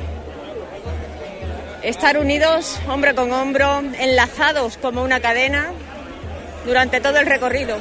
estar 1.82 2.18
unidos 2.18 2.78
hombro 2.86 3.14
con 3.14 3.32
hombro, 3.32 3.82
enlazados 3.98 4.76
como 4.76 5.02
una 5.02 5.20
cadena 5.20 5.72
durante 6.66 7.00
todo 7.00 7.18
el 7.18 7.26
recorrido. 7.26 7.78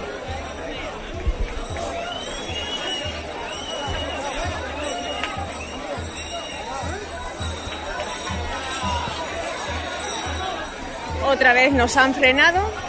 Otra 11.27 11.53
vez 11.53 11.73
nos 11.73 11.97
han 11.97 12.13
frenado. 12.13 12.82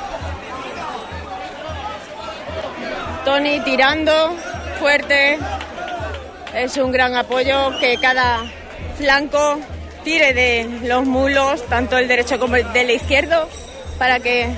Tony 3.25 3.61
tirando 3.61 4.37
fuerte. 4.79 5.39
Es 6.55 6.77
un 6.77 6.93
gran 6.93 7.15
apoyo 7.15 7.79
que 7.81 7.97
cada 7.97 8.43
flanco 8.99 9.59
tire 10.05 10.35
de 10.35 10.81
los 10.85 11.07
mulos, 11.07 11.67
tanto 11.67 11.97
el 11.97 12.07
derecho 12.07 12.39
como 12.39 12.57
el 12.57 12.71
del 12.73 12.91
izquierdo, 12.91 13.49
para 13.99 14.21
que 14.21 14.49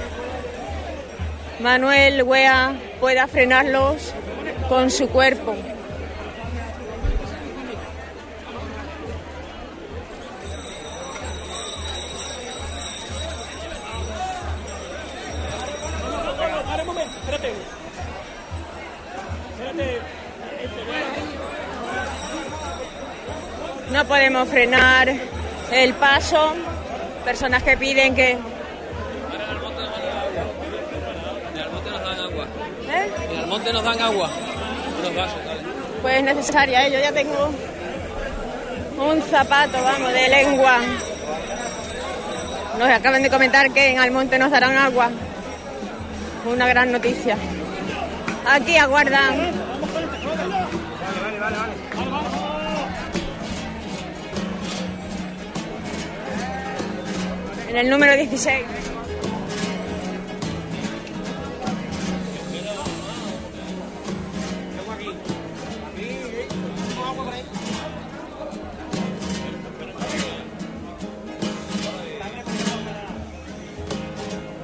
Manuel 1.60 2.22
Wea 2.24 2.74
pueda 3.00 3.28
frenarlos 3.28 4.12
con 4.68 4.90
su 4.90 5.08
cuerpo. 5.08 5.54
No 23.96 24.04
podemos 24.04 24.46
frenar 24.50 25.10
el 25.72 25.94
paso. 25.94 26.52
Personas 27.24 27.62
que 27.62 27.78
piden 27.78 28.14
que... 28.14 28.32
En 28.32 28.40
el 29.48 29.58
monte 31.70 31.90
nos 31.90 32.02
dan 32.04 32.20
agua. 32.20 32.46
¿Eh? 32.90 33.10
En 33.30 33.38
el 33.38 33.46
monte 33.46 33.72
nos 33.72 33.84
dan 33.84 34.02
agua. 34.02 34.30
Pues 36.02 36.22
necesaria, 36.22 36.86
¿eh? 36.86 36.92
yo 36.92 37.00
ya 37.00 37.10
tengo 37.10 37.50
un 38.98 39.22
zapato, 39.22 39.82
vamos, 39.82 40.12
de 40.12 40.28
lengua. 40.28 40.78
Nos 42.78 42.88
acaban 42.90 43.22
de 43.22 43.30
comentar 43.30 43.70
que 43.70 43.92
en 43.92 43.98
Almonte 43.98 44.38
nos 44.38 44.50
darán 44.50 44.76
agua. 44.76 45.08
Una 46.44 46.68
gran 46.68 46.92
noticia. 46.92 47.38
Aquí 48.46 48.76
aguardan. 48.76 49.65
En 57.68 57.76
el 57.76 57.90
número 57.90 58.16
16. 58.16 58.64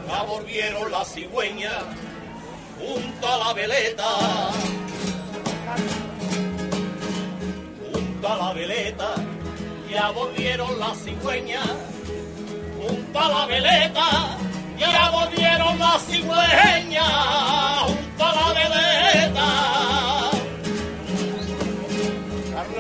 Ya 0.07 0.23
volvieron 0.23 0.93
las 0.93 1.13
cigüeñas 1.13 1.73
junto 2.79 3.29
a 3.29 3.37
la 3.37 3.53
veleta. 3.53 4.05
Junto 7.93 8.29
a 8.29 8.37
la 8.37 8.53
veleta, 8.53 9.15
ya 9.91 10.11
volvieron 10.13 10.79
las 10.79 10.99
cigüeñas 11.03 11.92
junto 13.13 13.21
a 13.21 13.29
la 13.29 13.47
veleta. 13.47 14.37
Ya 14.79 15.11
volvieron 15.11 15.79
las 15.79 16.03
cigüeñas 16.07 17.07
junto 17.87 18.25
a 18.25 18.35
la 18.35 18.53
veleta. 18.55 19.49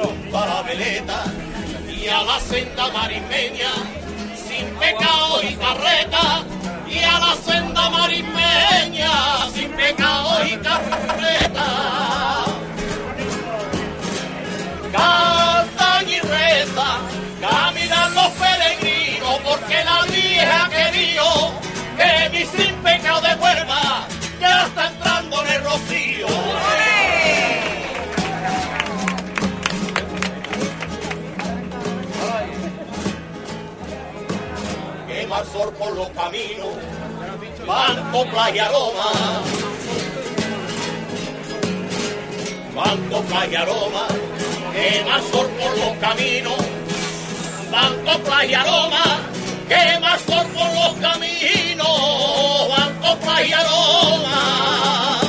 Junto 0.02 0.38
a 0.38 0.46
la 0.46 0.62
veleta 0.62 1.24
y 1.88 2.08
a 2.08 2.22
la 2.22 2.40
senda 2.40 2.88
marismeña 2.92 3.70
sin 4.48 4.66
pecado 4.76 5.42
y 5.42 5.54
carreta 5.54 6.44
y 6.88 6.98
a 6.98 7.18
la 7.18 7.36
senda 7.36 7.90
marismeña 7.90 9.10
sin 9.54 9.70
pecado 9.72 10.44
y 10.46 10.56
carreta. 10.56 11.92
Vieja 20.62 20.68
querido 20.68 21.24
que 21.96 22.30
mi 22.30 22.46
sin 22.46 22.74
pecado 22.76 23.20
de 23.20 23.34
huerva 23.34 24.06
ya 24.40 24.66
está 24.66 24.88
entrando 24.88 25.44
en 25.44 25.52
el 25.52 25.64
rocío. 25.64 26.26
quema 35.06 35.40
el 35.40 35.46
sol 35.46 35.72
por 35.78 35.94
los 35.94 36.08
caminos, 36.10 36.74
banco, 37.66 38.26
playa, 38.30 38.66
aroma. 38.66 39.12
Banco, 42.74 43.20
playa, 43.28 43.60
aroma, 43.62 44.06
quema 44.72 45.16
el 45.18 45.22
sol 45.30 45.46
por 45.60 45.78
los 45.78 45.96
caminos, 45.98 46.56
banco, 47.70 48.18
playa, 48.24 48.62
aroma, 48.62 49.31
quema 49.72 50.14
el 50.14 50.20
sol 50.20 50.46
por 50.54 50.70
los 50.74 50.92
caminos, 51.00 52.68
banco, 52.68 53.16
playa, 53.24 53.60
aroma. 53.60 55.20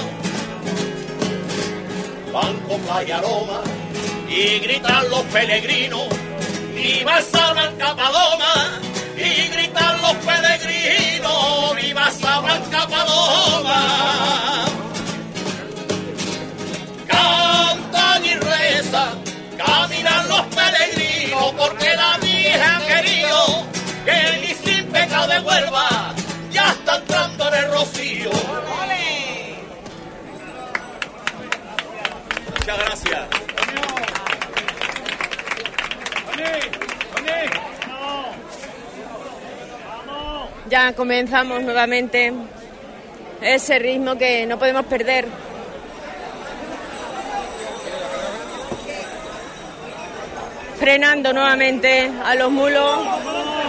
Banco, 2.34 2.78
playa, 2.86 3.18
aroma, 3.20 3.62
y 4.28 4.60
gritan 4.60 5.10
los 5.10 5.22
peregrinos, 5.34 6.08
viva 6.76 7.20
esa 7.20 7.54
blanca 7.54 7.96
paloma, 7.96 8.54
y 9.16 9.48
gritan 9.54 10.02
los 10.02 10.16
peregrinos, 10.28 11.76
viva 11.76 12.08
esa 12.10 12.40
blanca 12.40 12.88
paloma. 12.88 14.63
Ya 26.52 26.72
está 26.72 26.98
entrando 26.98 27.48
en 27.48 27.54
el 27.54 27.72
rocío. 27.72 28.30
Muchas 32.60 32.78
gracias. 32.78 33.44
Ya 40.70 40.94
comenzamos 40.94 41.62
nuevamente 41.62 42.34
ese 43.42 43.78
ritmo 43.78 44.18
que 44.18 44.46
no 44.48 44.58
podemos 44.58 44.86
perder. 44.86 45.28
Frenando 50.80 51.32
nuevamente 51.32 52.12
a 52.26 52.34
los 52.36 52.52
mulos. 52.52 53.63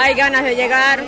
Hay 0.00 0.14
ganas 0.14 0.44
de 0.44 0.54
llegar. 0.54 1.04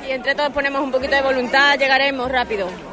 Si 0.00 0.12
entre 0.12 0.34
todos 0.36 0.50
ponemos 0.50 0.80
un 0.80 0.92
poquito 0.92 1.16
de 1.16 1.22
voluntad, 1.22 1.76
llegaremos 1.76 2.30
rápido. 2.30 2.87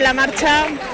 La 0.00 0.12
marcha. 0.12 0.87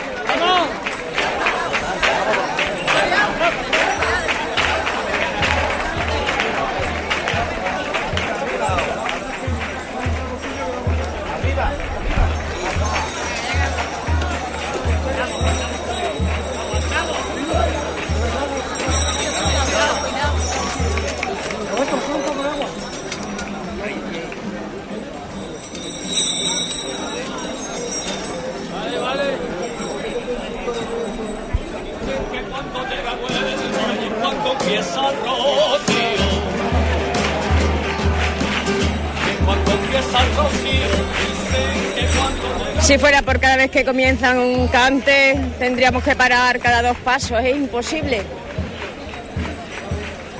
Si 42.81 42.99
fuera 42.99 43.23
por 43.23 43.41
cada 43.41 43.57
vez 43.57 43.71
que 43.71 43.85
comienzan 43.85 44.39
un 44.39 44.69
cante, 44.69 45.41
tendríamos 45.59 46.05
que 46.05 46.15
parar 46.15 46.61
cada 46.61 46.83
dos 46.83 46.99
pasos. 46.99 47.43
Es 47.43 47.57
imposible. 47.57 48.23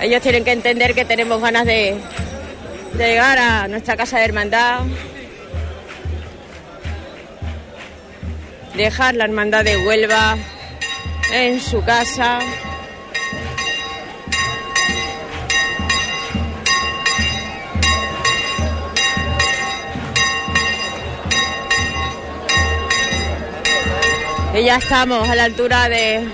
Ellos 0.01 0.21
tienen 0.21 0.45
que 0.45 0.53
entender 0.53 0.95
que 0.95 1.07
tenemos 1.07 1.41
ganas 1.41 1.65
de, 1.65 1.97
llegar 2.99 3.39
a 3.39 3.67
nuestra 3.69 3.97
casa 3.97 4.19
de 4.19 4.25
hermandad. 4.27 4.81
Dejar 8.75 9.15
la 9.15 9.25
hermandad 9.25 9.65
de 9.65 9.79
Huelva 9.87 10.37
en 11.33 11.61
su 11.61 11.83
casa. 11.83 12.41
Y 24.55 24.63
ya 24.63 24.77
estamos 24.77 25.29
a 25.29 25.35
la 25.35 25.45
altura 25.45 25.89
de 25.89 26.29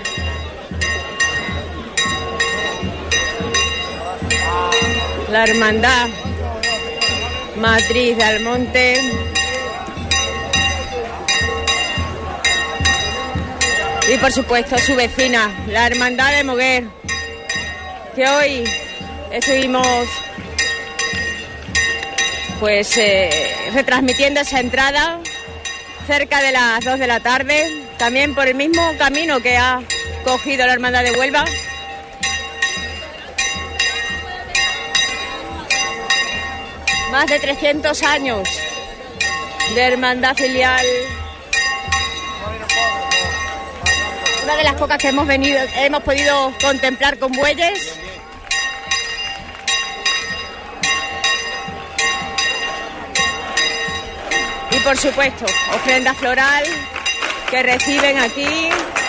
la 5.31 5.43
hermandad 5.43 6.07
matriz 7.57 8.15
de 8.17 8.23
Almonte. 8.23 9.01
Y 14.07 14.17
por 14.17 14.31
supuesto 14.31 14.77
su 14.77 14.95
vecina, 14.95 15.49
la 15.67 15.87
hermandad 15.87 16.31
de 16.31 16.43
Moguer, 16.43 16.83
que 18.15 18.27
hoy 18.27 18.63
estuvimos 19.31 19.87
pues 22.59 22.95
eh, 22.97 23.31
retransmitiendo 23.73 24.41
esa 24.41 24.59
entrada 24.59 25.19
cerca 26.05 26.39
de 26.41 26.51
las 26.51 26.85
2 26.85 26.99
de 26.99 27.07
la 27.07 27.19
tarde, 27.19 27.90
también 28.01 28.33
por 28.33 28.47
el 28.47 28.55
mismo 28.55 28.81
camino 28.97 29.39
que 29.41 29.57
ha 29.57 29.79
cogido 30.23 30.65
la 30.65 30.73
Hermandad 30.73 31.03
de 31.03 31.11
Huelva. 31.11 31.45
Más 37.11 37.27
de 37.27 37.37
300 37.37 38.01
años 38.01 38.49
de 39.75 39.81
hermandad 39.81 40.35
filial. 40.35 40.83
Una 44.45 44.55
de 44.55 44.63
las 44.63 44.73
pocas 44.73 44.97
que 44.97 45.09
hemos 45.09 45.27
venido, 45.27 45.59
hemos 45.75 46.01
podido 46.01 46.51
contemplar 46.59 47.19
con 47.19 47.31
bueyes. 47.33 47.99
Y 54.71 54.79
por 54.79 54.97
supuesto, 54.97 55.45
ofrenda 55.75 56.15
floral 56.15 56.63
que 57.51 57.63
reciben 57.63 58.17
aquí. 58.17 59.00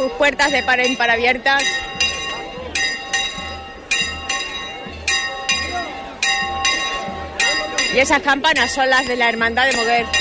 Sus 0.00 0.12
puertas 0.12 0.50
de 0.50 0.62
par 0.62 0.80
en 0.80 0.96
par 0.96 1.10
abiertas. 1.10 1.62
Y 7.94 7.98
esas 7.98 8.22
campanas 8.22 8.70
son 8.70 8.88
las 8.88 9.06
de 9.06 9.16
la 9.16 9.28
Hermandad 9.28 9.66
de 9.66 9.76
Moguer. 9.76 10.19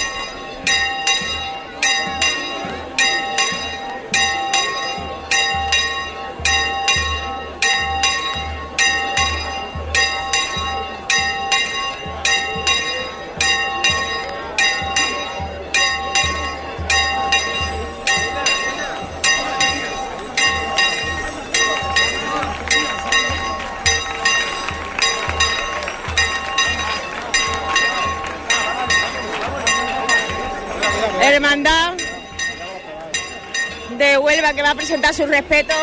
Presentar 34.89 35.13
sus 35.13 35.29
respetos. 35.29 35.77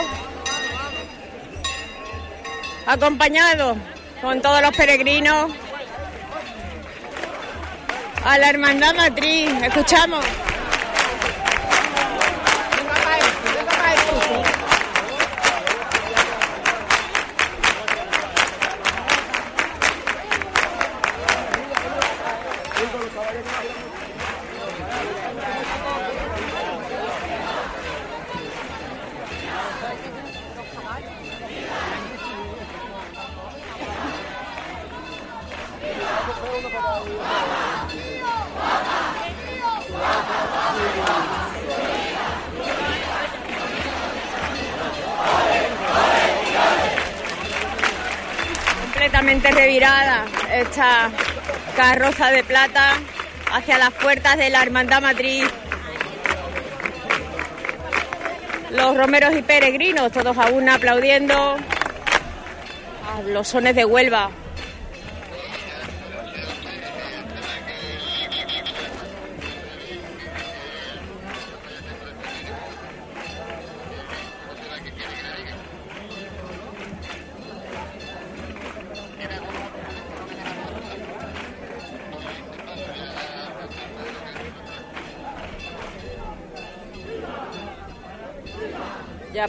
Acompañado 2.89 3.77
con 4.20 4.43
todos 4.43 4.61
los 4.61 4.77
peregrinos 4.77 5.53
a 8.24 8.37
la 8.37 8.51
Hermandad 8.51 8.97
Matriz. 8.97 9.49
Escuchamos. 9.62 10.24
Revirada 49.22 50.26
esta 50.52 51.10
carroza 51.74 52.30
de 52.30 52.44
plata 52.44 52.93
hacia 53.51 53.78
las 53.78 53.90
puertas 53.93 54.36
de 54.36 54.51
la 54.51 54.62
Hermandad 54.62 55.01
Matriz. 55.01 55.47
Los 58.70 58.97
romeros 58.97 59.34
y 59.34 59.43
peregrinos, 59.43 60.12
todos 60.12 60.36
a 60.36 60.47
una 60.47 60.74
aplaudiendo. 60.74 61.34
a 61.34 63.22
los 63.28 63.48
sones 63.48 63.74
de 63.74 63.84
Huelva. 63.86 64.30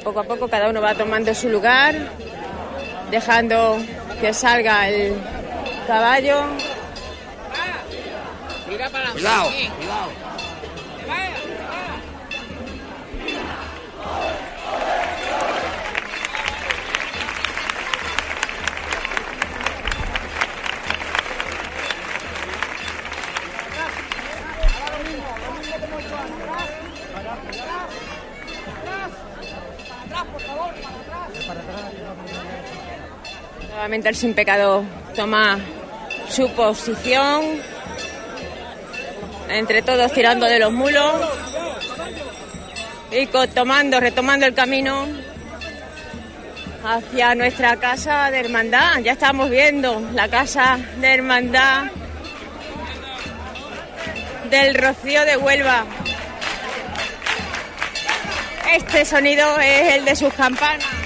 Poco 0.08 0.22
a 0.22 0.24
poco 0.24 0.48
cada 0.48 0.70
uno 0.70 0.80
va 0.82 0.96
tomando 0.96 1.36
su 1.36 1.50
lugar, 1.50 1.94
dejando 3.12 3.78
que 4.22 4.34
salga 4.34 4.88
el 4.88 5.14
caballo. 5.86 6.46
Cuidado. 9.12 9.52
El 33.90 34.16
sin 34.16 34.34
pecado 34.34 34.84
toma 35.16 35.58
su 36.30 36.50
posición. 36.52 37.42
Entre 39.48 39.82
todos 39.82 40.12
tirando 40.12 40.46
de 40.46 40.60
los 40.60 40.74
mulos. 40.74 41.14
Y 43.12 43.28
tomando, 43.28 44.02
retomando 44.02 44.46
el 44.46 44.54
camino 44.54 45.08
hacia 46.84 47.34
nuestra 47.34 47.78
casa 47.78 48.30
de 48.30 48.42
hermandad. 48.42 49.00
Ya 49.00 49.14
estamos 49.14 49.50
viendo 49.50 50.02
la 50.14 50.28
casa 50.28 50.78
de 51.00 51.14
hermandad 51.14 51.86
del 54.50 54.76
Rocío 54.76 55.24
de 55.24 55.38
Huelva. 55.38 55.86
Este 58.76 59.06
sonido 59.06 59.58
es 59.62 59.96
el 59.96 60.04
de 60.04 60.16
sus 60.18 60.34
campanas. 60.34 60.97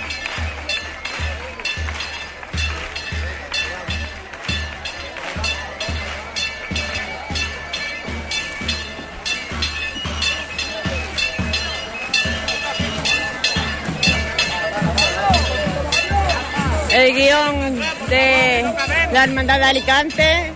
El 16.92 17.14
guion 17.14 17.80
de 18.10 18.64
la 19.12 19.24
Hermandad 19.24 19.60
de 19.60 19.66
Alicante, 19.66 20.54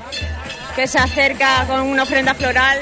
que 0.75 0.87
se 0.87 0.97
acerca 0.97 1.65
con 1.65 1.81
una 1.81 2.03
ofrenda 2.03 2.33
floral. 2.33 2.79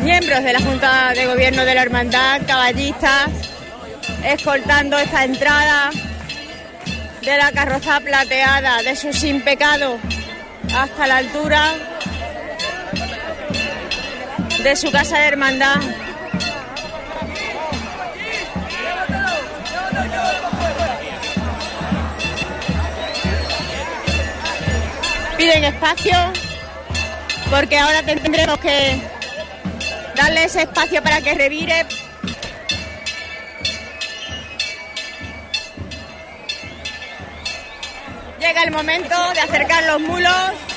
Miembros 0.00 0.44
de 0.44 0.52
la 0.52 0.60
Junta 0.60 1.12
de 1.14 1.26
Gobierno 1.26 1.64
de 1.64 1.74
la 1.74 1.82
Hermandad, 1.82 2.42
caballistas, 2.46 3.30
escoltando 4.22 4.98
esta 4.98 5.24
entrada 5.24 5.90
de 7.22 7.38
la 7.38 7.50
carroza 7.52 8.00
plateada 8.00 8.82
de 8.82 8.96
su 8.96 9.14
sin 9.14 9.42
hasta 10.74 11.06
la 11.06 11.16
altura 11.16 11.93
de 14.64 14.76
su 14.76 14.90
casa 14.90 15.18
de 15.18 15.26
hermandad. 15.26 15.76
Piden 25.36 25.64
espacio 25.64 26.16
porque 27.50 27.78
ahora 27.78 28.02
tendremos 28.04 28.58
que 28.58 29.02
darle 30.16 30.44
ese 30.44 30.62
espacio 30.62 31.02
para 31.02 31.20
que 31.20 31.34
revire. 31.34 31.84
Llega 38.40 38.62
el 38.62 38.70
momento 38.70 39.14
de 39.34 39.40
acercar 39.40 39.84
los 39.84 40.00
mulos. 40.00 40.73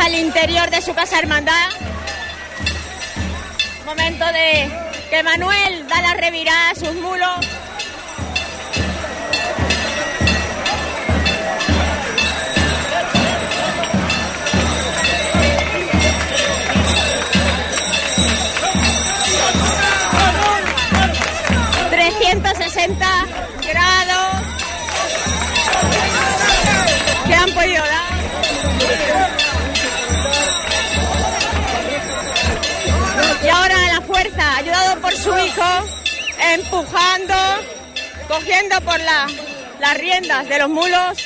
Hasta 0.00 0.16
el 0.16 0.24
interior 0.24 0.70
de 0.70 0.80
su 0.80 0.94
casa 0.94 1.18
hermandad. 1.18 1.68
Momento 3.84 4.24
de 4.32 4.70
que 5.10 5.22
Manuel 5.22 5.86
da 5.88 6.00
la 6.00 6.14
revirada 6.14 6.70
a 6.70 6.74
sus 6.74 6.94
mulos. 6.94 7.59
Empujando, 36.54 37.34
cogiendo 38.28 38.80
por 38.82 38.98
la- 39.00 39.26
las 39.78 39.94
riendas 39.96 40.48
de 40.48 40.58
los 40.58 40.68
mulos. 40.68 41.18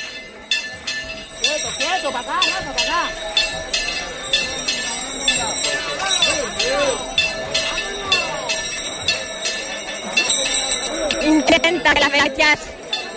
Quieto, 1.43 1.69
quieto, 1.77 2.11
para 2.13 2.21
acá, 2.31 2.41
para 2.41 2.71
acá. 2.71 3.11
Intenta 11.23 11.95
que 11.95 12.01
las 12.01 12.11
bestias 12.13 12.61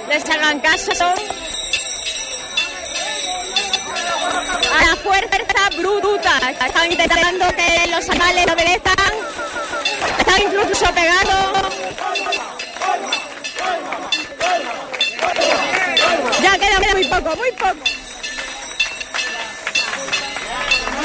les 0.09 0.29
hagan 0.29 0.59
caso. 0.59 0.91
A 4.73 4.85
la 4.85 4.95
fuerza 4.97 5.69
bruta. 5.77 6.39
Están 6.51 6.91
intentando 6.91 7.45
que 7.55 7.87
los 7.91 8.09
animales 8.09 8.45
obedezcan. 8.51 9.36
Están 10.27 10.41
incluso 10.41 10.85
pegados. 10.93 11.73
Ya 16.41 16.57
queda, 16.57 16.79
queda 16.79 16.93
muy 16.93 17.05
poco, 17.05 17.35
muy 17.37 17.51
poco. 17.51 17.75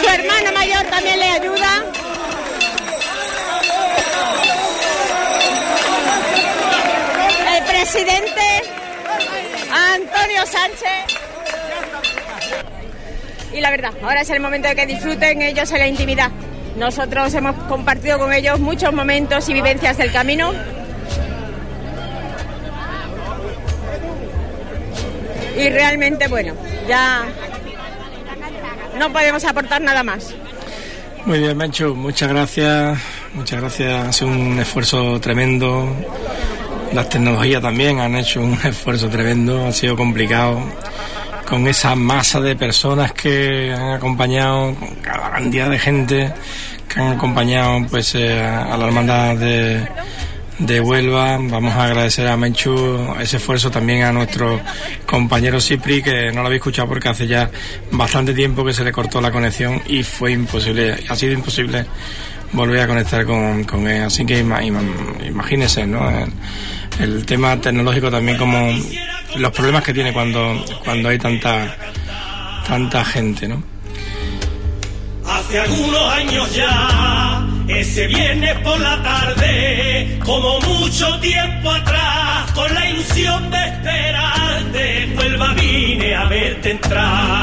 Su 0.00 0.08
hermano 0.08 0.52
mayor 0.52 0.84
también 0.86 1.20
le 1.20 1.28
ayuda. 1.30 1.84
El 7.56 7.64
presidente 7.64 8.62
Antonio 9.70 10.46
Sánchez. 10.46 11.16
Y 13.52 13.60
la 13.60 13.70
verdad, 13.70 13.92
ahora 14.02 14.22
es 14.22 14.30
el 14.30 14.40
momento 14.40 14.68
de 14.68 14.74
que 14.74 14.86
disfruten 14.86 15.42
ellos 15.42 15.70
en 15.70 15.78
la 15.78 15.86
intimidad. 15.86 16.30
Nosotros 16.76 17.34
hemos 17.34 17.54
compartido 17.64 18.18
con 18.18 18.32
ellos 18.32 18.58
muchos 18.58 18.92
momentos 18.92 19.48
y 19.48 19.54
vivencias 19.54 19.98
del 19.98 20.10
camino. 20.10 20.52
Y 25.56 25.68
realmente, 25.68 26.28
bueno, 26.28 26.54
ya 26.88 27.24
no 28.98 29.12
podemos 29.12 29.44
aportar 29.44 29.80
nada 29.82 30.02
más. 30.02 30.34
Muy 31.24 31.38
bien, 31.38 31.56
Mencho, 31.56 31.94
muchas 31.94 32.28
gracias. 32.30 32.98
Muchas 33.34 33.60
gracias. 33.60 34.08
Ha 34.08 34.12
sido 34.12 34.30
un 34.30 34.58
esfuerzo 34.58 35.20
tremendo. 35.20 35.88
Las 36.92 37.08
tecnologías 37.08 37.62
también 37.62 38.00
han 38.00 38.16
hecho 38.16 38.40
un 38.40 38.54
esfuerzo 38.64 39.08
tremendo. 39.08 39.66
Ha 39.66 39.72
sido 39.72 39.96
complicado. 39.96 40.60
Con 41.52 41.68
esa 41.68 41.94
masa 41.94 42.40
de 42.40 42.56
personas 42.56 43.12
que 43.12 43.74
han 43.76 43.92
acompañado, 43.92 44.74
con 44.74 44.94
cada 45.02 45.32
cantidad 45.32 45.68
de 45.68 45.78
gente 45.78 46.32
que 46.88 46.98
han 46.98 47.12
acompañado 47.12 47.86
pues 47.90 48.14
eh, 48.14 48.40
a 48.40 48.74
la 48.74 48.86
hermandad 48.86 49.36
de, 49.36 49.86
de 50.58 50.80
Huelva. 50.80 51.36
Vamos 51.38 51.74
a 51.74 51.84
agradecer 51.84 52.26
a 52.26 52.38
Menchu 52.38 53.14
ese 53.20 53.36
esfuerzo 53.36 53.70
también 53.70 54.02
a 54.04 54.12
nuestro 54.12 54.62
compañero 55.04 55.60
Cipri, 55.60 56.02
que 56.02 56.32
no 56.32 56.40
lo 56.40 56.46
había 56.46 56.56
escuchado 56.56 56.88
porque 56.88 57.10
hace 57.10 57.26
ya 57.26 57.50
bastante 57.90 58.32
tiempo 58.32 58.64
que 58.64 58.72
se 58.72 58.82
le 58.82 58.90
cortó 58.90 59.20
la 59.20 59.30
conexión 59.30 59.82
y 59.86 60.02
fue 60.04 60.32
imposible, 60.32 61.04
ha 61.06 61.14
sido 61.14 61.34
imposible 61.34 61.84
volver 62.52 62.80
a 62.80 62.86
conectar 62.86 63.24
con, 63.24 63.64
con 63.64 63.86
él. 63.88 64.02
Así 64.02 64.24
que 64.26 64.42
ima- 64.44 64.62
ima- 64.62 64.82
imagínese, 65.26 65.86
¿no? 65.86 66.08
El, 67.00 67.24
tema 67.26 67.56
tecnológico 67.60 68.10
también 68.10 68.36
como 68.36 68.70
los 69.36 69.52
problemas 69.52 69.82
que 69.82 69.94
tiene 69.94 70.12
cuando, 70.12 70.62
cuando 70.84 71.08
hay 71.08 71.18
tanta, 71.18 71.74
tanta 72.66 73.04
gente, 73.04 73.48
¿no? 73.48 73.62
Hace 75.26 75.60
algunos 75.60 76.02
años 76.12 76.54
ya, 76.54 77.46
ese 77.68 78.06
viernes 78.08 78.54
por 78.58 78.78
la 78.80 79.02
tarde, 79.02 80.18
como 80.24 80.60
mucho 80.60 81.18
tiempo 81.20 81.70
atrás, 81.70 82.50
con 82.52 82.74
la 82.74 82.90
ilusión 82.90 83.50
de 83.50 83.58
esperarte, 83.68 85.14
Huelva 85.16 85.54
vine 85.54 86.14
a 86.14 86.24
verte 86.26 86.70
entrar. 86.72 87.41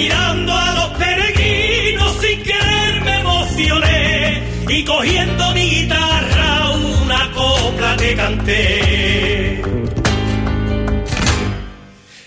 Mirando 0.00 0.56
a 0.56 0.72
los 0.78 0.88
peregrinos 0.98 2.12
sin 2.22 2.42
querer 2.42 3.02
me 3.04 3.14
emocioné 3.20 4.42
y 4.68 4.84
cogiendo 4.84 5.52
mi 5.52 5.64
guitarra 5.74 6.70
una 7.02 7.30
copla 7.32 7.96
te 7.96 8.14
canté. 8.16 9.62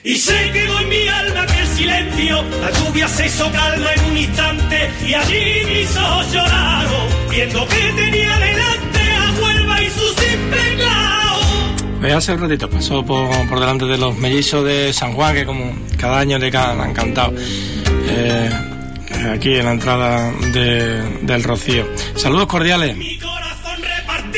Y 0.03 0.15
se 0.15 0.51
quedó 0.51 0.79
en 0.81 0.89
mi 0.89 1.07
alma 1.07 1.41
aquel 1.43 1.67
silencio, 1.79 2.43
la 2.63 2.69
lluvia 2.77 3.07
se 3.07 3.25
hizo 3.25 3.51
calma 3.51 3.89
en 3.95 4.05
un 4.11 4.17
instante 4.17 4.77
y 5.07 5.13
allí 5.13 5.45
mis 5.71 5.97
ojos 5.97 6.31
lloraron, 6.33 7.07
viendo 7.31 7.67
que 7.67 7.83
tenía 8.01 8.33
delante 8.49 9.01
a 9.21 9.25
Huelva 9.41 9.81
y 9.81 9.89
sus 9.89 10.15
impecados. 10.33 10.92
Pues 12.03 12.13
hace 12.15 12.33
un 12.33 12.41
ratito 12.41 12.69
pasó 12.69 13.05
por, 13.05 13.29
por 13.47 13.61
delante 13.61 13.85
de 13.85 13.97
los 13.97 14.17
mellizos 14.17 14.65
de 14.65 14.91
San 14.91 15.13
Juan, 15.13 15.33
que 15.35 15.45
como 15.45 15.73
cada 15.97 16.19
año 16.19 16.37
le 16.37 16.51
can- 16.51 16.81
han 16.81 16.93
cantado 16.93 17.33
eh, 18.09 18.49
aquí 19.33 19.55
en 19.55 19.63
la 19.65 19.71
entrada 19.71 20.29
de- 20.51 21.19
del 21.21 21.43
Rocío. 21.43 21.87
Saludos 22.17 22.47
cordiales. 22.47 22.97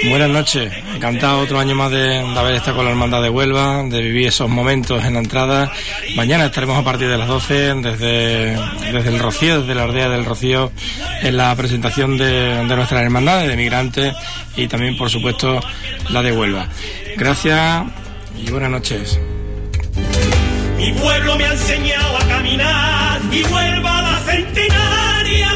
Buenas 0.09 0.29
noches. 0.29 0.71
Encantado 1.05 1.41
otro 1.41 1.59
año 1.59 1.75
más 1.75 1.91
de, 1.91 1.99
de 1.99 2.39
haber 2.39 2.55
estado 2.55 2.77
con 2.77 2.85
la 2.85 2.89
Hermandad 2.89 3.21
de 3.21 3.29
Huelva, 3.29 3.83
de 3.83 4.01
vivir 4.01 4.25
esos 4.29 4.49
momentos 4.49 5.05
en 5.05 5.13
la 5.13 5.19
entrada. 5.19 5.71
Mañana 6.15 6.47
estaremos 6.47 6.79
a 6.79 6.83
partir 6.83 7.07
de 7.07 7.15
las 7.15 7.27
12 7.27 7.75
desde, 7.75 8.57
desde 8.91 9.09
el 9.09 9.19
Rocío, 9.19 9.61
desde 9.61 9.75
la 9.75 9.83
aldea 9.83 10.09
del 10.09 10.25
Rocío, 10.25 10.71
en 11.21 11.37
la 11.37 11.55
presentación 11.55 12.17
de, 12.17 12.65
de 12.65 12.75
nuestras 12.75 13.03
hermandades 13.03 13.47
de 13.47 13.55
migrantes 13.55 14.15
y 14.55 14.67
también, 14.67 14.97
por 14.97 15.11
supuesto, 15.11 15.59
la 16.09 16.23
de 16.23 16.31
Huelva. 16.31 16.69
Gracias 17.15 17.83
y 18.43 18.49
buenas 18.49 18.71
noches. 18.71 19.19
Mi 20.75 20.91
pueblo 20.93 21.35
me 21.37 21.45
ha 21.45 21.51
enseñado 21.51 22.17
a 22.17 22.27
caminar 22.27 23.21
y 23.31 23.43
Huelva 23.43 24.01
la 24.01 24.19
centenaria 24.21 25.55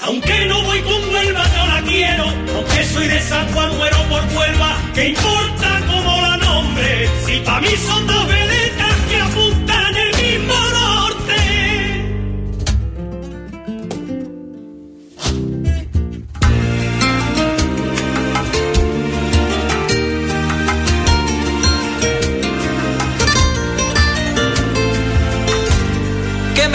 Aunque 0.00 0.46
no 0.46 0.62
voy 0.62 0.80
con 0.80 1.14
Huelva, 1.14 1.44
no 1.56 1.66
la 1.66 1.82
quiero. 1.82 2.24
Aunque 2.56 2.84
soy 2.84 3.06
de 3.06 3.20
San 3.20 3.52
Juan, 3.52 3.76
muero 3.76 3.98
por 4.08 4.22
Huelva. 4.34 4.76
¿Qué 4.94 5.08
importa 5.08 5.80
cómo 5.90 6.20
la 6.22 6.36
nombre? 6.38 7.08
Si 7.26 7.40
para 7.40 7.60
mí 7.60 7.76
son 7.86 8.06
dos 8.06 8.26
veletas 8.28 8.59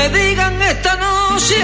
digan 0.10 0.62
esta 0.62 0.96
noche 0.98 1.56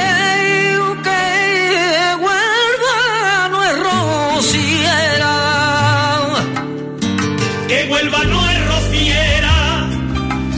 que 1.04 2.16
Huelva 2.24 3.50
no 3.52 3.64
es 3.64 3.80
rociera. 3.90 5.34
que 7.68 7.84
Huelva 7.90 8.24
no 8.26 8.50
es 8.50 8.68
rociera, 8.68 9.88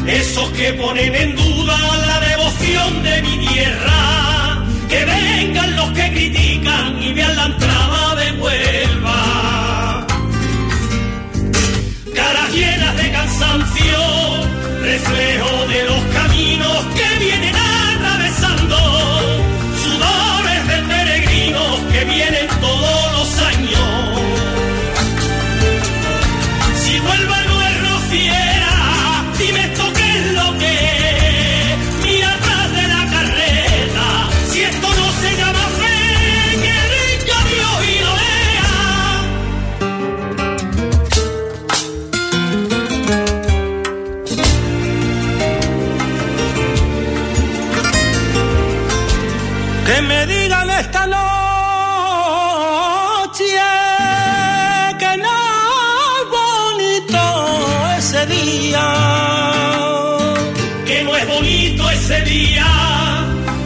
esos 0.07 0.49
que 0.51 0.73
ponen 0.73 1.14
en 1.15 1.35
duda 1.35 1.77
la 2.07 2.19
devoción 2.22 3.03
de 3.03 3.22
mi 3.22 3.47
tierra, 3.47 4.65
que 4.89 5.05
vengan 5.05 5.76
los 5.76 5.91
que 5.91 6.11
critican 6.11 7.03
y 7.03 7.14
vean 7.14 7.35
la 7.35 7.45
entrada 7.45 8.15
de 8.15 8.31
Huelva. 8.31 10.07
Caras 12.15 12.51
llenas 12.53 12.97
de 12.97 13.11
cansancio, 13.11 13.99
reflejo 14.81 15.68
de 15.68 15.84
los 15.85 16.01
caminos 16.14 16.85
que 16.95 17.02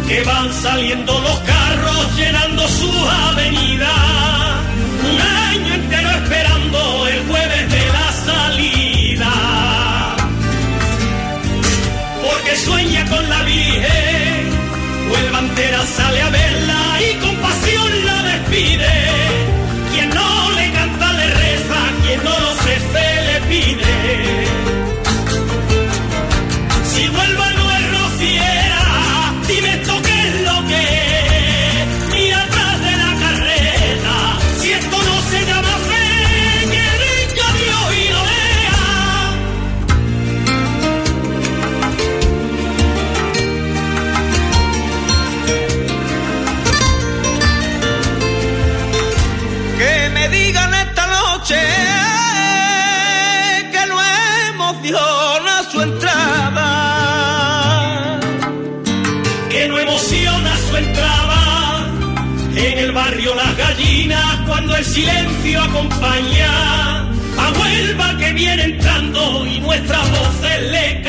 que 0.07 0.23
van 0.23 0.53
saliendo 0.53 1.19
los 1.19 1.39
carros 1.39 2.17
llenando 2.17 2.67
sus 2.67 2.95
avenidas. 3.29 3.89
Un 5.09 5.21
año 5.21 5.73
entero 5.73 6.09
esperando 6.09 7.07
el 7.07 7.27
jueves 7.27 7.71
de 7.71 7.85
la 7.97 8.11
salida. 8.29 9.33
Porque 12.23 12.55
sueña 12.57 13.05
con 13.05 13.29
la 13.29 13.41
Virgen, 13.43 14.49
Huelva 15.11 15.39
entera 15.39 15.81
sale 15.85 16.21
a 16.21 16.29
verla 16.29 16.66
el 64.77 64.85
silencio 64.85 65.61
acompaña. 65.61 67.01
A 67.37 67.51
Huelva 67.59 68.17
que 68.17 68.33
viene 68.33 68.63
entrando 68.63 69.45
y 69.45 69.59
nuestras 69.59 70.09
voces 70.11 70.71
le 70.71 71.01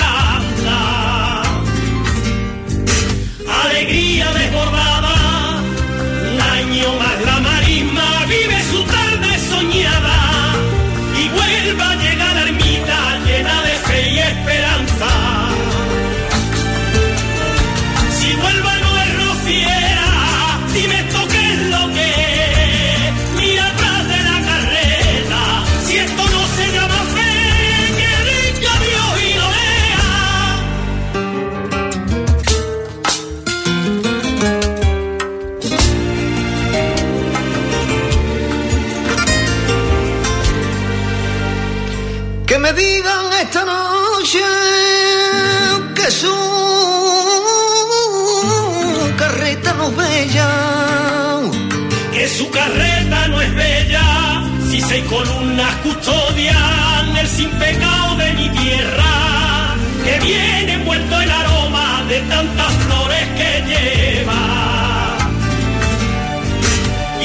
sin 57.39 57.51
pecado 57.51 58.17
de 58.17 58.33
mi 58.33 58.49
tierra, 58.49 59.77
que 60.05 60.19
viene 60.27 60.73
envuelto 60.73 61.21
el 61.21 61.31
aroma 61.31 62.03
de 62.09 62.19
tantas 62.23 62.73
flores 62.85 63.25
que 63.39 63.51
lleva. 63.71 64.43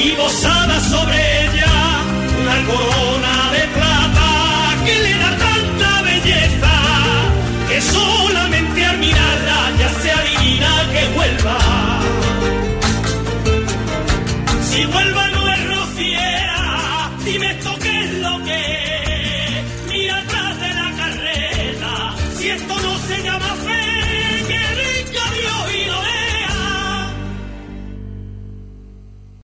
Y 0.04 0.10
posada 0.12 0.78
sobre 0.92 1.16
ella 1.46 1.74
una 2.42 2.56
corona 2.68 3.03